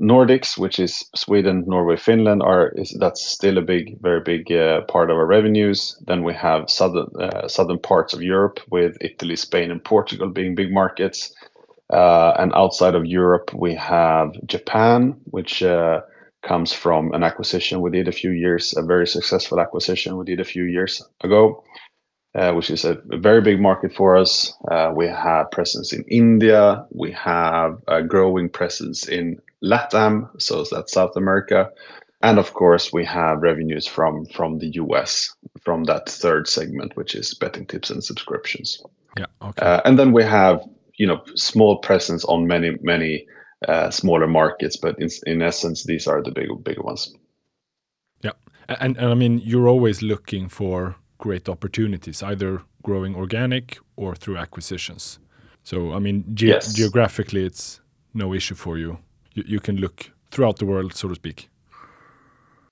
Nordics, 0.00 0.58
which 0.58 0.80
is 0.80 1.08
Sweden, 1.14 1.64
Norway, 1.66 1.96
Finland, 1.96 2.42
are 2.42 2.72
is 2.76 2.96
that's 2.98 3.24
still 3.24 3.58
a 3.58 3.62
big, 3.62 4.00
very 4.00 4.20
big 4.20 4.50
uh, 4.50 4.80
part 4.82 5.10
of 5.10 5.16
our 5.16 5.26
revenues. 5.26 5.96
Then 6.06 6.24
we 6.24 6.34
have 6.34 6.68
southern 6.68 7.08
uh, 7.20 7.46
southern 7.46 7.78
parts 7.78 8.12
of 8.14 8.22
Europe 8.22 8.58
with 8.70 8.96
Italy, 9.00 9.36
Spain, 9.36 9.70
and 9.70 9.84
Portugal 9.84 10.28
being 10.28 10.56
big 10.56 10.72
markets. 10.72 11.32
Uh, 11.92 12.32
and 12.38 12.52
outside 12.54 12.94
of 12.94 13.04
Europe, 13.04 13.52
we 13.54 13.74
have 13.74 14.32
Japan, 14.46 15.20
which 15.24 15.62
uh, 15.62 16.00
comes 16.42 16.72
from 16.72 17.12
an 17.12 17.22
acquisition 17.22 17.80
we 17.80 17.90
did 17.90 18.08
a 18.08 18.12
few 18.12 18.30
years, 18.30 18.74
a 18.76 18.82
very 18.82 19.06
successful 19.06 19.60
acquisition 19.60 20.16
we 20.16 20.24
did 20.24 20.40
a 20.40 20.44
few 20.44 20.64
years 20.64 21.02
ago, 21.22 21.62
uh, 22.34 22.52
which 22.52 22.70
is 22.70 22.84
a, 22.84 23.00
very 23.04 23.40
big 23.40 23.60
market 23.60 23.94
for 23.94 24.16
us. 24.16 24.52
Uh, 24.70 24.92
we 24.94 25.06
have 25.06 25.50
presence 25.50 25.92
in 25.92 26.04
India. 26.04 26.86
We 26.90 27.12
have 27.12 27.78
a 27.86 28.02
growing 28.02 28.48
presence 28.48 29.08
in 29.08 29.40
LATAM, 29.62 30.40
so 30.40 30.64
that's 30.70 30.92
South 30.92 31.16
America. 31.16 31.70
And 32.22 32.38
of 32.38 32.54
course, 32.54 32.92
we 32.92 33.04
have 33.04 33.42
revenues 33.42 33.86
from 33.86 34.24
from 34.24 34.58
the 34.58 34.70
US, 34.82 35.34
from 35.62 35.84
that 35.84 36.08
third 36.08 36.48
segment, 36.48 36.96
which 36.96 37.14
is 37.14 37.34
betting 37.34 37.66
tips 37.66 37.90
and 37.90 38.02
subscriptions. 38.02 38.82
Yeah. 39.18 39.26
Okay. 39.42 39.60
Uh, 39.60 39.82
and 39.84 39.98
then 39.98 40.12
we 40.12 40.22
have 40.22 40.64
you 40.98 41.06
know 41.06 41.22
small 41.34 41.78
presence 41.78 42.24
on 42.24 42.46
many 42.46 42.76
many 42.82 43.26
uh, 43.68 43.90
smaller 43.90 44.26
markets, 44.26 44.76
but 44.76 44.98
in 44.98 45.08
in 45.26 45.42
essence, 45.42 45.84
these 45.84 46.06
are 46.06 46.22
the 46.22 46.30
big 46.30 46.48
big 46.64 46.78
ones. 46.78 47.14
Yeah, 48.22 48.32
and 48.68 48.96
and 48.96 49.10
I 49.10 49.14
mean 49.14 49.40
you're 49.44 49.68
always 49.68 50.02
looking 50.02 50.48
for 50.48 50.96
great 51.18 51.48
opportunities, 51.48 52.22
either 52.22 52.62
growing 52.82 53.16
organic 53.16 53.78
or 53.96 54.14
through 54.14 54.36
acquisitions. 54.36 55.18
So 55.62 55.92
I 55.92 55.98
mean, 55.98 56.24
ge 56.34 56.42
yes. 56.42 56.72
geographically, 56.72 57.44
it's 57.46 57.80
no 58.12 58.34
issue 58.34 58.54
for 58.54 58.78
you. 58.78 58.98
you. 59.34 59.44
You 59.46 59.60
can 59.60 59.76
look 59.76 60.10
throughout 60.30 60.58
the 60.58 60.66
world, 60.66 60.94
so 60.94 61.08
to 61.08 61.14
speak. 61.14 61.48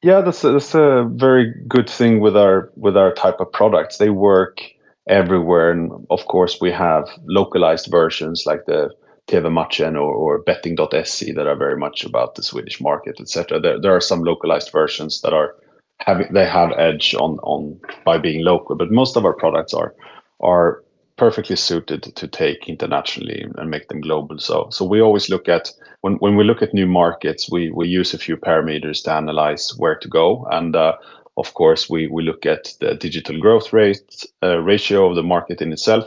Yeah, 0.03 0.21
that's 0.21 0.45
a, 0.45 0.53
that's 0.53 0.75
a 0.75 1.09
very 1.09 1.55
good 1.69 1.89
thing 1.89 2.21
with 2.21 2.37
our 2.37 2.71
with 2.77 2.97
our 2.97 3.13
type 3.13 3.41
of 3.41 3.53
products. 3.53 3.99
They 3.99 4.11
work 4.11 4.61
everywhere. 5.09 5.71
And 5.71 6.07
of 6.11 6.27
course, 6.27 6.59
we 6.61 6.71
have 6.73 7.09
localized 7.27 7.89
versions 7.91 8.45
like 8.47 8.65
the 8.67 8.91
TV 9.29 9.95
or, 9.95 9.99
or 9.99 10.43
betting.se 10.43 11.33
that 11.33 11.47
are 11.47 11.57
very 11.57 11.77
much 11.77 12.05
about 12.05 12.35
the 12.35 12.43
Swedish 12.43 12.81
market, 12.81 13.21
etc. 13.21 13.61
There, 13.61 13.81
there 13.81 13.95
are 13.97 14.01
some 14.01 14.23
localized 14.23 14.71
versions 14.73 15.21
that 15.23 15.33
are 15.33 15.55
having 15.99 16.33
they 16.33 16.47
have 16.47 16.73
edge 16.73 17.15
on 17.15 17.39
on 17.43 17.81
by 18.05 18.19
being 18.19 18.45
local, 18.45 18.77
but 18.77 18.91
most 18.91 19.17
of 19.17 19.25
our 19.25 19.35
products 19.35 19.75
are 19.75 19.95
are 20.41 20.83
perfectly 21.17 21.57
suited 21.57 22.03
to 22.03 22.27
take 22.27 22.69
internationally 22.69 23.47
and 23.57 23.71
make 23.71 23.89
them 23.89 24.01
global. 24.01 24.39
So 24.39 24.69
so 24.71 24.85
we 24.85 25.01
always 25.01 25.31
look 25.31 25.49
at 25.49 25.71
when 26.01 26.15
when 26.15 26.37
we 26.37 26.45
look 26.45 26.63
at 26.63 26.75
new 26.75 26.87
markets, 26.87 27.51
we 27.51 27.71
we 27.71 27.89
use 27.89 28.15
a 28.15 28.19
few 28.19 28.37
parameters 28.37 29.05
to 29.05 29.13
analyze 29.13 29.73
where 29.77 29.97
to 29.97 30.09
go 30.09 30.47
and. 30.51 30.75
Uh, 30.77 30.95
of 31.37 31.55
course, 31.55 31.89
we, 31.89 32.09
we 32.09 32.23
look 32.23 32.47
at 32.47 32.75
the 32.81 32.95
digital 32.95 33.39
growth 33.39 33.73
rate 33.73 34.27
uh, 34.43 34.59
ratio 34.59 35.09
of 35.09 35.17
the 35.17 35.23
market 35.23 35.63
in 35.63 35.73
itself. 35.73 36.05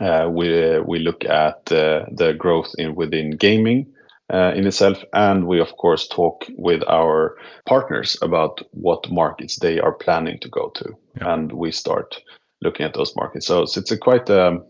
Uh, 0.00 0.28
we 0.30 0.78
we 0.80 0.98
look 0.98 1.24
at 1.24 1.72
uh, 1.72 2.04
the 2.12 2.34
growth 2.36 2.74
in 2.76 2.94
within 2.94 3.30
gaming 3.30 3.86
uh, 4.32 4.52
in 4.54 4.66
itself, 4.66 5.02
and 5.14 5.46
we 5.46 5.60
of 5.60 5.76
course 5.76 6.06
talk 6.08 6.44
with 6.58 6.82
our 6.88 7.36
partners 7.66 8.18
about 8.20 8.60
what 8.72 9.10
markets 9.10 9.58
they 9.58 9.80
are 9.80 9.92
planning 9.92 10.38
to 10.40 10.48
go 10.48 10.70
to, 10.74 10.94
yeah. 11.16 11.32
and 11.32 11.52
we 11.52 11.72
start 11.72 12.20
looking 12.60 12.84
at 12.84 12.94
those 12.94 13.14
markets. 13.16 13.46
So, 13.46 13.64
so 13.64 13.80
it's 13.80 13.90
a 13.90 13.96
quite 13.96 14.28
um, 14.28 14.64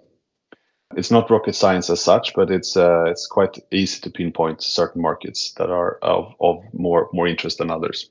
it's 0.96 1.10
not 1.10 1.30
rocket 1.30 1.54
science 1.54 1.90
as 1.90 2.00
such, 2.00 2.34
but 2.34 2.50
it's 2.50 2.76
uh, 2.76 3.04
it's 3.06 3.26
quite 3.26 3.58
easy 3.72 4.00
to 4.02 4.10
pinpoint 4.10 4.62
certain 4.62 5.02
markets 5.02 5.52
that 5.54 5.70
are 5.70 5.98
of, 6.02 6.34
of 6.40 6.62
more 6.72 7.08
more 7.12 7.26
interest 7.26 7.58
than 7.58 7.70
others. 7.70 8.10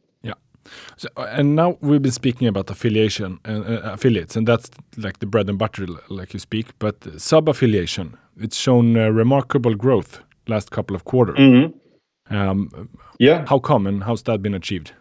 So, 0.98 1.08
and 1.18 1.56
now 1.56 1.78
we've 1.82 2.02
been 2.02 2.12
speaking 2.12 2.48
about 2.48 2.70
affiliation 2.70 3.40
and 3.46 3.66
uh, 3.66 3.82
affiliates, 3.94 4.36
and 4.36 4.48
that's 4.48 4.70
like 4.98 5.20
the 5.20 5.26
bread 5.26 5.50
and 5.50 5.58
butter, 5.58 5.88
like 6.10 6.34
you 6.34 6.40
speak. 6.40 6.68
But 6.80 6.96
sub 7.18 7.50
affiliation, 7.50 8.18
it's 8.40 8.58
shown 8.58 8.98
uh, 8.98 9.10
remarkable 9.10 9.76
growth 9.76 10.22
last 10.48 10.72
couple 10.72 10.96
of 10.96 11.04
quarters. 11.04 11.38
Mm 11.38 11.54
-hmm. 11.54 12.50
um, 12.50 12.90
yeah. 13.20 13.46
How 13.50 13.60
come 13.60 13.90
and 13.90 14.04
how's 14.04 14.24
that 14.24 14.42
been 14.42 14.56
achieved? 14.56 14.94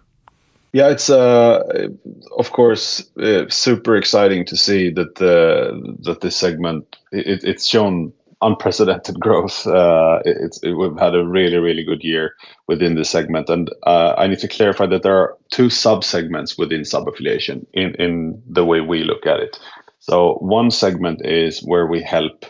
Yeah, 0.73 0.91
it's 0.91 1.09
uh, 1.09 1.89
of 2.37 2.51
course 2.51 3.05
uh, 3.17 3.49
super 3.49 3.97
exciting 3.97 4.47
to 4.47 4.57
see 4.57 4.93
that 4.93 5.15
the 5.15 5.71
that 6.03 6.21
this 6.21 6.37
segment 6.37 6.97
it, 7.13 7.45
it's 7.45 7.65
shown 7.69 8.13
unprecedented 8.45 9.19
growth. 9.19 9.67
Uh, 9.67 10.21
it's 10.25 10.63
it, 10.63 10.73
we've 10.73 10.99
had 10.99 11.15
a 11.15 11.27
really 11.27 11.59
really 11.59 11.85
good 11.85 12.03
year 12.03 12.35
within 12.69 12.95
this 12.95 13.11
segment, 13.11 13.49
and 13.49 13.71
uh, 13.87 14.15
I 14.17 14.27
need 14.27 14.39
to 14.41 14.49
clarify 14.49 14.87
that 14.87 15.03
there 15.03 15.17
are 15.17 15.37
two 15.51 15.71
sub 15.71 16.05
segments 16.05 16.59
within 16.59 16.85
sub 16.85 17.09
affiliation 17.09 17.67
in 17.73 17.95
in 17.97 18.43
the 18.49 18.65
way 18.65 18.81
we 18.81 19.05
look 19.05 19.27
at 19.27 19.41
it. 19.41 19.59
So 19.99 20.35
one 20.41 20.71
segment 20.71 21.25
is 21.25 21.61
where 21.61 21.87
we 21.87 22.03
help 22.03 22.45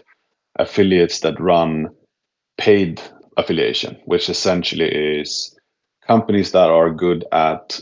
affiliates 0.56 1.20
that 1.20 1.40
run 1.40 1.88
paid 2.58 3.00
affiliation, 3.36 3.96
which 4.04 4.28
essentially 4.28 4.88
is 4.88 5.56
companies 6.06 6.52
that 6.52 6.68
are 6.68 6.90
good 6.92 7.24
at 7.32 7.80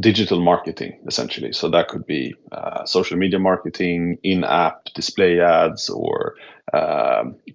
digital 0.00 0.40
marketing 0.40 0.98
essentially 1.06 1.52
so 1.52 1.68
that 1.70 1.88
could 1.88 2.04
be 2.06 2.34
uh, 2.52 2.84
social 2.84 3.16
media 3.16 3.38
marketing 3.38 4.18
in-app 4.24 4.84
display 4.94 5.40
ads 5.40 5.88
or 5.88 6.34
uh, 6.72 6.76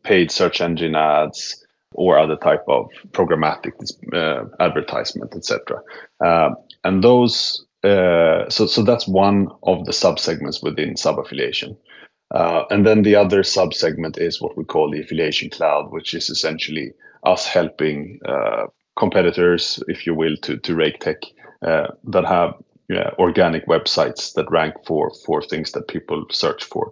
paid 0.10 0.32
search 0.32 0.60
engine 0.60 0.96
ads 0.96 1.64
or 1.94 2.18
other 2.18 2.36
type 2.36 2.64
of 2.68 2.90
programmatic 3.12 3.74
uh, 4.14 4.44
advertisement 4.60 5.36
etc 5.36 5.80
uh, 6.26 6.50
and 6.84 7.04
those 7.04 7.66
uh, 7.84 8.50
so 8.50 8.66
so 8.66 8.82
that's 8.84 9.08
one 9.08 9.48
of 9.64 9.86
the 9.86 9.92
subsegments 9.92 10.64
within 10.64 10.98
sub 10.98 11.20
affiliation 11.20 11.78
uh, 12.32 12.64
and 12.72 12.86
then 12.88 13.04
the 13.04 13.16
other 13.16 13.44
subsegment 13.44 14.18
is 14.18 14.42
what 14.42 14.58
we 14.58 14.66
call 14.66 14.90
the 14.90 15.02
affiliation 15.02 15.50
cloud 15.50 15.92
which 15.92 16.14
is 16.16 16.30
essentially 16.30 16.92
us 17.24 17.46
helping 17.46 18.20
competitors 18.98 19.82
if 19.88 20.06
you 20.08 20.14
will 20.16 20.36
to 20.38 20.58
to 20.58 20.76
Raketech 20.76 21.24
uh, 21.62 21.88
that 22.06 22.26
have 22.26 22.54
organic 23.20 23.68
websites 23.68 24.34
that 24.34 24.50
rank 24.50 24.74
for 24.86 25.12
for 25.26 25.42
things 25.42 25.72
that 25.72 25.88
people 25.88 26.26
search 26.32 26.64
for. 26.64 26.92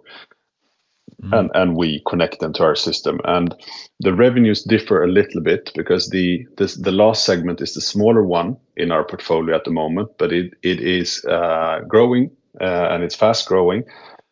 Mm. 1.22 1.36
And, 1.36 1.50
and 1.54 1.76
we 1.76 2.00
connect 2.06 2.38
them 2.38 2.52
to 2.54 2.62
our 2.62 2.76
system. 2.76 3.20
And 3.24 3.52
the 3.98 4.14
revenues 4.14 4.62
differ 4.62 5.02
a 5.02 5.10
little 5.10 5.42
bit 5.42 5.72
because 5.74 6.10
the 6.10 6.46
this, 6.56 6.76
the 6.76 6.92
last 6.92 7.24
segment 7.24 7.60
is 7.60 7.74
the 7.74 7.80
smaller 7.80 8.22
one 8.22 8.56
in 8.76 8.92
our 8.92 9.04
portfolio 9.04 9.56
at 9.56 9.64
the 9.64 9.72
moment 9.72 10.10
but 10.18 10.32
it, 10.32 10.54
it 10.62 10.80
is 10.80 11.24
uh, 11.24 11.80
growing 11.88 12.30
uh, 12.60 12.88
and 12.90 13.02
it's 13.02 13.16
fast 13.16 13.48
growing. 13.48 13.82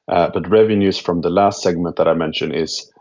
Uh, 0.09 0.31
but 0.33 0.49
revenues 0.49 0.99
from 0.99 1.23
the 1.23 1.31
last 1.31 1.61
segment 1.63 1.97
that 1.97 2.07
i 2.07 2.15
mentioned 2.15 2.55
is 2.55 2.93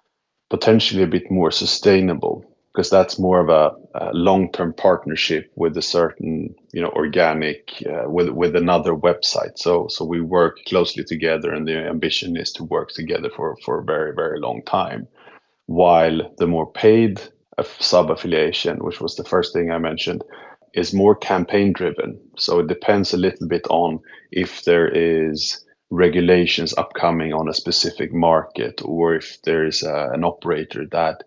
potentially 0.50 1.04
a 1.04 1.08
bit 1.08 1.30
more 1.30 1.52
sustainable 1.52 2.44
because 2.76 2.90
that's 2.90 3.18
more 3.18 3.40
of 3.40 3.48
a, 3.48 3.72
a, 3.94 4.14
long-term 4.14 4.74
partnership 4.74 5.50
with 5.56 5.78
a 5.78 5.82
certain 5.82 6.54
you 6.74 6.82
know 6.82 6.90
organic 6.90 7.82
uh, 7.90 8.10
with 8.10 8.30
with 8.30 8.56
another 8.56 8.94
website. 8.94 9.58
So 9.58 9.88
so 9.88 10.04
we 10.04 10.20
work 10.20 10.58
closely 10.68 11.06
together 11.06 11.54
and 11.54 11.66
the 11.66 11.78
ambition 11.78 12.36
is 12.36 12.52
to 12.54 12.66
work 12.66 12.90
together 12.90 13.30
for 13.34 13.56
for 13.64 13.80
a 13.80 13.86
very 13.86 14.14
very 14.14 14.40
long 14.40 14.62
time. 14.64 15.08
While 15.68 16.34
the 16.38 16.48
more 16.48 16.70
paid 16.70 17.22
sub 17.64 18.12
affiliation 18.12 18.84
which 18.84 19.00
was 19.00 19.16
the 19.16 19.24
first 19.24 19.54
thing 19.54 19.72
i 19.72 19.78
mentioned 19.78 20.24
is 20.74 20.94
more 20.94 21.16
campaign 21.16 21.72
driven 21.72 22.20
so 22.38 22.60
it 22.60 22.68
depends 22.68 23.14
a 23.14 23.18
little 23.18 23.48
bit 23.48 23.66
on 23.70 24.00
if 24.32 24.66
there 24.66 24.88
is 24.88 25.64
regulations 25.90 26.74
upcoming 26.78 27.32
on 27.32 27.48
a 27.48 27.54
specific 27.54 28.14
market 28.14 28.82
or 28.84 29.16
if 29.16 29.42
there 29.44 29.66
is 29.66 29.84
uh, 29.84 30.10
an 30.12 30.24
operator 30.24 30.86
that 30.92 31.24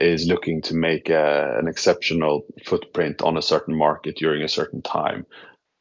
is 0.00 0.26
looking 0.26 0.62
to 0.62 0.74
make 0.74 1.08
a, 1.10 1.56
an 1.58 1.68
exceptional 1.68 2.44
footprint 2.64 3.22
on 3.22 3.36
a 3.36 3.42
certain 3.42 3.74
market 3.76 4.16
during 4.16 4.42
a 4.42 4.48
certain 4.48 4.82
time. 4.82 5.26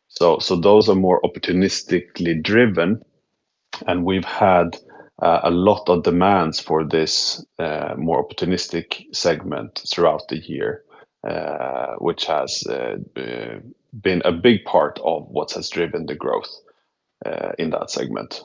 So, 0.07 0.39
so 0.39 0.55
those 0.55 0.89
are 0.89 0.95
more 0.95 1.21
opportunistically 1.21 2.41
driven, 2.41 3.01
and 3.85 4.05
we've 4.05 4.25
had 4.25 4.77
uh, 5.21 5.41
a 5.43 5.51
lot 5.51 5.89
of 5.89 6.03
demands 6.03 6.59
for 6.59 6.83
this 6.83 7.45
uh, 7.59 7.95
more 7.97 8.25
opportunistic 8.25 9.13
segment 9.13 9.83
throughout 9.89 10.27
the 10.29 10.39
year, 10.39 10.83
uh, 11.27 11.95
which 11.99 12.25
has 12.25 12.65
uh, 12.67 12.97
been 14.01 14.21
a 14.25 14.31
big 14.31 14.63
part 14.65 14.99
of 15.03 15.27
what 15.29 15.51
has 15.51 15.69
driven 15.69 16.05
the 16.05 16.15
growth 16.15 16.53
uh, 17.25 17.51
in 17.57 17.69
that 17.71 17.89
segment. 17.89 18.41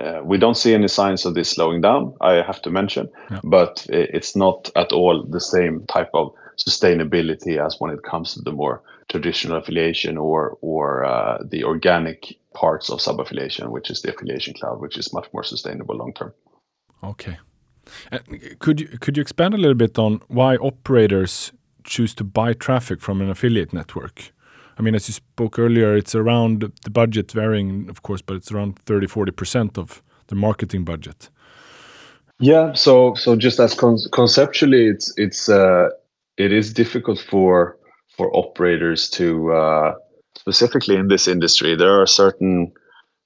Uh, 0.00 0.22
we 0.24 0.38
don't 0.38 0.56
see 0.56 0.72
any 0.72 0.88
signs 0.88 1.26
of 1.26 1.34
this 1.34 1.50
slowing 1.50 1.80
down, 1.80 2.14
I 2.20 2.42
have 2.42 2.62
to 2.62 2.70
mention, 2.70 3.08
yeah. 3.30 3.40
but 3.44 3.86
it's 3.90 4.34
not 4.34 4.70
at 4.74 4.92
all 4.92 5.22
the 5.22 5.40
same 5.40 5.84
type 5.86 6.10
of 6.14 6.32
sustainability 6.56 7.64
as 7.64 7.76
when 7.78 7.90
it 7.90 8.02
comes 8.02 8.34
to 8.34 8.40
the 8.40 8.52
more 8.52 8.82
traditional 9.08 9.58
affiliation 9.58 10.16
or 10.16 10.56
or 10.60 11.04
uh, 11.04 11.38
the 11.44 11.64
organic 11.64 12.36
parts 12.54 12.90
of 12.90 13.00
sub 13.00 13.20
affiliation, 13.20 13.70
which 13.70 13.90
is 13.90 14.02
the 14.02 14.14
affiliation 14.14 14.54
cloud, 14.54 14.80
which 14.80 14.96
is 14.96 15.12
much 15.12 15.26
more 15.32 15.44
sustainable 15.44 15.96
long 15.96 16.12
term. 16.14 16.32
Okay, 17.02 17.38
uh, 18.12 18.18
could 18.58 18.80
you 18.80 18.88
could 19.00 19.16
you 19.16 19.20
expand 19.20 19.54
a 19.54 19.58
little 19.58 19.74
bit 19.74 19.98
on 19.98 20.20
why 20.28 20.56
operators 20.56 21.52
choose 21.84 22.14
to 22.14 22.24
buy 22.24 22.52
traffic 22.52 23.00
from 23.00 23.20
an 23.20 23.30
affiliate 23.30 23.72
network? 23.72 24.32
I 24.80 24.82
mean, 24.82 24.94
as 24.94 25.06
you 25.08 25.12
spoke 25.12 25.58
earlier, 25.58 25.94
it's 25.94 26.14
around 26.14 26.72
the 26.84 26.90
budget 26.90 27.32
varying, 27.32 27.90
of 27.90 28.02
course, 28.02 28.22
but 28.22 28.36
it's 28.36 28.50
around 28.50 28.78
30, 28.78 29.08
40% 29.08 29.76
of 29.76 30.02
the 30.28 30.34
marketing 30.34 30.86
budget. 30.86 31.28
Yeah. 32.38 32.72
So, 32.72 33.12
so 33.12 33.36
just 33.36 33.60
as 33.60 33.74
con 33.74 33.98
conceptually, 34.10 34.86
it's, 34.86 35.12
it's, 35.18 35.50
uh, 35.50 35.90
it 36.38 36.50
is 36.50 36.72
difficult 36.72 37.18
for, 37.18 37.76
for 38.16 38.34
operators 38.34 39.10
to, 39.10 39.52
uh, 39.52 39.94
specifically 40.38 40.96
in 40.96 41.08
this 41.08 41.28
industry, 41.28 41.76
there 41.76 42.00
are 42.00 42.06
certain, 42.06 42.72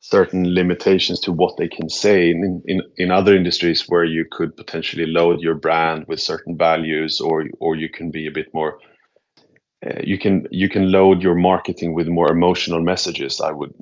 certain 0.01 0.53
limitations 0.53 1.21
to 1.21 1.31
what 1.31 1.57
they 1.57 1.69
can 1.69 1.89
say 1.89 2.31
in, 2.31 2.61
in, 2.67 2.83
in 2.97 3.13
other 3.13 3.37
industries 3.37 3.85
where 3.89 4.05
you 4.05 4.25
could 4.33 4.57
potentially 4.57 5.07
load 5.07 5.41
your 5.41 5.55
brand 5.55 6.05
with 6.09 6.19
certain 6.19 6.59
values 6.59 7.21
or, 7.21 7.45
or 7.61 7.77
you 7.77 7.89
can 7.89 8.11
be 8.11 8.27
a 8.27 8.33
bit 8.33 8.53
more 8.53 8.81
uh, 9.85 10.01
you 10.03 10.19
can 10.19 10.47
you 10.51 10.69
can 10.69 10.91
load 10.91 11.23
your 11.23 11.35
marketing 11.35 11.95
with 11.95 12.09
more 12.09 12.31
emotional 12.31 12.81
messages. 12.81 13.41
I 13.41 13.51
would 13.51 13.75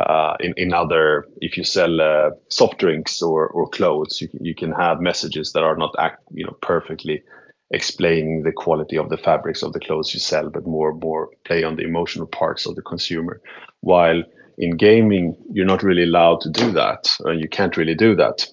uh, 0.00 0.34
in 0.40 0.52
in 0.56 0.72
other 0.74 1.26
if 1.40 1.56
you 1.56 1.64
sell 1.64 2.00
uh, 2.00 2.30
soft 2.50 2.78
drinks 2.78 3.22
or 3.22 3.48
or 3.48 3.68
clothes, 3.68 4.20
you 4.20 4.28
you 4.40 4.54
can 4.54 4.72
have 4.72 5.00
messages 5.00 5.52
that 5.52 5.62
are 5.62 5.76
not 5.76 5.94
act 5.98 6.22
you 6.32 6.44
know 6.44 6.56
perfectly 6.60 7.22
explaining 7.70 8.42
the 8.42 8.52
quality 8.52 8.96
of 8.96 9.08
the 9.08 9.16
fabrics 9.16 9.62
of 9.62 9.72
the 9.72 9.80
clothes 9.80 10.14
you 10.14 10.20
sell, 10.20 10.50
but 10.50 10.66
more 10.66 10.92
more 10.94 11.30
play 11.44 11.64
on 11.64 11.76
the 11.76 11.84
emotional 11.84 12.26
parts 12.26 12.66
of 12.66 12.74
the 12.74 12.82
consumer. 12.82 13.40
While 13.80 14.22
in 14.58 14.76
gaming, 14.76 15.36
you're 15.52 15.66
not 15.66 15.82
really 15.82 16.04
allowed 16.04 16.40
to 16.42 16.50
do 16.50 16.72
that, 16.72 17.16
and 17.24 17.40
you 17.40 17.48
can't 17.48 17.76
really 17.76 17.94
do 17.94 18.14
that. 18.16 18.46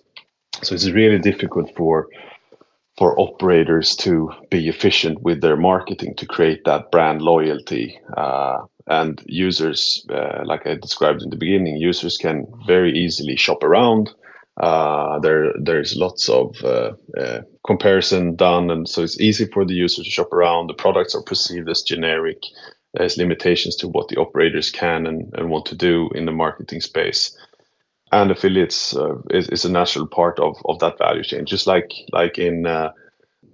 So 0.62 0.76
it's 0.76 0.90
really 0.90 1.20
difficult 1.20 1.76
for 1.76 2.08
for 2.98 3.20
operators 3.20 3.96
to 3.96 4.30
be 4.50 4.68
efficient 4.68 5.22
with 5.22 5.42
their 5.42 5.58
marketing 5.58 6.16
to 6.16 6.26
create 6.26 6.64
that 6.66 6.92
brand 6.92 7.22
loyalty. 7.22 8.00
Uh, 8.16 8.60
and 8.88 9.22
users, 9.26 10.06
uh, 10.10 10.42
like 10.46 10.68
I 10.68 10.76
described 10.76 11.22
in 11.22 11.30
the 11.30 11.38
beginning, 11.38 11.78
users 11.78 12.18
can 12.18 12.46
very 12.68 12.92
easily 12.92 13.36
shop 13.36 13.64
around. 13.64 14.12
Uh, 14.58 15.20
there, 15.20 15.54
there's 15.60 15.96
lots 15.96 16.30
of 16.30 16.56
uh, 16.64 16.92
uh, 17.18 17.42
comparison 17.66 18.36
done, 18.36 18.70
and 18.70 18.88
so 18.88 19.02
it's 19.02 19.20
easy 19.20 19.46
for 19.46 19.66
the 19.66 19.74
user 19.74 20.04
to 20.04 20.10
shop 20.10 20.32
around. 20.32 20.68
The 20.68 20.76
products 20.76 21.16
are 21.16 21.24
perceived 21.24 21.70
as 21.70 21.82
generic. 21.82 22.38
There's 22.94 23.18
limitations 23.18 23.76
to 23.78 23.88
what 23.88 24.10
the 24.10 24.18
operators 24.18 24.70
can 24.70 25.08
and, 25.08 25.34
and 25.34 25.50
want 25.50 25.66
to 25.68 25.76
do 25.76 26.10
in 26.14 26.26
the 26.26 26.32
marketing 26.32 26.82
space 26.82 27.36
and 28.14 28.32
affiliates 28.32 28.96
uh, 28.96 29.16
is, 29.30 29.50
is 29.50 29.66
a 29.66 29.72
natural 29.72 30.08
part 30.08 30.40
of, 30.40 30.56
of 30.66 30.80
that 30.80 30.98
value 30.98 31.24
chain. 31.24 31.46
Just 31.46 31.68
like 31.68 31.92
like 32.12 32.38
in 32.38 32.66
uh, 32.66 32.92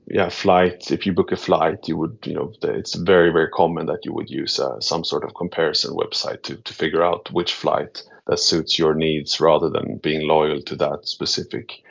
yeah 0.08 0.30
flight, 0.30 0.92
if 0.92 1.06
you 1.06 1.14
book 1.14 1.32
a 1.32 1.38
flight, 1.38 1.88
you 1.88 1.98
would 1.98 2.18
you 2.26 2.34
know 2.34 2.52
it's 2.64 2.96
very 2.96 3.32
very 3.32 3.50
common 3.50 3.86
that 3.86 4.06
you 4.06 4.14
would 4.14 4.30
use 4.30 4.60
uh, 4.60 4.80
some 4.80 5.04
sort 5.04 5.24
of 5.24 5.34
comparison 5.34 5.96
website 5.96 6.44
to 6.44 6.58
to 6.58 6.74
figure 6.74 7.04
out 7.04 7.32
which 7.32 7.54
flight 7.54 8.04
that 8.28 8.40
suits 8.40 8.78
your 8.78 8.94
needs 8.94 9.40
rather 9.40 9.70
than 9.70 9.98
being 10.04 10.28
loyal 10.28 10.62
to 10.62 10.76
that 10.76 11.08
specific 11.08 11.82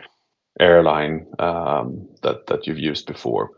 airline 0.60 1.26
um, 1.38 2.08
that 2.22 2.46
that 2.46 2.66
you've 2.66 2.78
used 2.90 3.06
before. 3.06 3.50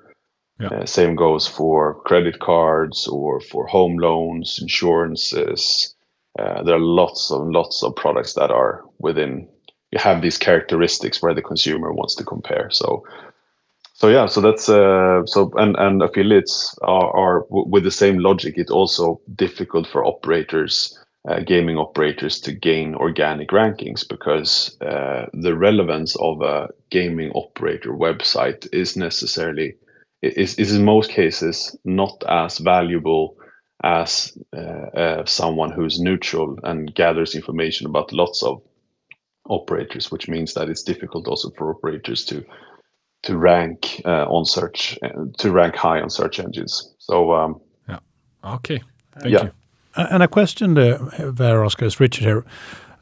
Yeah. 0.61 0.69
Uh, 0.69 0.87
same 0.87 1.17
goes 1.17 1.49
for 1.49 2.01
credit 2.03 2.39
cards 2.39 3.09
or 3.09 3.41
for 3.41 3.67
home 3.67 3.97
loans, 3.97 4.59
insurances. 4.61 5.95
Uh, 6.39 6.62
there 6.62 6.76
are 6.76 6.81
lots 6.81 7.31
of 7.31 7.47
lots 7.49 7.83
of 7.83 7.97
products 7.97 8.35
that 8.35 8.51
are 8.51 8.85
within. 8.99 9.49
You 9.93 9.99
have 9.99 10.22
these 10.22 10.39
characteristics 10.39 11.20
where 11.20 11.35
the 11.35 11.43
consumer 11.43 11.93
wants 11.93 12.14
to 12.16 12.24
compare. 12.24 12.70
So, 12.70 13.05
so 13.95 14.09
yeah, 14.09 14.26
so 14.26 14.41
that's 14.41 14.68
uh, 14.68 15.26
so 15.26 15.51
and 15.57 15.76
and 15.76 16.03
affiliates 16.03 16.78
are, 16.83 17.11
are 17.16 17.47
with 17.51 17.83
the 17.83 17.91
same 17.91 18.18
logic. 18.18 18.55
It's 18.57 18.70
also 18.70 19.20
difficult 19.37 19.89
for 19.89 20.05
operators 20.05 20.97
uh, 21.28 21.41
gaming 21.41 21.76
operators 21.76 22.41
to 22.41 22.53
gain 22.53 22.95
organic 22.95 23.51
rankings 23.51 24.09
because 24.09 24.76
uh, 24.81 25.26
the 25.35 25.55
relevance 25.55 26.16
of 26.16 26.41
a 26.41 26.68
gaming 26.91 27.31
operator 27.33 27.93
website 27.93 28.66
is 28.72 28.97
necessarily 28.97 29.74
is, 30.22 30.55
is 30.59 30.74
in 30.74 30.85
most 30.85 31.11
cases 31.11 31.76
not 31.85 32.22
as 32.28 32.59
valuable 32.59 33.37
as 33.83 34.37
uh, 34.57 34.61
uh, 34.61 35.24
someone 35.24 35.72
who's 35.72 36.01
neutral 36.01 36.59
and 36.64 36.95
gathers 36.95 37.35
information 37.35 37.87
about 37.87 38.12
lots 38.12 38.43
of 38.43 38.62
operators, 39.49 40.11
which 40.11 40.28
means 40.28 40.55
that 40.55 40.68
it's 40.68 40.83
difficult 40.83 41.26
also 41.26 41.51
for 41.51 41.70
operators 41.70 42.24
to 42.26 42.45
to 43.22 43.37
rank 43.37 44.01
uh, 44.07 44.24
on 44.26 44.47
search 44.47 44.99
to 45.39 45.51
rank 45.51 45.76
high 45.76 46.01
on 46.01 46.11
search 46.11 46.41
engines. 46.41 46.95
So 46.99 47.33
um, 47.33 47.61
yeah, 47.89 47.99
okay, 48.45 48.81
thank 49.18 49.33
yeah. 49.33 49.45
you. 49.45 49.53
And 49.97 50.22
a 50.22 50.28
question 50.28 50.74
there, 50.74 50.99
there 51.18 51.64
Oskar, 51.64 51.87
is 51.87 51.99
Richard 51.99 52.24
here. 52.24 52.45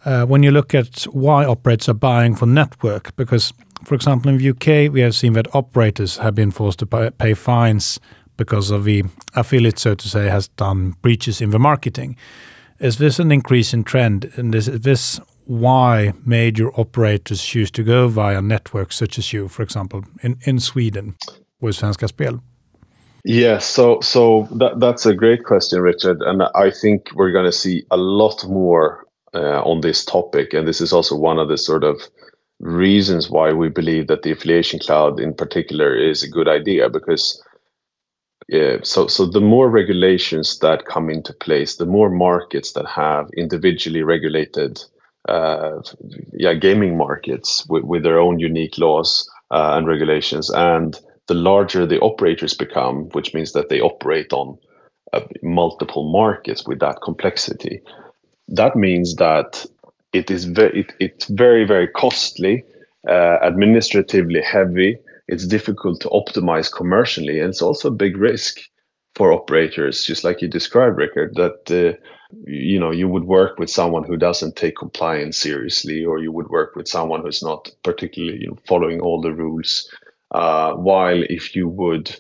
Uh, 0.05 0.25
when 0.25 0.43
you 0.43 0.51
look 0.51 0.75
at 0.75 1.03
why 1.05 1.45
operators 1.45 1.89
are 1.89 1.95
buying 1.95 2.35
for 2.35 2.47
network, 2.47 3.15
because, 3.17 3.53
for 3.85 3.95
example, 3.95 4.31
in 4.31 4.39
the 4.39 4.49
UK, 4.51 4.91
we 4.93 5.01
have 5.01 5.15
seen 5.15 5.35
that 5.35 5.55
operators 5.55 6.17
have 6.17 6.35
been 6.35 6.51
forced 6.51 6.79
to 6.79 6.87
pay, 6.87 7.11
pay 7.11 7.35
fines 7.35 8.01
because 8.39 8.71
of 8.71 8.85
the 8.85 9.05
affiliate, 9.35 9.79
so 9.79 9.95
to 9.95 10.09
say, 10.09 10.29
has 10.29 10.49
done 10.49 10.95
breaches 11.03 11.43
in 11.43 11.51
the 11.51 11.59
marketing. 11.59 12.17
Is 12.81 12.97
this 12.97 13.19
an 13.19 13.31
increase 13.31 13.75
in 13.75 13.85
trend? 13.85 14.33
And 14.37 14.55
is 14.55 14.67
this 14.67 15.21
why 15.45 16.13
major 16.25 16.71
operators 16.79 17.43
choose 17.43 17.71
to 17.73 17.83
go 17.83 18.09
via 18.09 18.41
networks 18.41 18.97
such 18.97 19.19
as 19.19 19.33
you, 19.33 19.49
for 19.49 19.63
example, 19.63 20.05
in, 20.23 20.39
in 20.43 20.61
Sweden 20.61 21.17
with 21.61 21.77
Svenska 21.77 22.09
Spel? 22.09 22.41
Yeah, 23.25 23.59
so 23.59 24.01
so 24.01 24.47
that 24.53 24.79
that's 24.79 25.05
a 25.05 25.15
great 25.15 25.45
question, 25.45 25.81
Richard, 25.81 26.23
and 26.23 26.43
I 26.55 26.71
think 26.71 27.11
we're 27.15 27.33
going 27.33 27.47
to 27.47 27.53
see 27.53 27.83
a 27.91 27.97
lot 27.97 28.47
more 28.47 29.05
uh, 29.35 29.61
on 29.63 29.81
this 29.81 30.05
topic, 30.05 30.55
and 30.55 30.69
this 30.69 30.81
is 30.81 30.93
also 30.93 31.17
one 31.17 31.39
of 31.39 31.49
the 31.49 31.59
sort 31.59 31.83
of 31.83 32.01
reasons 32.61 33.29
why 33.29 33.53
we 33.53 33.69
believe 33.69 34.07
that 34.07 34.23
the 34.23 34.31
affiliation 34.31 34.79
cloud, 34.79 35.19
in 35.21 35.35
particular, 35.35 35.97
is 35.97 36.23
a 36.23 36.31
good 36.31 36.49
idea 36.49 36.89
because. 36.89 37.43
Yeah, 38.49 38.79
so 38.83 39.07
so 39.09 39.27
the 39.27 39.43
more 39.43 39.69
regulations 39.69 40.59
that 40.61 40.87
come 40.87 41.11
into 41.11 41.35
place, 41.35 41.77
the 41.77 41.85
more 41.87 42.09
markets 42.09 42.73
that 42.73 42.87
have 42.87 43.29
individually 43.37 44.03
regulated, 44.03 44.83
uh, 45.29 45.81
yeah, 46.33 46.55
gaming 46.55 46.97
markets 46.97 47.67
with, 47.69 47.85
with 47.85 48.03
their 48.05 48.19
own 48.19 48.39
unique 48.39 48.79
laws 48.79 49.29
uh, 49.51 49.75
and 49.77 49.87
regulations, 49.87 50.49
and 50.51 50.99
the 51.27 51.35
larger 51.35 51.85
the 51.85 52.01
operators 52.01 52.55
become, 52.55 53.11
which 53.11 53.35
means 53.35 53.53
that 53.53 53.69
they 53.69 53.81
operate 53.83 54.33
on 54.33 54.57
uh, 55.13 55.21
multiple 55.43 56.11
markets 56.11 56.67
with 56.67 56.79
that 56.81 57.03
complexity, 57.03 57.83
that 58.49 58.77
means 58.77 59.17
that 59.17 59.67
it 60.15 60.31
is 60.31 60.45
very 60.47 60.81
it, 60.81 60.93
it's 61.01 61.27
very 61.27 61.65
very 61.67 61.89
costly, 61.89 62.65
uh, 63.09 63.39
administratively 63.43 64.41
heavy. 64.43 64.99
It's 65.29 65.47
difficult 65.47 66.01
to 66.03 66.09
optimize 66.09 66.73
commercially, 66.73 67.41
and 67.41 67.51
it's 67.51 67.63
also 67.63 67.89
a 67.89 68.03
big 68.05 68.17
risk 68.17 68.61
for 69.15 69.33
operators, 69.33 70.05
just 70.05 70.25
like 70.25 70.43
you 70.43 70.49
described, 70.49 70.97
Rickard. 70.97 71.35
That 71.37 71.71
uh, 71.71 71.99
you 72.47 72.79
know 72.81 72.91
you 72.91 73.09
would 73.09 73.25
work 73.25 73.59
with 73.59 73.71
someone 73.71 74.05
who 74.05 74.17
doesn't 74.17 74.57
take 74.57 74.77
compliance 74.77 75.37
seriously, 75.37 76.05
or 76.05 76.19
you 76.19 76.33
would 76.33 76.49
work 76.49 76.77
with 76.77 76.89
someone 76.89 77.23
who's 77.23 77.43
not 77.43 77.71
particularly 77.85 78.41
you 78.43 78.49
know, 78.49 78.59
following 78.67 79.01
all 79.01 79.21
the 79.21 79.33
rules 79.33 79.91
uh, 80.33 80.73
while 80.75 81.23
if 81.31 81.55
you 81.57 81.69
would 81.69 82.15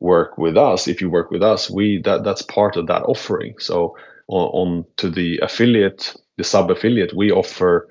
work 0.00 0.38
with 0.38 0.56
us, 0.56 0.88
if 0.88 1.00
you 1.00 1.10
work 1.10 1.30
with 1.30 1.42
us, 1.42 1.70
we 1.70 2.00
that 2.04 2.24
that's 2.24 2.42
part 2.42 2.76
of 2.76 2.86
that 2.88 3.02
offering. 3.04 3.54
So 3.58 3.96
on, 4.28 4.46
on 4.52 4.84
to 4.98 5.10
the 5.10 5.38
affiliate, 5.42 6.14
the 6.36 6.44
sub 6.44 6.70
affiliate, 6.70 7.14
we 7.14 7.30
offer 7.30 7.88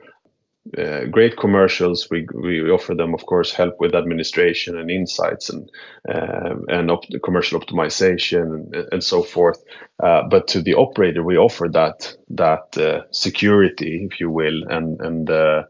uh, 0.78 1.05
great 1.05 1.36
commercials. 1.38 2.09
We 2.09 2.26
we 2.34 2.72
offer 2.72 2.95
them, 2.95 3.14
of 3.14 3.26
course, 3.26 3.51
help 3.53 3.76
with 3.80 3.93
administration 3.93 4.78
and 4.78 4.89
insights 4.89 5.49
and 5.49 5.70
uh, 6.09 6.55
and 6.70 6.89
op- 6.89 7.05
commercial 7.24 7.59
optimization 7.59 8.43
and, 8.43 8.76
and 8.91 9.03
so 9.03 9.24
forth. 9.24 9.61
Uh, 10.01 10.24
but 10.30 10.47
to 10.47 10.61
the 10.61 10.76
operator, 10.76 11.22
we 11.22 11.38
offer 11.38 11.68
that 11.74 12.16
that 12.30 12.78
uh, 12.78 13.01
security, 13.11 14.07
if 14.09 14.20
you 14.22 14.30
will, 14.30 14.64
and 14.70 14.99
and 15.01 15.30
uh, 15.30 15.64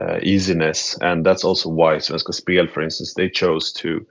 uh, 0.00 0.18
easiness, 0.22 0.96
and 1.00 1.26
that's 1.26 1.44
also 1.44 1.68
why 1.68 1.96
Svenska 1.96 2.32
Spel, 2.32 2.70
for 2.70 2.82
instance, 2.82 3.14
they 3.14 3.28
chose 3.28 3.72
to 3.72 4.06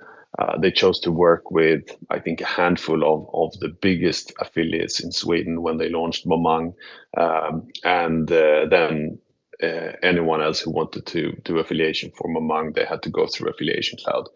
they 0.59 0.69
chose 0.71 0.99
to 0.99 1.11
work 1.11 1.49
with 1.49 1.83
I 2.11 2.19
think 2.19 2.41
a 2.41 2.45
handful 2.45 3.01
of 3.03 3.27
of 3.33 3.59
the 3.61 3.69
biggest 3.69 4.33
affiliates 4.41 4.99
in 4.99 5.11
Sweden 5.11 5.61
when 5.61 5.77
they 5.77 5.89
launched 5.89 6.27
Momang, 6.27 6.73
um, 7.17 7.67
and 7.85 8.27
then 8.27 9.19
uh, 9.63 9.93
anyone 10.03 10.41
else 10.41 10.59
who 10.59 10.71
wanted 10.71 11.05
to 11.07 11.33
do 11.43 11.59
affiliation 11.59 12.11
for 12.11 12.29
Momang, 12.29 12.73
they 12.73 12.85
had 12.85 13.01
to 13.03 13.09
go 13.09 13.27
through 13.27 13.49
Affiliation 13.49 13.97
Cloud, 14.03 14.27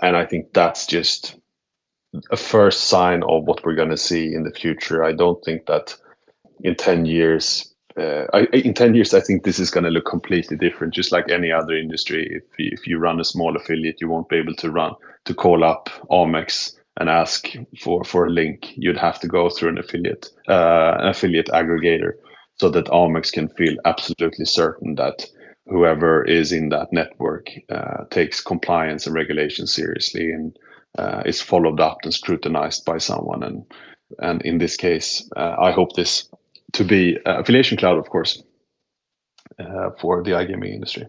and 0.00 0.16
I 0.16 0.24
think 0.26 0.52
that's 0.52 0.86
just 0.86 1.36
a 2.30 2.36
first 2.36 2.84
sign 2.84 3.22
of 3.22 3.44
what 3.44 3.64
we're 3.64 3.74
going 3.74 3.90
to 3.90 3.96
see 3.96 4.32
in 4.32 4.44
the 4.44 4.52
future. 4.52 5.04
I 5.04 5.12
don't 5.12 5.44
think 5.44 5.66
that 5.66 5.94
in 6.64 6.74
10 6.74 7.04
years 7.04 7.74
uh, 7.98 8.26
I, 8.32 8.46
in 8.52 8.74
10 8.74 8.94
years, 8.94 9.12
I 9.12 9.20
think 9.20 9.42
this 9.42 9.58
is 9.58 9.70
going 9.70 9.84
to 9.84 9.90
look 9.90 10.06
completely 10.06 10.56
different, 10.56 10.94
just 10.94 11.10
like 11.10 11.28
any 11.30 11.50
other 11.50 11.76
industry. 11.76 12.28
If 12.30 12.58
you, 12.58 12.70
if 12.72 12.86
you 12.86 12.98
run 12.98 13.20
a 13.20 13.24
small 13.24 13.56
affiliate, 13.56 14.00
you 14.00 14.08
won't 14.08 14.28
be 14.28 14.36
able 14.36 14.54
to 14.54 14.70
run 14.70 14.92
to 15.24 15.34
call 15.34 15.64
up 15.64 15.90
Amex 16.10 16.76
and 17.00 17.08
ask 17.08 17.48
for, 17.80 18.04
for 18.04 18.26
a 18.26 18.30
link. 18.30 18.72
You'd 18.76 18.96
have 18.96 19.18
to 19.20 19.28
go 19.28 19.50
through 19.50 19.70
an 19.70 19.78
affiliate, 19.78 20.28
uh, 20.48 20.96
an 20.98 21.08
affiliate 21.08 21.48
aggregator, 21.48 22.12
so 22.60 22.68
that 22.70 22.86
Amex 22.86 23.32
can 23.32 23.48
feel 23.48 23.76
absolutely 23.84 24.44
certain 24.44 24.96
that 24.96 25.26
whoever 25.66 26.24
is 26.24 26.52
in 26.52 26.70
that 26.70 26.92
network 26.92 27.50
uh, 27.70 28.04
takes 28.10 28.40
compliance 28.40 29.06
and 29.06 29.14
regulation 29.14 29.66
seriously 29.66 30.32
and 30.32 30.56
uh, 30.98 31.22
is 31.26 31.40
followed 31.40 31.80
up 31.80 31.98
and 32.02 32.14
scrutinized 32.14 32.84
by 32.84 32.98
someone. 32.98 33.42
And 33.42 33.64
and 34.18 34.42
in 34.42 34.58
this 34.58 34.76
case, 34.76 35.28
uh, 35.36 35.56
I 35.60 35.72
hope 35.72 35.94
this 35.94 36.28
to 36.72 36.84
be 36.84 37.18
uh, 37.26 37.40
affiliation 37.40 37.76
cloud, 37.76 37.98
of 37.98 38.08
course, 38.08 38.42
uh, 39.58 39.90
for 40.00 40.22
the 40.22 40.30
iGaming 40.32 40.72
industry. 40.72 41.06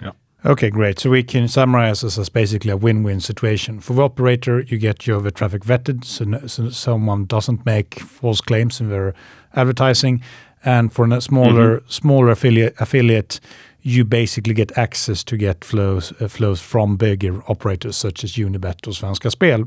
Yeah. 0.00 0.12
Okay, 0.44 0.70
great. 0.70 0.98
So 0.98 1.10
we 1.10 1.22
can 1.22 1.48
summarize 1.48 2.00
this 2.00 2.18
as 2.18 2.28
basically 2.28 2.70
a 2.70 2.76
win-win 2.76 3.20
situation. 3.20 3.80
For 3.80 3.92
the 3.92 4.02
operator, 4.02 4.60
you 4.60 4.78
get 4.78 5.06
your 5.06 5.30
traffic 5.30 5.62
vetted, 5.62 6.04
so, 6.04 6.24
no, 6.24 6.46
so 6.46 6.70
someone 6.70 7.26
doesn't 7.26 7.66
make 7.66 8.00
false 8.00 8.40
claims 8.40 8.80
in 8.80 8.88
their 8.88 9.14
advertising. 9.54 10.22
And 10.64 10.92
for 10.92 11.12
a 11.12 11.20
smaller 11.20 11.70
mm 11.70 11.84
-hmm. 11.84 11.92
smaller 11.92 12.30
affiliate 12.30 12.74
affiliate, 12.78 13.40
you 13.82 14.04
basically 14.04 14.54
get 14.54 14.78
access 14.78 15.24
to 15.24 15.36
get 15.36 15.64
flows 15.64 16.12
uh, 16.20 16.28
flows 16.28 16.60
from 16.60 16.96
bigger 16.96 17.42
operators 17.46 17.96
such 17.96 18.24
as 18.24 18.36
Unibet 18.36 18.86
or 18.86 18.92
Svenska 18.92 19.30
Spel. 19.30 19.66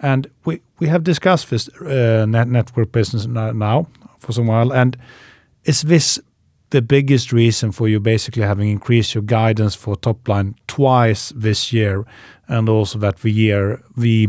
And 0.00 0.26
we, 0.44 0.60
we 0.78 0.88
have 0.88 1.02
discussed 1.02 1.48
this 1.48 1.68
uh, 1.80 2.26
net 2.28 2.48
network 2.48 2.92
business 2.92 3.26
now 3.26 3.86
for 4.18 4.32
some 4.32 4.46
while. 4.46 4.72
And 4.72 4.96
is 5.64 5.82
this 5.82 6.20
the 6.70 6.82
biggest 6.82 7.32
reason 7.32 7.72
for 7.72 7.88
you 7.88 8.00
basically 8.00 8.42
having 8.42 8.68
increased 8.68 9.14
your 9.14 9.22
guidance 9.22 9.76
for 9.76 9.96
top 9.96 10.28
line 10.28 10.54
twice 10.66 11.32
this 11.34 11.72
year, 11.72 12.04
and 12.48 12.68
also 12.68 12.98
that 12.98 13.18
the 13.18 13.30
year 13.30 13.82
the 13.96 14.28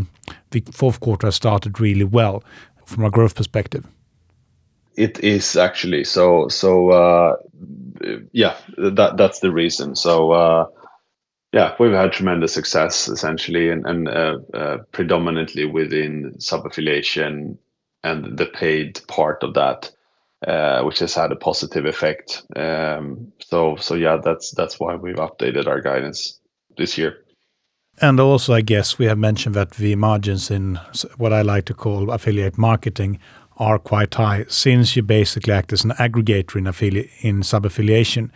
the 0.52 0.64
fourth 0.72 1.00
quarter 1.00 1.32
started 1.32 1.80
really 1.80 2.04
well 2.04 2.44
from 2.86 3.04
a 3.04 3.10
growth 3.10 3.36
perspective? 3.36 3.84
It 4.98 5.24
is 5.24 5.56
actually 5.56 6.04
so. 6.04 6.50
So 6.50 6.90
uh, 6.90 7.36
yeah, 8.34 8.58
that 8.78 9.18
that's 9.18 9.40
the 9.40 9.52
reason. 9.52 9.96
So. 9.96 10.32
Uh, 10.32 10.66
yeah, 11.54 11.76
we've 11.80 11.94
had 11.94 12.12
tremendous 12.12 12.54
success 12.54 13.08
essentially, 13.08 13.70
and, 13.70 13.86
and 13.86 14.10
uh, 14.10 14.38
uh, 14.54 14.78
predominantly 14.92 15.66
within 15.66 16.36
sub 16.40 16.66
affiliation 16.66 17.58
and 18.04 18.38
the 18.38 18.48
paid 18.48 19.00
part 19.08 19.44
of 19.44 19.54
that. 19.54 19.90
uh, 20.46 20.84
which 20.84 21.00
has 21.00 21.16
had 21.16 21.32
a 21.32 21.36
positive 21.36 21.86
effect. 21.86 22.44
Um, 22.56 23.32
so 23.40 23.76
so 23.78 23.96
yeah, 23.96 24.18
that's 24.18 24.52
that's 24.52 24.80
why 24.80 24.96
we've 24.96 25.16
updated 25.16 25.68
our 25.68 25.82
guidance 25.82 26.40
this 26.78 26.98
year. 26.98 27.24
And 28.00 28.20
also, 28.20 28.54
I 28.54 28.62
guess 28.62 29.00
we 29.00 29.08
have 29.08 29.18
mentioned 29.18 29.56
that 29.56 29.72
the 29.72 29.96
margins 29.96 30.52
in 30.52 30.80
what 31.18 31.34
I 31.34 31.42
like 31.42 31.66
to 31.66 31.74
call 31.74 32.12
affiliate 32.12 32.56
marketing 32.58 33.20
are 33.58 33.80
quite 33.80 34.14
high 34.14 34.46
since 34.48 34.96
you 34.96 35.04
basically 35.04 35.54
act 35.54 35.74
as 35.74 35.84
an 35.84 35.92
aggregator 35.92 36.56
in 36.56 36.68
affiliate 36.68 37.10
in 37.22 37.44
sub-affiliation. 37.44 38.32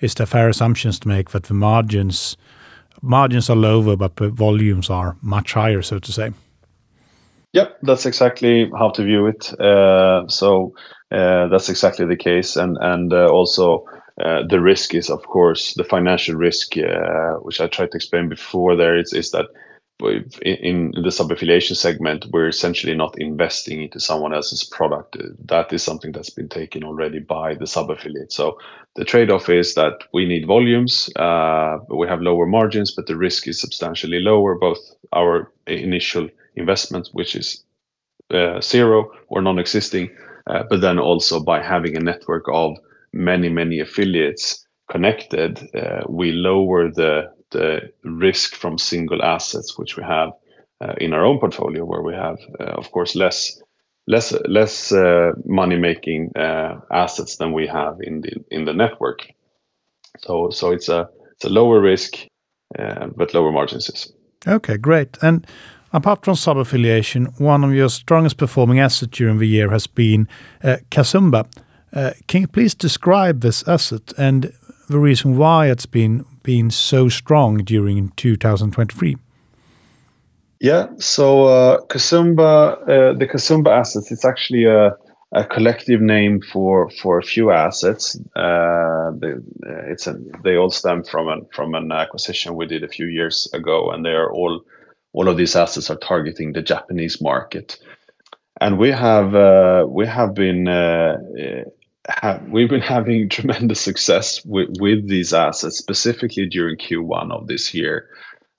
Is 0.00 0.14
there 0.14 0.26
fair 0.26 0.48
assumptions 0.48 0.98
to 1.00 1.08
make 1.08 1.30
that 1.30 1.44
the 1.44 1.54
margins 1.54 2.36
margins 3.02 3.50
are 3.50 3.56
lower, 3.56 3.96
but 3.96 4.16
the 4.16 4.28
volumes 4.28 4.90
are 4.90 5.16
much 5.22 5.52
higher, 5.52 5.82
so 5.82 5.98
to 5.98 6.12
say? 6.12 6.32
Yep, 7.52 7.78
that's 7.82 8.06
exactly 8.06 8.70
how 8.78 8.90
to 8.90 9.02
view 9.02 9.26
it. 9.26 9.58
Uh, 9.60 10.28
so 10.28 10.74
uh, 11.10 11.48
that's 11.48 11.68
exactly 11.68 12.06
the 12.06 12.16
case, 12.16 12.56
and 12.56 12.76
and 12.80 13.12
uh, 13.12 13.28
also 13.28 13.84
uh, 14.22 14.42
the 14.48 14.60
risk 14.60 14.94
is, 14.94 15.10
of 15.10 15.22
course, 15.26 15.74
the 15.74 15.84
financial 15.84 16.34
risk, 16.34 16.76
uh, 16.76 17.34
which 17.42 17.60
I 17.60 17.66
tried 17.66 17.92
to 17.92 17.96
explain 17.96 18.28
before. 18.28 18.76
There 18.76 18.98
is 18.98 19.12
is 19.12 19.30
that 19.30 19.46
in, 20.00 20.92
the 21.02 21.10
sub 21.10 21.30
affiliation 21.32 21.74
segment, 21.74 22.26
we're 22.30 22.48
essentially 22.48 22.94
not 22.94 23.18
investing 23.18 23.82
into 23.82 23.98
someone 23.98 24.34
else's 24.34 24.62
product. 24.64 25.16
That 25.46 25.72
is 25.72 25.82
something 25.82 26.12
that's 26.12 26.30
been 26.30 26.48
taken 26.48 26.84
already 26.84 27.18
by 27.18 27.54
the 27.54 27.66
sub 27.66 27.90
affiliate. 27.90 28.32
So 28.32 28.58
the 28.96 29.04
trade 29.04 29.30
off 29.30 29.48
is 29.48 29.74
that 29.74 30.04
we 30.12 30.26
need 30.26 30.46
volumes, 30.46 31.10
uh, 31.16 31.78
we 31.88 32.06
have 32.08 32.20
lower 32.20 32.46
margins, 32.46 32.92
but 32.92 33.06
the 33.06 33.16
risk 33.16 33.48
is 33.48 33.60
substantially 33.60 34.20
lower. 34.20 34.58
Both 34.58 34.78
our 35.14 35.50
initial 35.66 36.28
investment, 36.56 37.08
which 37.12 37.34
is 37.34 37.64
uh, 38.30 38.60
zero 38.60 39.12
or 39.28 39.40
non 39.40 39.58
existing, 39.58 40.10
uh, 40.46 40.64
but 40.68 40.82
then 40.82 40.98
also 40.98 41.42
by 41.42 41.62
having 41.62 41.96
a 41.96 42.00
network 42.00 42.44
of 42.52 42.76
many, 43.12 43.48
many 43.48 43.80
affiliates 43.80 44.66
connected, 44.90 45.58
we 46.08 46.32
lower 46.32 46.90
the 46.90 47.35
risk 48.04 48.54
from 48.54 48.78
single 48.78 49.22
assets, 49.22 49.78
which 49.78 49.96
we 49.96 50.02
have 50.02 50.32
uh, 50.80 50.92
in 50.98 51.14
our 51.14 51.24
own 51.24 51.38
portfolio, 51.38 51.84
where 51.84 52.02
we 52.02 52.12
have, 52.14 52.38
uh, 52.60 52.64
of 52.64 52.90
course, 52.90 53.16
less 53.16 53.62
less 54.06 54.32
less 54.46 54.92
uh, 54.92 55.32
money 55.44 55.76
making 55.76 56.30
uh, 56.36 56.80
assets 56.92 57.36
than 57.36 57.52
we 57.52 57.66
have 57.66 57.96
in 58.00 58.20
the 58.20 58.32
in 58.50 58.66
the 58.66 58.74
network. 58.74 59.26
So 60.18 60.50
so 60.50 60.72
it's 60.72 60.88
a 60.88 61.08
lower 61.44 61.80
risk, 61.80 62.14
but 63.16 63.34
lower 63.34 63.52
margins. 63.52 64.12
Okay, 64.46 64.76
great. 64.76 65.16
And 65.22 65.46
apart 65.92 66.24
from 66.24 66.36
sub 66.36 66.58
affiliation, 66.58 67.26
one 67.38 67.64
of 67.64 67.72
your 67.72 67.88
strongest 67.88 68.36
performing 68.36 68.78
assets 68.78 69.16
during 69.16 69.38
the 69.38 69.48
year 69.48 69.70
has 69.70 69.86
been 69.86 70.28
Casumba. 70.90 71.46
can 72.26 72.40
you 72.42 72.48
please 72.48 72.74
describe 72.74 73.40
this 73.40 73.66
asset 73.68 74.12
and 74.18 74.52
the 74.88 74.98
reason 74.98 75.36
why 75.36 75.70
it's 75.70 75.86
been 75.86 76.24
been 76.46 76.70
so 76.70 77.08
strong 77.08 77.58
during 77.58 78.10
2023? 78.16 79.16
Yeah, 80.60 80.86
so 80.98 81.46
uh, 81.46 81.80
Casumba, 81.88 82.80
uh, 82.82 83.18
the 83.18 83.26
Casumba 83.26 83.68
assets, 83.68 84.10
it's 84.10 84.24
actually 84.24 84.64
a, 84.64 84.96
a 85.32 85.44
collective 85.44 86.00
name 86.00 86.40
for 86.40 86.88
for 87.02 87.18
a 87.18 87.22
few 87.22 87.50
assets. 87.50 88.16
Uh, 88.36 89.10
the, 89.20 89.42
uh, 89.66 89.92
it's 89.92 90.06
a, 90.06 90.14
they 90.44 90.56
all 90.56 90.70
stem 90.70 91.04
from 91.04 91.28
an 91.28 91.46
from 91.52 91.74
an 91.74 91.92
acquisition 91.92 92.56
we 92.56 92.66
did 92.66 92.82
a 92.84 92.88
few 92.88 93.06
years 93.06 93.48
ago, 93.52 93.90
and 93.90 94.04
they 94.04 94.14
are 94.14 94.32
all 94.32 94.62
all 95.12 95.28
of 95.28 95.36
these 95.36 95.56
assets 95.56 95.90
are 95.90 95.98
targeting 95.98 96.52
the 96.52 96.62
Japanese 96.62 97.20
market. 97.20 97.76
And 98.60 98.78
we 98.78 98.90
have 98.92 99.34
uh, 99.34 99.84
we 99.86 100.06
have 100.06 100.32
been 100.32 100.68
uh, 102.08 102.12
have, 102.22 102.48
we've 102.48 102.68
been 102.68 102.80
having 102.80 103.28
tremendous 103.30 103.80
success 103.80 104.44
with, 104.44 104.68
with 104.80 105.08
these 105.08 105.32
assets, 105.32 105.78
specifically 105.78 106.46
during 106.46 106.76
Q1 106.76 107.32
of 107.32 107.46
this 107.46 107.74
year, 107.74 108.08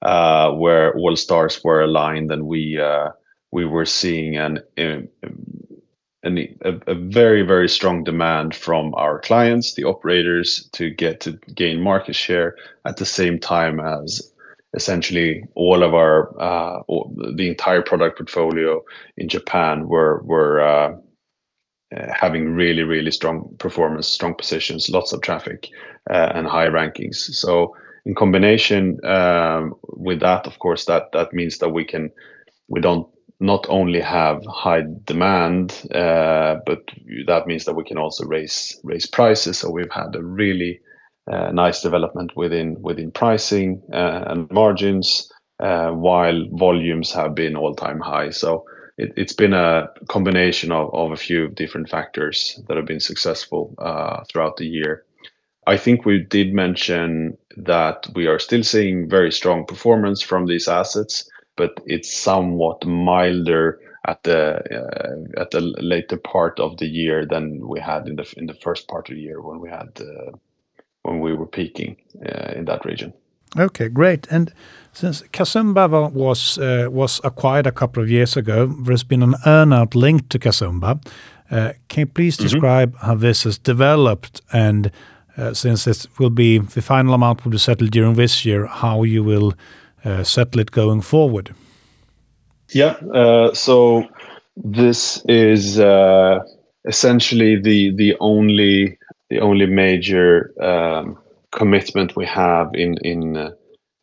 uh, 0.01 0.51
where 0.51 0.95
all 0.95 1.15
stars 1.15 1.63
were 1.63 1.81
aligned 1.81 2.31
and 2.31 2.45
we 2.47 2.79
uh, 2.79 3.09
we 3.51 3.65
were 3.65 3.85
seeing 3.85 4.35
an, 4.35 4.59
an, 4.75 5.07
an 6.23 6.37
a, 6.37 6.79
a, 6.87 6.95
very 6.95 7.41
very 7.41 7.67
strong 7.67 8.03
demand 8.03 8.53
from 8.53 8.93
our 8.95 9.19
clients, 9.19 9.73
the 9.73 9.85
operators, 9.85 10.69
to 10.73 10.89
get 10.91 11.21
to 11.21 11.31
gain 11.55 11.81
market 11.81 12.15
share 12.15 12.55
at 12.85 12.97
the 12.97 13.05
same 13.05 13.39
time 13.39 13.79
as 13.79 14.31
essentially 14.75 15.43
all 15.55 15.81
of 15.81 15.95
our 15.95 16.39
uh, 16.39 16.83
the 17.35 17.47
entire 17.47 17.81
product 17.81 18.17
portfolio 18.17 18.83
in 19.15 19.27
Japan 19.27 19.87
were 19.87 20.21
were 20.23 20.99
uh, 21.95 22.13
having 22.13 22.53
really 22.53 22.83
really 22.83 23.11
strong 23.11 23.55
performance 23.59 24.07
strong 24.07 24.35
positions 24.35 24.89
lots 24.89 25.13
of 25.13 25.21
traffic 25.21 25.69
uh, 26.09 26.31
and 26.35 26.47
high 26.47 26.67
rankings. 26.67 27.15
So 27.15 27.75
in 28.05 28.15
combination 28.15 29.03
um, 29.05 29.73
with 29.97 30.19
that 30.21 30.47
of 30.47 30.59
course 30.59 30.85
that 30.85 31.11
that 31.13 31.33
means 31.33 31.57
that 31.59 31.69
we 31.69 31.85
can 31.85 32.11
we 32.67 32.81
don't 32.81 33.07
not 33.39 33.65
only 33.69 34.01
have 34.01 34.43
high 34.47 34.83
demand 35.05 35.71
uh, 35.93 36.55
but 36.65 36.79
that 37.27 37.45
means 37.47 37.65
that 37.65 37.75
we 37.75 37.83
can 37.83 37.97
also 37.97 38.25
raise 38.25 38.79
raise 38.83 39.05
prices. 39.05 39.59
So 39.59 39.69
we've 39.69 39.91
had 39.91 40.15
a 40.15 40.23
really 40.23 40.79
uh, 41.31 41.51
nice 41.51 41.81
development 41.81 42.31
within 42.35 42.81
within 42.81 43.11
pricing 43.11 43.81
uh, 43.93 44.23
and 44.27 44.49
margins 44.51 45.31
uh, 45.59 45.91
while 45.91 46.45
volumes 46.51 47.11
have 47.13 47.35
been 47.35 47.55
all 47.55 47.75
time 47.75 47.99
high. 47.99 48.29
So 48.29 48.65
it, 48.97 49.17
has 49.17 49.33
been 49.33 49.53
a 49.53 49.89
combination 50.07 50.71
of, 50.71 50.93
of 50.93 51.11
a 51.11 51.17
few 51.17 51.49
different 51.49 51.89
factors 51.89 52.59
that 52.67 52.77
have 52.77 52.85
been 52.85 52.99
successful 52.99 53.75
uh, 53.77 54.23
throughout 54.25 54.57
the 54.57 54.67
year. 54.67 55.03
I 55.67 55.77
think 55.77 56.05
we 56.05 56.19
did 56.19 56.53
mention 56.53 57.37
that 57.57 58.07
we 58.15 58.27
are 58.27 58.39
still 58.39 58.63
seeing 58.63 59.09
very 59.09 59.31
strong 59.31 59.65
performance 59.65 60.21
from 60.21 60.45
these 60.45 60.67
assets, 60.67 61.29
but 61.55 61.79
it's 61.85 62.15
somewhat 62.15 62.85
milder 62.85 63.79
at 64.05 64.23
the 64.23 64.55
uh, 64.55 65.41
at 65.41 65.51
the 65.51 65.59
later 65.59 66.17
part 66.17 66.59
of 66.59 66.77
the 66.77 66.85
year 66.85 67.25
than 67.25 67.67
we 67.67 67.79
had 67.79 68.07
in 68.07 68.15
the 68.15 68.33
in 68.37 68.47
the 68.47 68.53
first 68.53 68.87
part 68.87 69.09
of 69.09 69.15
the 69.15 69.21
year 69.21 69.41
when 69.41 69.59
we 69.59 69.69
had 69.69 69.89
uh, 69.99 70.31
when 71.03 71.19
we 71.19 71.33
were 71.33 71.45
peaking 71.47 71.97
uh, 72.25 72.53
in 72.55 72.65
that 72.65 72.85
region. 72.85 73.13
Okay, 73.57 73.89
great. 73.89 74.27
And 74.29 74.53
since 74.97 75.21
Casumba 75.31 76.11
was 76.11 76.57
uh, 76.57 76.87
was 76.89 77.21
acquired 77.23 77.67
a 77.67 77.71
couple 77.71 78.01
of 78.01 78.09
years 78.09 78.35
ago, 78.37 78.65
there's 78.65 79.03
been 79.03 79.21
an 79.21 79.35
earnout 79.45 79.93
linked 79.93 80.29
to 80.31 80.39
Casumba. 80.39 80.99
Uh, 81.51 81.73
can 81.87 81.99
you 81.99 82.05
please 82.07 82.35
mm-hmm. 82.35 82.47
describe 82.47 82.97
how 82.97 83.15
this 83.15 83.43
has 83.43 83.59
developed 83.59 84.41
and 84.51 84.91
uh, 85.37 85.53
since 85.53 85.85
it 85.87 86.07
will 86.17 86.31
be 86.31 86.57
the 86.57 86.81
final 86.81 87.13
amount 87.13 87.43
will 87.43 87.51
be 87.51 87.59
settled 87.59 87.91
during 87.91 88.15
this 88.15 88.43
year, 88.43 88.65
how 88.65 89.03
you 89.03 89.23
will 89.23 89.53
uh, 90.03 90.23
settle 90.23 90.59
it 90.61 90.71
going 90.71 91.01
forward? 91.01 91.53
Yeah, 92.73 92.95
so 93.53 94.03
this 94.55 95.23
is 95.25 95.79
uh, 95.79 96.39
essentially 96.85 97.61
the 97.61 97.95
the 97.95 98.15
only 98.19 98.97
the 99.29 99.41
only 99.41 99.67
major 99.67 100.51
um, 100.59 101.17
commitment 101.51 102.15
we 102.15 102.25
have 102.25 102.73
in 102.73 102.97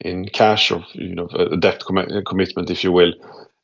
in 0.04 0.26
cash 0.26 0.70
or 0.70 0.84
you 0.92 1.14
know 1.14 1.28
a 1.34 1.56
debt 1.56 1.82
com- 1.84 2.22
commitment, 2.26 2.70
if 2.70 2.84
you 2.84 2.92
will. 2.92 3.12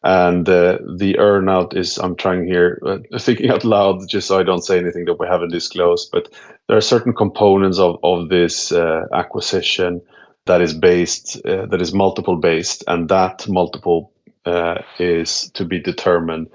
And 0.03 0.49
uh, 0.49 0.79
the 0.97 1.15
earnout 1.15 1.77
is 1.77 1.99
I'm 1.99 2.17
trying 2.17 2.47
here 2.47 2.81
uh, 2.87 2.99
thinking 3.19 3.51
out 3.51 3.65
loud 3.65 4.09
just 4.09 4.29
so 4.29 4.39
I 4.39 4.43
don't 4.43 4.65
say 4.65 4.79
anything 4.79 5.05
that 5.05 5.21
we 5.21 5.27
haven't 5.27 5.53
disclosed. 5.53 6.11
But 6.13 6.29
there 6.69 6.77
are 6.77 6.83
certain 6.83 7.13
components 7.13 7.79
of 7.79 7.99
of 8.03 8.29
this 8.29 8.73
uh, 8.73 9.03
acquisition 9.13 10.01
that 10.47 10.63
is 10.63 10.75
based 10.75 11.41
that 11.45 11.81
is 11.81 11.93
multiple 11.93 12.37
based, 12.37 12.83
and 12.89 13.09
that 13.09 13.47
multiple 13.49 14.13
is 14.99 15.51
to 15.53 15.65
be 15.65 15.79
determined 15.79 16.49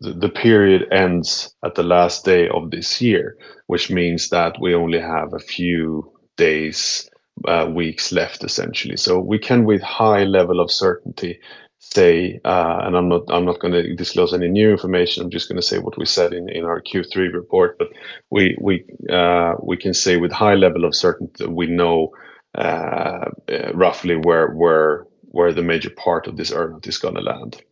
the 0.00 0.28
period 0.28 0.86
ends 0.92 1.54
at 1.64 1.74
the 1.74 1.82
last 1.82 2.24
day 2.24 2.48
of 2.48 2.70
this 2.70 3.00
year, 3.00 3.36
which 3.66 3.90
means 3.90 4.28
that 4.28 4.56
we 4.60 4.74
only 4.74 5.00
have 5.00 5.32
a 5.32 5.38
few 5.38 6.12
days, 6.36 7.08
uh, 7.46 7.70
weeks 7.72 8.12
left 8.12 8.44
essentially. 8.44 8.96
So 8.96 9.20
we 9.20 9.38
can, 9.38 9.64
with 9.64 9.82
high 9.82 10.24
level 10.24 10.60
of 10.60 10.70
certainty, 10.70 11.40
say, 11.78 12.40
uh, 12.44 12.80
and 12.84 12.96
I'm 12.96 13.08
not 13.08 13.22
I'm 13.28 13.44
not 13.44 13.60
going 13.60 13.72
to 13.74 13.94
disclose 13.94 14.34
any 14.34 14.48
new 14.48 14.70
information. 14.70 15.22
I'm 15.22 15.30
just 15.30 15.48
going 15.48 15.60
to 15.60 15.66
say 15.66 15.78
what 15.78 15.98
we 15.98 16.06
said 16.06 16.32
in, 16.32 16.48
in 16.48 16.64
our 16.64 16.82
Q3 16.82 17.32
report. 17.32 17.78
But 17.78 17.88
we 18.30 18.56
we 18.60 18.84
uh, 19.10 19.54
we 19.62 19.76
can 19.76 19.94
say 19.94 20.16
with 20.16 20.32
high 20.32 20.54
level 20.54 20.84
of 20.84 20.94
certainty 20.94 21.44
that 21.44 21.50
we 21.52 21.66
know 21.66 22.10
uh, 22.54 23.30
uh, 23.50 23.72
roughly 23.74 24.16
where 24.16 24.48
where 24.50 25.06
where 25.30 25.52
the 25.52 25.62
major 25.62 25.90
part 25.90 26.26
of 26.26 26.36
this 26.36 26.50
earnout 26.50 26.86
is 26.86 26.98
going 26.98 27.14
to 27.14 27.20
land. 27.20 27.62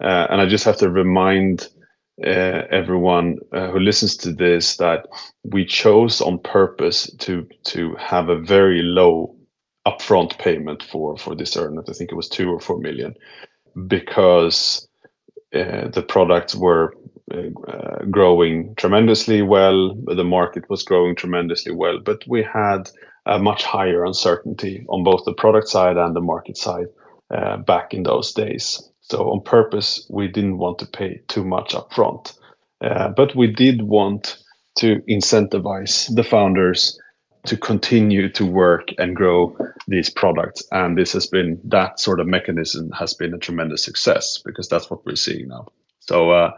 And 0.00 0.40
I 0.40 0.46
just 0.46 0.64
have 0.64 0.78
to 0.78 0.90
remind 0.90 1.68
uh, 2.24 2.66
everyone 2.70 3.38
uh, 3.52 3.68
who 3.70 3.80
listens 3.80 4.16
to 4.18 4.32
this 4.32 4.76
that 4.76 5.06
we 5.44 5.64
chose 5.64 6.20
on 6.20 6.38
purpose 6.38 7.10
to 7.18 7.46
to 7.64 7.94
have 7.96 8.28
a 8.28 8.38
very 8.38 8.82
low 8.82 9.36
upfront 9.86 10.38
payment 10.38 10.82
for 10.82 11.16
for 11.16 11.34
this 11.34 11.56
earnout. 11.56 11.88
I 11.88 11.92
think 11.92 12.12
it 12.12 12.16
was 12.16 12.28
two 12.28 12.50
or 12.50 12.60
four 12.60 12.78
million, 12.78 13.14
because 13.86 14.88
uh, 15.54 15.88
the 15.88 16.04
products 16.06 16.54
were 16.54 16.94
uh, 17.32 18.04
growing 18.10 18.74
tremendously 18.76 19.42
well. 19.42 19.94
The 20.06 20.24
market 20.24 20.68
was 20.68 20.82
growing 20.82 21.16
tremendously 21.16 21.72
well, 21.72 21.98
but 22.04 22.22
we 22.28 22.42
had 22.42 22.90
a 23.26 23.38
much 23.38 23.64
higher 23.64 24.04
uncertainty 24.04 24.84
on 24.88 25.04
both 25.04 25.24
the 25.24 25.34
product 25.34 25.68
side 25.68 25.96
and 25.96 26.14
the 26.14 26.20
market 26.20 26.56
side 26.56 26.86
uh, 27.30 27.58
back 27.58 27.94
in 27.94 28.02
those 28.02 28.32
days. 28.32 28.89
So 29.10 29.28
on 29.32 29.40
purpose, 29.40 30.06
we 30.08 30.28
didn't 30.28 30.58
want 30.58 30.78
to 30.78 30.86
pay 30.86 31.20
too 31.26 31.44
much 31.44 31.74
upfront, 31.74 32.38
uh, 32.80 33.08
but 33.08 33.34
we 33.34 33.48
did 33.48 33.82
want 33.82 34.38
to 34.78 35.00
incentivize 35.08 36.14
the 36.14 36.22
founders 36.22 36.96
to 37.46 37.56
continue 37.56 38.28
to 38.28 38.46
work 38.46 38.90
and 38.98 39.16
grow 39.16 39.56
these 39.88 40.10
products. 40.10 40.62
And 40.70 40.96
this 40.96 41.12
has 41.12 41.26
been 41.26 41.60
that 41.64 41.98
sort 41.98 42.20
of 42.20 42.28
mechanism 42.28 42.92
has 42.92 43.12
been 43.12 43.34
a 43.34 43.38
tremendous 43.38 43.82
success 43.82 44.38
because 44.44 44.68
that's 44.68 44.88
what 44.88 45.04
we're 45.04 45.16
seeing 45.16 45.48
now. 45.48 45.66
So 45.98 46.30
uh, 46.30 46.52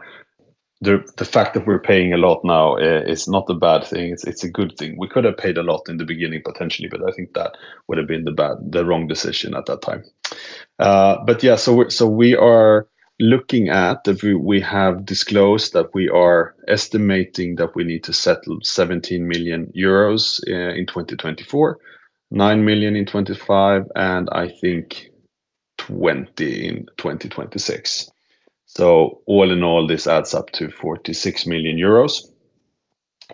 the 0.83 1.03
the 1.17 1.25
fact 1.25 1.53
that 1.53 1.65
we're 1.65 1.79
paying 1.79 2.13
a 2.13 2.17
lot 2.17 2.43
now 2.43 2.75
uh, 2.75 3.03
is 3.07 3.27
not 3.27 3.49
a 3.49 3.53
bad 3.53 3.85
thing. 3.85 4.11
It's 4.11 4.25
it's 4.25 4.43
a 4.43 4.51
good 4.51 4.77
thing. 4.77 4.97
We 4.97 5.07
could 5.07 5.23
have 5.23 5.37
paid 5.37 5.57
a 5.57 5.63
lot 5.63 5.87
in 5.87 5.97
the 5.97 6.05
beginning 6.05 6.41
potentially, 6.43 6.89
but 6.89 7.01
I 7.07 7.11
think 7.11 7.33
that 7.33 7.55
would 7.87 7.97
have 7.97 8.07
been 8.07 8.25
the 8.25 8.31
bad 8.31 8.57
the 8.71 8.85
wrong 8.85 9.07
decision 9.07 9.55
at 9.55 9.65
that 9.67 9.81
time. 9.81 10.03
Uh, 10.79 11.23
but 11.25 11.41
yeah, 11.41 11.55
so 11.55 11.73
we 11.75 11.89
so 11.89 12.07
we 12.07 12.35
are 12.35 12.87
looking 13.19 13.69
at 13.69 14.03
that 14.03 14.21
we, 14.23 14.35
we 14.35 14.59
have 14.59 15.05
disclosed 15.05 15.71
that 15.73 15.93
we 15.93 16.09
are 16.09 16.55
estimating 16.67 17.55
that 17.55 17.75
we 17.75 17.83
need 17.83 18.03
to 18.03 18.13
settle 18.13 18.59
17 18.61 19.25
million 19.25 19.71
euros 19.75 20.41
uh, 20.49 20.73
in 20.75 20.85
2024, 20.85 21.79
9 22.31 22.65
million 22.65 22.95
in 22.95 23.05
25, 23.05 23.85
and 23.95 24.27
I 24.31 24.49
think 24.49 25.11
20 25.77 26.67
in 26.67 26.85
2026. 26.97 28.12
So 28.75 29.21
all 29.27 29.51
in 29.51 29.61
all, 29.63 29.85
this 29.85 30.07
adds 30.07 30.33
up 30.33 30.49
to 30.53 30.71
46 30.71 31.45
million 31.45 31.77
euros. 31.77 32.23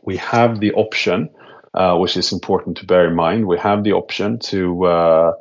We 0.04 0.18
have 0.18 0.60
the 0.60 0.74
option, 0.74 1.30
uh, 1.74 1.98
which 1.98 2.18
is 2.18 2.34
important 2.34 2.78
to 2.78 2.86
bear 2.86 3.08
in 3.08 3.16
mind. 3.16 3.48
We 3.48 3.58
have 3.58 3.84
the 3.86 3.94
option 3.94 4.40
to 4.40 4.86
uh, 4.86 5.32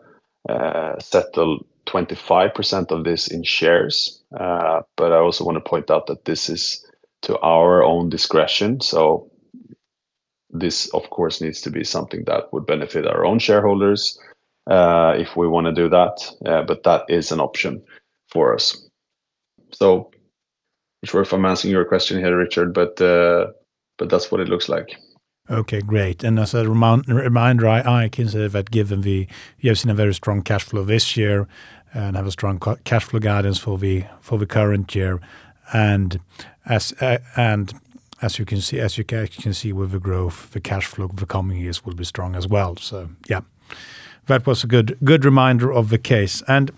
uh, 0.49 0.99
settle 1.01 1.67
25% 1.87 2.93
of 2.93 3.03
this 3.03 3.27
in 3.29 3.43
shares. 3.43 4.23
But 4.31 5.13
I 5.13 5.17
also 5.17 5.45
want 5.45 5.57
to 5.57 5.69
point 5.69 5.91
out 5.91 6.07
that 6.07 6.25
this 6.25 6.49
is 6.49 6.87
to 7.23 7.37
our 7.41 7.83
own 7.83 8.09
discretion. 8.09 8.81
So 8.81 9.33
this, 10.51 10.89
of 10.91 11.11
course, 11.11 11.41
needs 11.41 11.61
to 11.63 11.71
be 11.71 11.83
something 11.83 12.25
that 12.27 12.53
would 12.53 12.67
benefit 12.67 13.05
our 13.05 13.25
own 13.25 13.41
shareholders 13.41 14.17
if 14.69 15.37
we 15.37 15.49
want 15.49 15.67
to 15.67 15.73
do 15.73 15.89
that. 15.89 16.31
But 16.69 16.85
that 16.85 17.07
is 17.09 17.33
an 17.33 17.41
option 17.41 17.83
for 18.29 18.55
us. 18.55 18.88
So, 19.73 20.11
not 21.03 21.11
sure 21.11 21.23
if 21.23 21.33
I'm 21.33 21.45
answering 21.45 21.73
your 21.73 21.85
question 21.85 22.19
here, 22.19 22.37
Richard, 22.37 22.73
but 22.75 23.01
uh, 23.01 23.49
but 23.99 24.09
that's 24.11 24.31
what 24.31 24.41
it 24.41 24.49
looks 24.49 24.69
like. 24.69 24.97
Okay, 25.51 25.81
great. 25.81 26.25
And 26.25 26.39
as 26.39 26.53
a 26.53 26.69
remind, 26.69 27.09
reminder, 27.09 27.69
I, 27.69 28.05
I 28.05 28.09
can 28.09 28.29
say 28.29 28.49
that 28.49 28.71
given 28.71 29.01
the 29.01 29.27
you 29.61 29.71
have 29.71 29.79
seen 29.79 29.91
a 29.91 29.95
very 29.95 30.13
strong 30.13 30.43
cash 30.43 30.65
flow 30.65 30.85
this 30.85 31.17
year, 31.17 31.49
and 31.95 32.17
have 32.17 32.27
a 32.27 32.31
strong 32.31 32.61
cash 32.85 33.05
flow 33.05 33.21
guidance 33.21 33.59
for 33.59 33.79
the 33.79 34.05
for 34.21 34.39
the 34.39 34.47
current 34.47 34.95
year. 34.95 35.21
And 35.73 36.21
as 36.67 36.95
uh, 37.01 37.19
and 37.37 37.73
as 38.21 38.39
you 38.39 38.45
can 38.45 38.61
see, 38.61 38.81
as 38.81 38.99
you 38.99 39.05
can 39.05 39.55
see 39.55 39.73
with 39.73 39.93
the 39.93 40.01
growth, 40.01 40.51
the 40.51 40.61
cash 40.61 40.87
flow 40.87 41.09
the 41.09 41.27
coming 41.27 41.59
years 41.59 41.85
will 41.85 41.95
be 41.95 42.05
strong 42.05 42.35
as 42.35 42.47
well. 42.47 42.77
So 42.77 43.09
yeah, 43.29 43.41
that 44.27 44.47
was 44.47 44.65
a 44.65 44.67
good 44.67 44.99
good 45.05 45.25
reminder 45.25 45.73
of 45.73 45.89
the 45.89 45.99
case. 45.99 46.43
And 46.47 46.71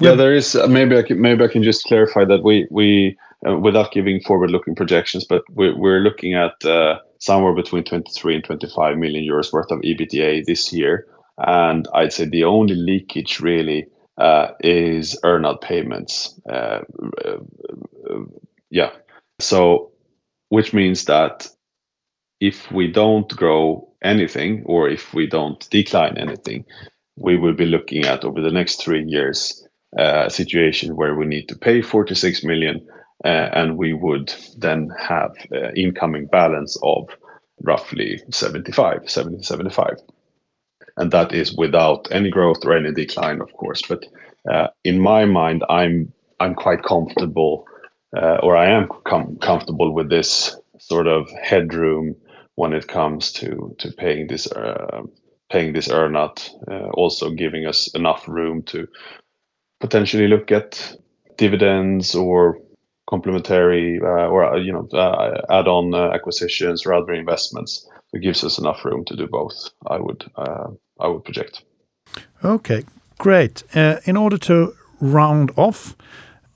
yeah, 0.00 0.14
there 0.14 0.34
is 0.34 0.54
uh, 0.54 0.66
maybe 0.66 0.96
I 0.96 1.02
can 1.02 1.20
maybe 1.20 1.44
I 1.44 1.48
can 1.48 1.62
just 1.62 1.84
clarify 1.84 2.24
that 2.24 2.42
we 2.44 2.66
we 2.70 3.16
uh, 3.46 3.56
without 3.56 3.92
giving 3.92 4.20
forward 4.20 4.50
looking 4.50 4.74
projections, 4.74 5.24
but 5.24 5.42
we, 5.54 5.72
we're 5.72 6.00
looking 6.00 6.34
at 6.34 6.64
uh, 6.64 6.98
somewhere 7.18 7.54
between 7.54 7.84
23 7.84 8.34
and 8.36 8.44
25 8.44 8.98
million 8.98 9.24
euros 9.24 9.52
worth 9.52 9.70
of 9.70 9.80
EBITDA 9.80 10.44
this 10.44 10.72
year. 10.72 11.06
And 11.38 11.86
I'd 11.94 12.12
say 12.12 12.24
the 12.24 12.44
only 12.44 12.74
leakage 12.74 13.38
really 13.38 13.86
uh, 14.16 14.48
is 14.60 15.18
earnout 15.24 15.60
payments. 15.60 16.38
Uh, 16.50 16.80
uh, 17.24 17.38
yeah. 18.70 18.90
So, 19.38 19.92
which 20.48 20.72
means 20.72 21.04
that 21.04 21.48
if 22.40 22.70
we 22.72 22.90
don't 22.90 23.28
grow 23.36 23.88
anything 24.02 24.62
or 24.66 24.88
if 24.88 25.14
we 25.14 25.26
don't 25.26 25.68
decline 25.70 26.18
anything, 26.18 26.64
we 27.20 27.36
will 27.36 27.54
be 27.54 27.66
looking 27.66 28.06
at 28.06 28.24
over 28.24 28.40
the 28.40 28.52
next 28.52 28.82
three 28.82 29.04
years 29.04 29.66
uh, 29.98 30.24
a 30.26 30.30
situation 30.30 30.96
where 30.96 31.14
we 31.16 31.26
need 31.26 31.48
to 31.48 31.58
pay 31.58 31.82
46 31.82 32.44
million 32.44 32.86
uh, 33.24 33.28
and 33.28 33.78
we 33.78 33.92
would 33.92 34.32
then 34.58 34.90
have 34.98 35.32
uh, 35.52 35.72
incoming 35.76 36.26
balance 36.26 36.78
of 36.82 37.08
roughly 37.62 38.20
75, 38.30 39.10
70, 39.10 39.42
75 39.42 39.98
and 40.98 41.10
that 41.12 41.32
is 41.32 41.56
without 41.56 42.08
any 42.10 42.30
growth 42.30 42.64
or 42.64 42.76
any 42.76 42.92
decline, 42.92 43.40
of 43.40 43.52
course. 43.54 43.82
But 43.88 44.06
in 44.84 45.00
my 45.00 45.24
mind, 45.24 45.64
I'm 45.68 46.12
I'm 46.40 46.54
quite 46.54 46.82
comfortable, 46.82 47.66
or 48.14 48.56
I 48.56 48.70
am 48.70 48.88
com- 49.04 49.38
comfortable 49.40 49.92
with 49.94 50.10
this 50.10 50.56
sort 50.78 51.06
of 51.06 51.30
headroom 51.42 52.16
when 52.56 52.72
it 52.72 52.88
comes 52.88 53.32
to 53.34 53.74
to 53.78 53.92
paying 53.92 54.26
this 54.26 54.48
paying 55.50 55.72
this 55.72 55.88
earnout, 55.88 56.50
uh, 56.70 56.88
also 56.90 57.30
giving 57.30 57.66
us 57.66 57.88
enough 57.94 58.28
room 58.28 58.62
to 58.64 58.86
potentially 59.80 60.28
look 60.28 60.52
at 60.52 60.96
dividends 61.36 62.14
or 62.14 62.58
complementary 63.08 63.98
uh, 64.02 64.28
or 64.28 64.44
uh, 64.44 64.56
you 64.56 64.72
know 64.72 64.88
add-on 65.48 65.94
acquisitions 65.94 66.84
or 66.84 66.94
other 66.94 67.12
investments. 67.12 67.88
It 68.12 68.22
gives 68.22 68.44
us 68.44 68.58
enough 68.58 68.84
room 68.84 69.04
to 69.06 69.16
do 69.16 69.26
both. 69.26 69.70
I 69.86 69.98
would 69.98 70.24
I 70.36 71.08
would 71.08 71.24
project. 71.24 71.62
Okay, 72.42 72.84
great. 73.18 73.62
In 73.74 74.16
order 74.16 74.38
to 74.38 74.74
round 75.00 75.52
off, 75.56 75.94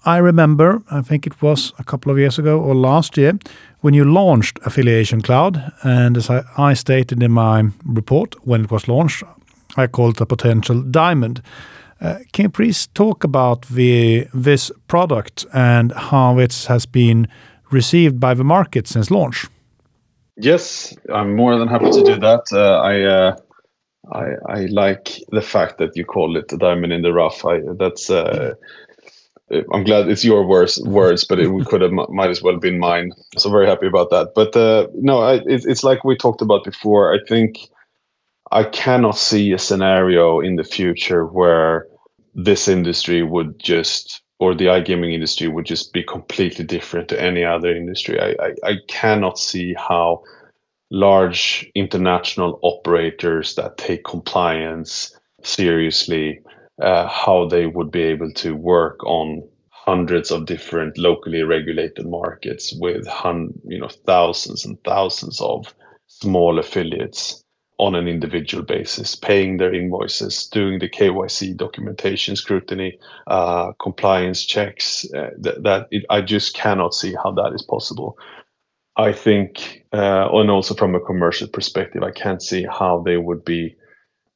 I 0.05 0.19
remember, 0.19 0.83
I 0.91 1.01
think 1.03 1.27
it 1.27 1.41
was 1.41 1.73
a 1.79 1.85
couple 1.85 2.11
of 2.11 2.19
years 2.19 2.39
ago 2.39 2.61
or 2.61 2.75
last 2.75 3.17
year, 3.17 3.39
when 3.81 3.95
you 3.95 4.05
launched 4.05 4.59
Affiliation 4.65 5.21
Cloud. 5.21 5.73
And 5.83 6.17
as 6.17 6.29
I, 6.29 6.43
I 6.57 6.75
stated 6.75 7.23
in 7.23 7.33
my 7.33 7.71
report 7.85 8.35
when 8.45 8.65
it 8.65 8.71
was 8.71 8.89
launched, 8.89 9.23
I 9.77 9.87
called 9.87 10.17
it 10.17 10.21
a 10.21 10.27
potential 10.27 10.83
diamond. 10.83 11.41
Uh, 12.01 12.19
can 12.33 12.45
you 12.45 12.51
please 12.51 12.89
talk 12.89 13.23
about 13.23 13.63
the 13.69 14.27
this 14.35 14.73
product 14.89 15.47
and 15.55 15.93
how 15.93 16.39
it 16.39 16.67
has 16.69 16.85
been 16.85 17.29
received 17.71 18.19
by 18.19 18.35
the 18.35 18.45
market 18.45 18.89
since 18.89 19.11
launch? 19.11 19.47
Yes, 20.37 20.97
I'm 21.15 21.37
more 21.37 21.59
than 21.59 21.69
happy 21.69 21.91
to 21.93 22.03
do 22.03 22.19
that. 22.19 22.43
Uh, 22.53 22.81
I 22.81 23.03
uh, 23.03 23.37
I, 24.13 24.25
I 24.49 24.67
like 24.67 25.21
the 25.31 25.43
fact 25.43 25.79
that 25.79 25.97
you 25.97 26.05
call 26.05 26.37
it 26.37 26.53
a 26.53 26.57
diamond 26.57 26.93
in 26.93 27.03
the 27.03 27.13
rough. 27.13 27.45
I, 27.45 27.61
that's 27.79 28.11
uh, 28.11 28.55
I'm 29.73 29.85
glad 29.85 30.09
it's 30.09 30.25
your 30.25 30.47
words, 30.47 30.81
words, 30.85 31.25
but 31.25 31.39
it 31.39 31.51
could 31.67 31.83
have 31.83 31.93
might 31.93 32.31
as 32.31 32.43
well 32.43 32.59
been 32.59 32.79
mine. 32.79 33.13
So 33.37 33.51
very 33.51 33.67
happy 33.67 33.87
about 33.87 34.11
that. 34.11 34.33
But 34.35 34.57
uh, 34.57 34.89
no, 34.95 35.21
I, 35.21 35.35
it, 35.35 35.65
it's 35.67 35.85
like 35.85 36.05
we 36.05 36.17
talked 36.17 36.43
about 36.43 36.65
before. 36.65 37.15
I 37.15 37.19
think 37.29 37.59
I 38.51 38.65
cannot 38.65 39.19
see 39.19 39.53
a 39.53 39.59
scenario 39.59 40.41
in 40.41 40.57
the 40.57 40.65
future 40.65 41.27
where 41.27 41.87
this 42.35 42.69
industry 42.69 43.23
would 43.23 43.59
just 43.59 44.23
or 44.39 44.57
the 44.57 44.65
iGaming 44.65 45.15
industry 45.15 45.47
would 45.47 45.65
just 45.65 45.93
be 45.93 46.03
completely 46.03 46.65
different 46.65 47.09
to 47.09 47.23
any 47.23 47.45
other 47.45 47.71
industry. 47.75 48.19
I, 48.21 48.31
I, 48.45 48.71
I 48.71 48.75
cannot 48.89 49.39
see 49.39 49.73
how 49.75 50.25
large 50.91 51.71
international 51.77 52.59
operators 52.63 53.55
that 53.55 53.79
take 53.79 54.05
compliance 54.05 55.17
seriously, 55.45 56.41
uh, 56.83 57.09
how 57.09 57.47
they 57.49 57.67
would 57.67 57.93
be 57.93 58.03
able 58.03 58.33
to 58.35 58.57
work 58.57 59.05
on 59.07 59.49
hundreds 59.71 60.33
of 60.33 60.47
different 60.47 60.99
locally 60.99 61.43
regulated 61.45 62.07
markets 62.07 62.75
with 62.81 63.07
hun- 63.09 63.55
you 63.67 63.81
know 63.81 63.89
thousands 64.07 64.67
and 64.67 64.79
thousands 64.85 65.41
of 65.43 65.75
small 66.09 66.59
affiliates 66.61 67.43
on 67.79 67.97
an 67.97 68.09
individual 68.09 68.65
basis, 68.65 69.17
paying 69.17 69.59
their 69.59 69.75
invoices, 69.75 70.49
doing 70.49 70.81
the 70.81 70.89
KYC 70.89 71.57
documentation 71.57 72.37
scrutiny, 72.37 72.99
uh, 73.29 73.73
compliance 73.83 74.45
checks. 74.45 75.07
Uh, 75.15 75.31
th- 75.43 75.57
that 75.63 75.89
it, 75.93 76.05
I 76.11 76.23
just 76.23 76.55
cannot 76.55 76.95
see 76.95 77.15
how 77.25 77.33
that 77.33 77.53
is 77.55 77.63
possible. 77.65 78.19
I 78.97 79.13
think, 79.13 79.85
uh, 79.93 80.29
and 80.33 80.51
also 80.53 80.75
from 80.75 80.95
a 80.95 81.01
commercial 81.01 81.49
perspective, 81.49 82.05
I 82.05 82.13
can't 82.13 82.43
see 82.43 82.67
how 82.71 83.03
they 83.05 83.19
would 83.19 83.45
be, 83.45 83.77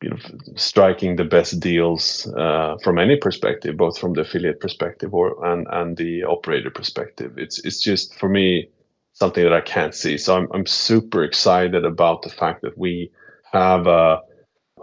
you 0.03 0.11
know, 0.11 0.17
striking 0.57 1.17
the 1.17 1.25
best 1.25 1.59
deals 1.61 2.27
uh, 2.37 2.77
from 2.85 2.99
any 2.99 3.17
perspective, 3.17 3.77
both 3.77 3.99
from 3.99 4.13
the 4.13 4.21
affiliate 4.23 4.61
perspective 4.61 5.15
or 5.15 5.45
and 5.47 5.67
and 5.71 5.97
the 5.97 6.25
operator 6.25 6.71
perspective. 6.71 7.39
It's 7.39 7.65
it's 7.65 7.81
just 7.81 8.15
for 8.19 8.29
me 8.29 8.69
something 9.13 9.43
that 9.43 9.55
I 9.55 9.63
can't 9.63 9.95
see. 9.95 10.19
So 10.19 10.37
I'm 10.37 10.49
I'm 10.53 10.67
super 10.67 11.25
excited 11.25 11.85
about 11.85 12.23
the 12.23 12.31
fact 12.31 12.63
that 12.63 12.77
we 12.77 13.11
have 13.53 13.87
a, 13.87 14.21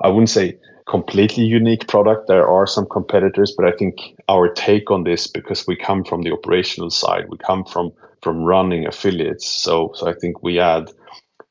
I 0.02 0.08
wouldn't 0.08 0.30
say 0.30 0.58
completely 0.88 1.44
unique 1.44 1.88
product. 1.88 2.28
There 2.28 2.48
are 2.48 2.66
some 2.66 2.88
competitors, 2.88 3.54
but 3.56 3.68
I 3.68 3.72
think 3.78 4.16
our 4.28 4.52
take 4.52 4.90
on 4.90 5.04
this, 5.04 5.28
because 5.28 5.68
we 5.68 5.76
come 5.76 6.04
from 6.04 6.24
the 6.24 6.32
operational 6.34 6.90
side, 6.90 7.26
we 7.30 7.38
come 7.38 7.66
from 7.66 7.92
from 8.24 8.44
running 8.44 8.88
affiliates. 8.88 9.48
So 9.48 9.92
so 9.94 10.08
I 10.08 10.14
think 10.14 10.42
we 10.42 10.60
add 10.60 10.92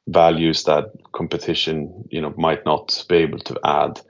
values 0.09 0.65
that 0.65 0.87
competition 1.13 2.05
you 2.11 2.21
know 2.21 2.35
might 2.37 2.65
not 2.65 3.05
be 3.09 3.17
able 3.17 3.39
to 3.39 3.59
add. 3.65 4.01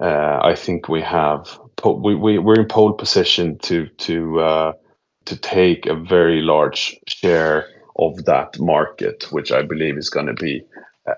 Uh, 0.00 0.40
I 0.42 0.54
think 0.54 0.88
we 0.88 1.00
have 1.02 1.58
we, 1.84 2.14
we 2.14 2.38
we're 2.38 2.60
in 2.60 2.68
pole 2.68 2.92
position 2.92 3.58
to 3.58 3.86
to 3.86 4.40
uh, 4.40 4.72
to 5.26 5.36
take 5.36 5.86
a 5.86 5.94
very 5.94 6.42
large 6.42 6.98
share 7.06 7.68
of 7.96 8.24
that 8.24 8.58
market, 8.58 9.24
which 9.30 9.52
I 9.52 9.62
believe 9.62 9.98
is 9.98 10.10
going 10.10 10.26
to 10.26 10.34
be 10.34 10.62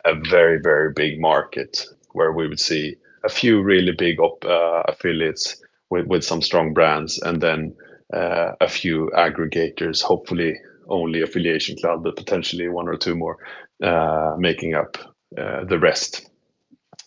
a, 0.04 0.14
very 0.14 0.60
very 0.60 0.92
big 0.92 1.20
market 1.20 1.86
where 2.12 2.32
we 2.32 2.48
would 2.48 2.60
see 2.60 2.96
a 3.24 3.28
few 3.28 3.62
really 3.62 3.92
big 3.92 4.20
op, 4.20 4.44
uh, 4.44 4.82
affiliates 4.88 5.62
with, 5.90 6.06
with 6.06 6.24
some 6.24 6.42
strong 6.42 6.72
brands 6.72 7.20
and 7.22 7.40
then 7.40 7.74
uh, 8.12 8.52
a 8.60 8.68
few 8.68 9.10
aggregators, 9.16 10.02
hopefully 10.02 10.54
only 10.88 11.22
affiliation 11.22 11.76
cloud, 11.76 12.02
but 12.04 12.16
potentially 12.16 12.68
one 12.68 12.88
or 12.88 12.96
two 12.96 13.14
more 13.14 13.38
making 13.80 14.74
up 14.74 14.98
uh, 15.38 15.64
the 15.64 15.78
rest. 15.78 16.28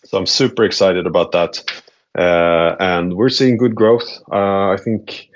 So 0.04 0.18
I'm 0.18 0.26
super 0.26 0.64
excited 0.64 1.06
about 1.06 1.32
that. 1.32 1.64
Uh, 2.16 2.76
and 2.80 3.14
we're 3.14 3.28
seeing 3.28 3.56
good 3.56 3.74
growth. 3.74 4.08
Uh, 4.32 4.70
I 4.70 4.76
think 4.82 5.28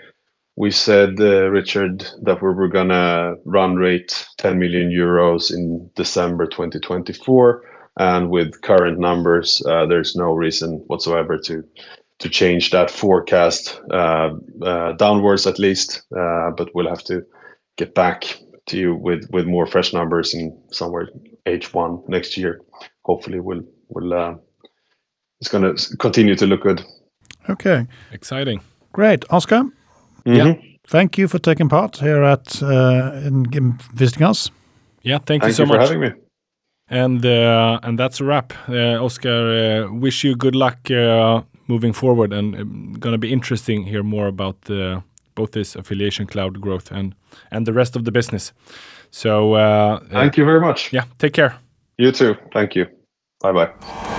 we 0.57 0.71
said, 0.71 1.21
uh, 1.21 1.49
Richard, 1.51 2.05
that 2.23 2.43
we 2.43 2.49
were 2.49 2.69
going 2.69 2.89
to 2.89 3.37
run 3.45 3.77
rate 3.77 4.27
10 4.39 4.59
million 4.59 4.91
euros 4.91 5.53
in 5.53 5.91
December 5.97 6.47
2024. 6.47 7.63
And 7.99 8.31
with 8.31 8.61
current 8.63 8.99
numbers, 8.99 9.63
uh, 9.67 9.87
there's 9.87 10.17
no 10.17 10.33
reason 10.33 10.83
whatsoever 10.87 11.39
to 11.39 11.65
to 12.19 12.29
change 12.29 12.71
that 12.71 12.89
forecast 12.89 13.81
uh, 13.91 14.31
uh, 14.63 14.93
downwards 14.93 15.47
at 15.47 15.59
least. 15.59 16.03
Uh, 16.17 16.51
but 16.53 16.73
we'll 16.75 16.89
have 16.89 17.03
to 17.03 17.25
get 17.77 17.95
back 17.95 18.39
to 18.67 18.79
you 18.79 18.95
with 18.95 19.29
with 19.31 19.47
more 19.47 19.67
fresh 19.67 19.93
numbers 19.93 20.35
in 20.35 20.57
somewhere 20.71 21.09
H1 21.47 22.09
next 22.09 22.37
year. 22.37 22.61
Hopefully, 23.05 23.41
we'll 23.41 23.63
we'll 23.89 24.13
uh, 24.13 24.35
it's 25.41 25.51
going 25.51 25.75
to 25.75 25.97
continue 25.97 26.37
to 26.37 26.47
look 26.47 26.63
good. 26.63 26.85
Okay, 27.51 27.87
exciting, 28.13 28.61
great, 28.93 29.25
Oskar. 29.31 29.65
Mm-hmm. 30.25 30.35
Yeah, 30.35 30.55
thank 30.87 31.19
you 31.19 31.29
for 31.29 31.39
taking 31.39 31.69
part 31.69 31.97
here 31.97 32.23
at 32.23 32.63
uh, 32.63 33.13
in, 33.25 33.79
visiting 33.95 34.23
us. 34.23 34.51
Yeah, 35.03 35.19
thank, 35.19 35.43
thank 35.43 35.45
you 35.45 35.53
so 35.53 35.63
you 35.65 35.69
for 35.69 35.79
much. 35.79 35.89
having 35.89 36.01
me. 36.01 36.11
And 36.89 37.25
uh, 37.25 37.81
and 37.83 37.99
that's 37.99 38.21
a 38.21 38.25
wrap. 38.25 38.53
Uh, 38.69 39.05
Oskar, 39.05 39.87
uh, 39.89 39.93
wish 39.93 40.23
you 40.25 40.37
good 40.37 40.55
luck 40.55 40.91
uh, 40.91 41.43
moving 41.67 41.93
forward, 41.93 42.33
and 42.33 42.55
um, 42.55 42.93
gonna 43.01 43.19
be 43.19 43.33
interesting 43.33 43.85
hear 43.85 44.03
more 44.03 44.27
about 44.29 44.71
uh, 44.71 45.01
both 45.35 45.53
this 45.53 45.77
affiliation 45.77 46.27
cloud 46.27 46.61
growth 46.61 46.91
and 46.91 47.15
and 47.51 47.67
the 47.67 47.73
rest 47.73 47.97
of 47.97 48.05
the 48.05 48.13
business. 48.13 48.53
So 49.11 49.55
uh, 49.55 50.01
thank 50.11 50.37
you 50.37 50.45
very 50.45 50.61
much. 50.61 50.93
Yeah, 50.93 51.05
take 51.19 51.33
care. 51.33 51.55
You 51.99 52.13
too. 52.13 52.35
Thank 52.53 52.75
you. 52.75 52.87
Bye 53.41 53.53
bye. 53.53 54.19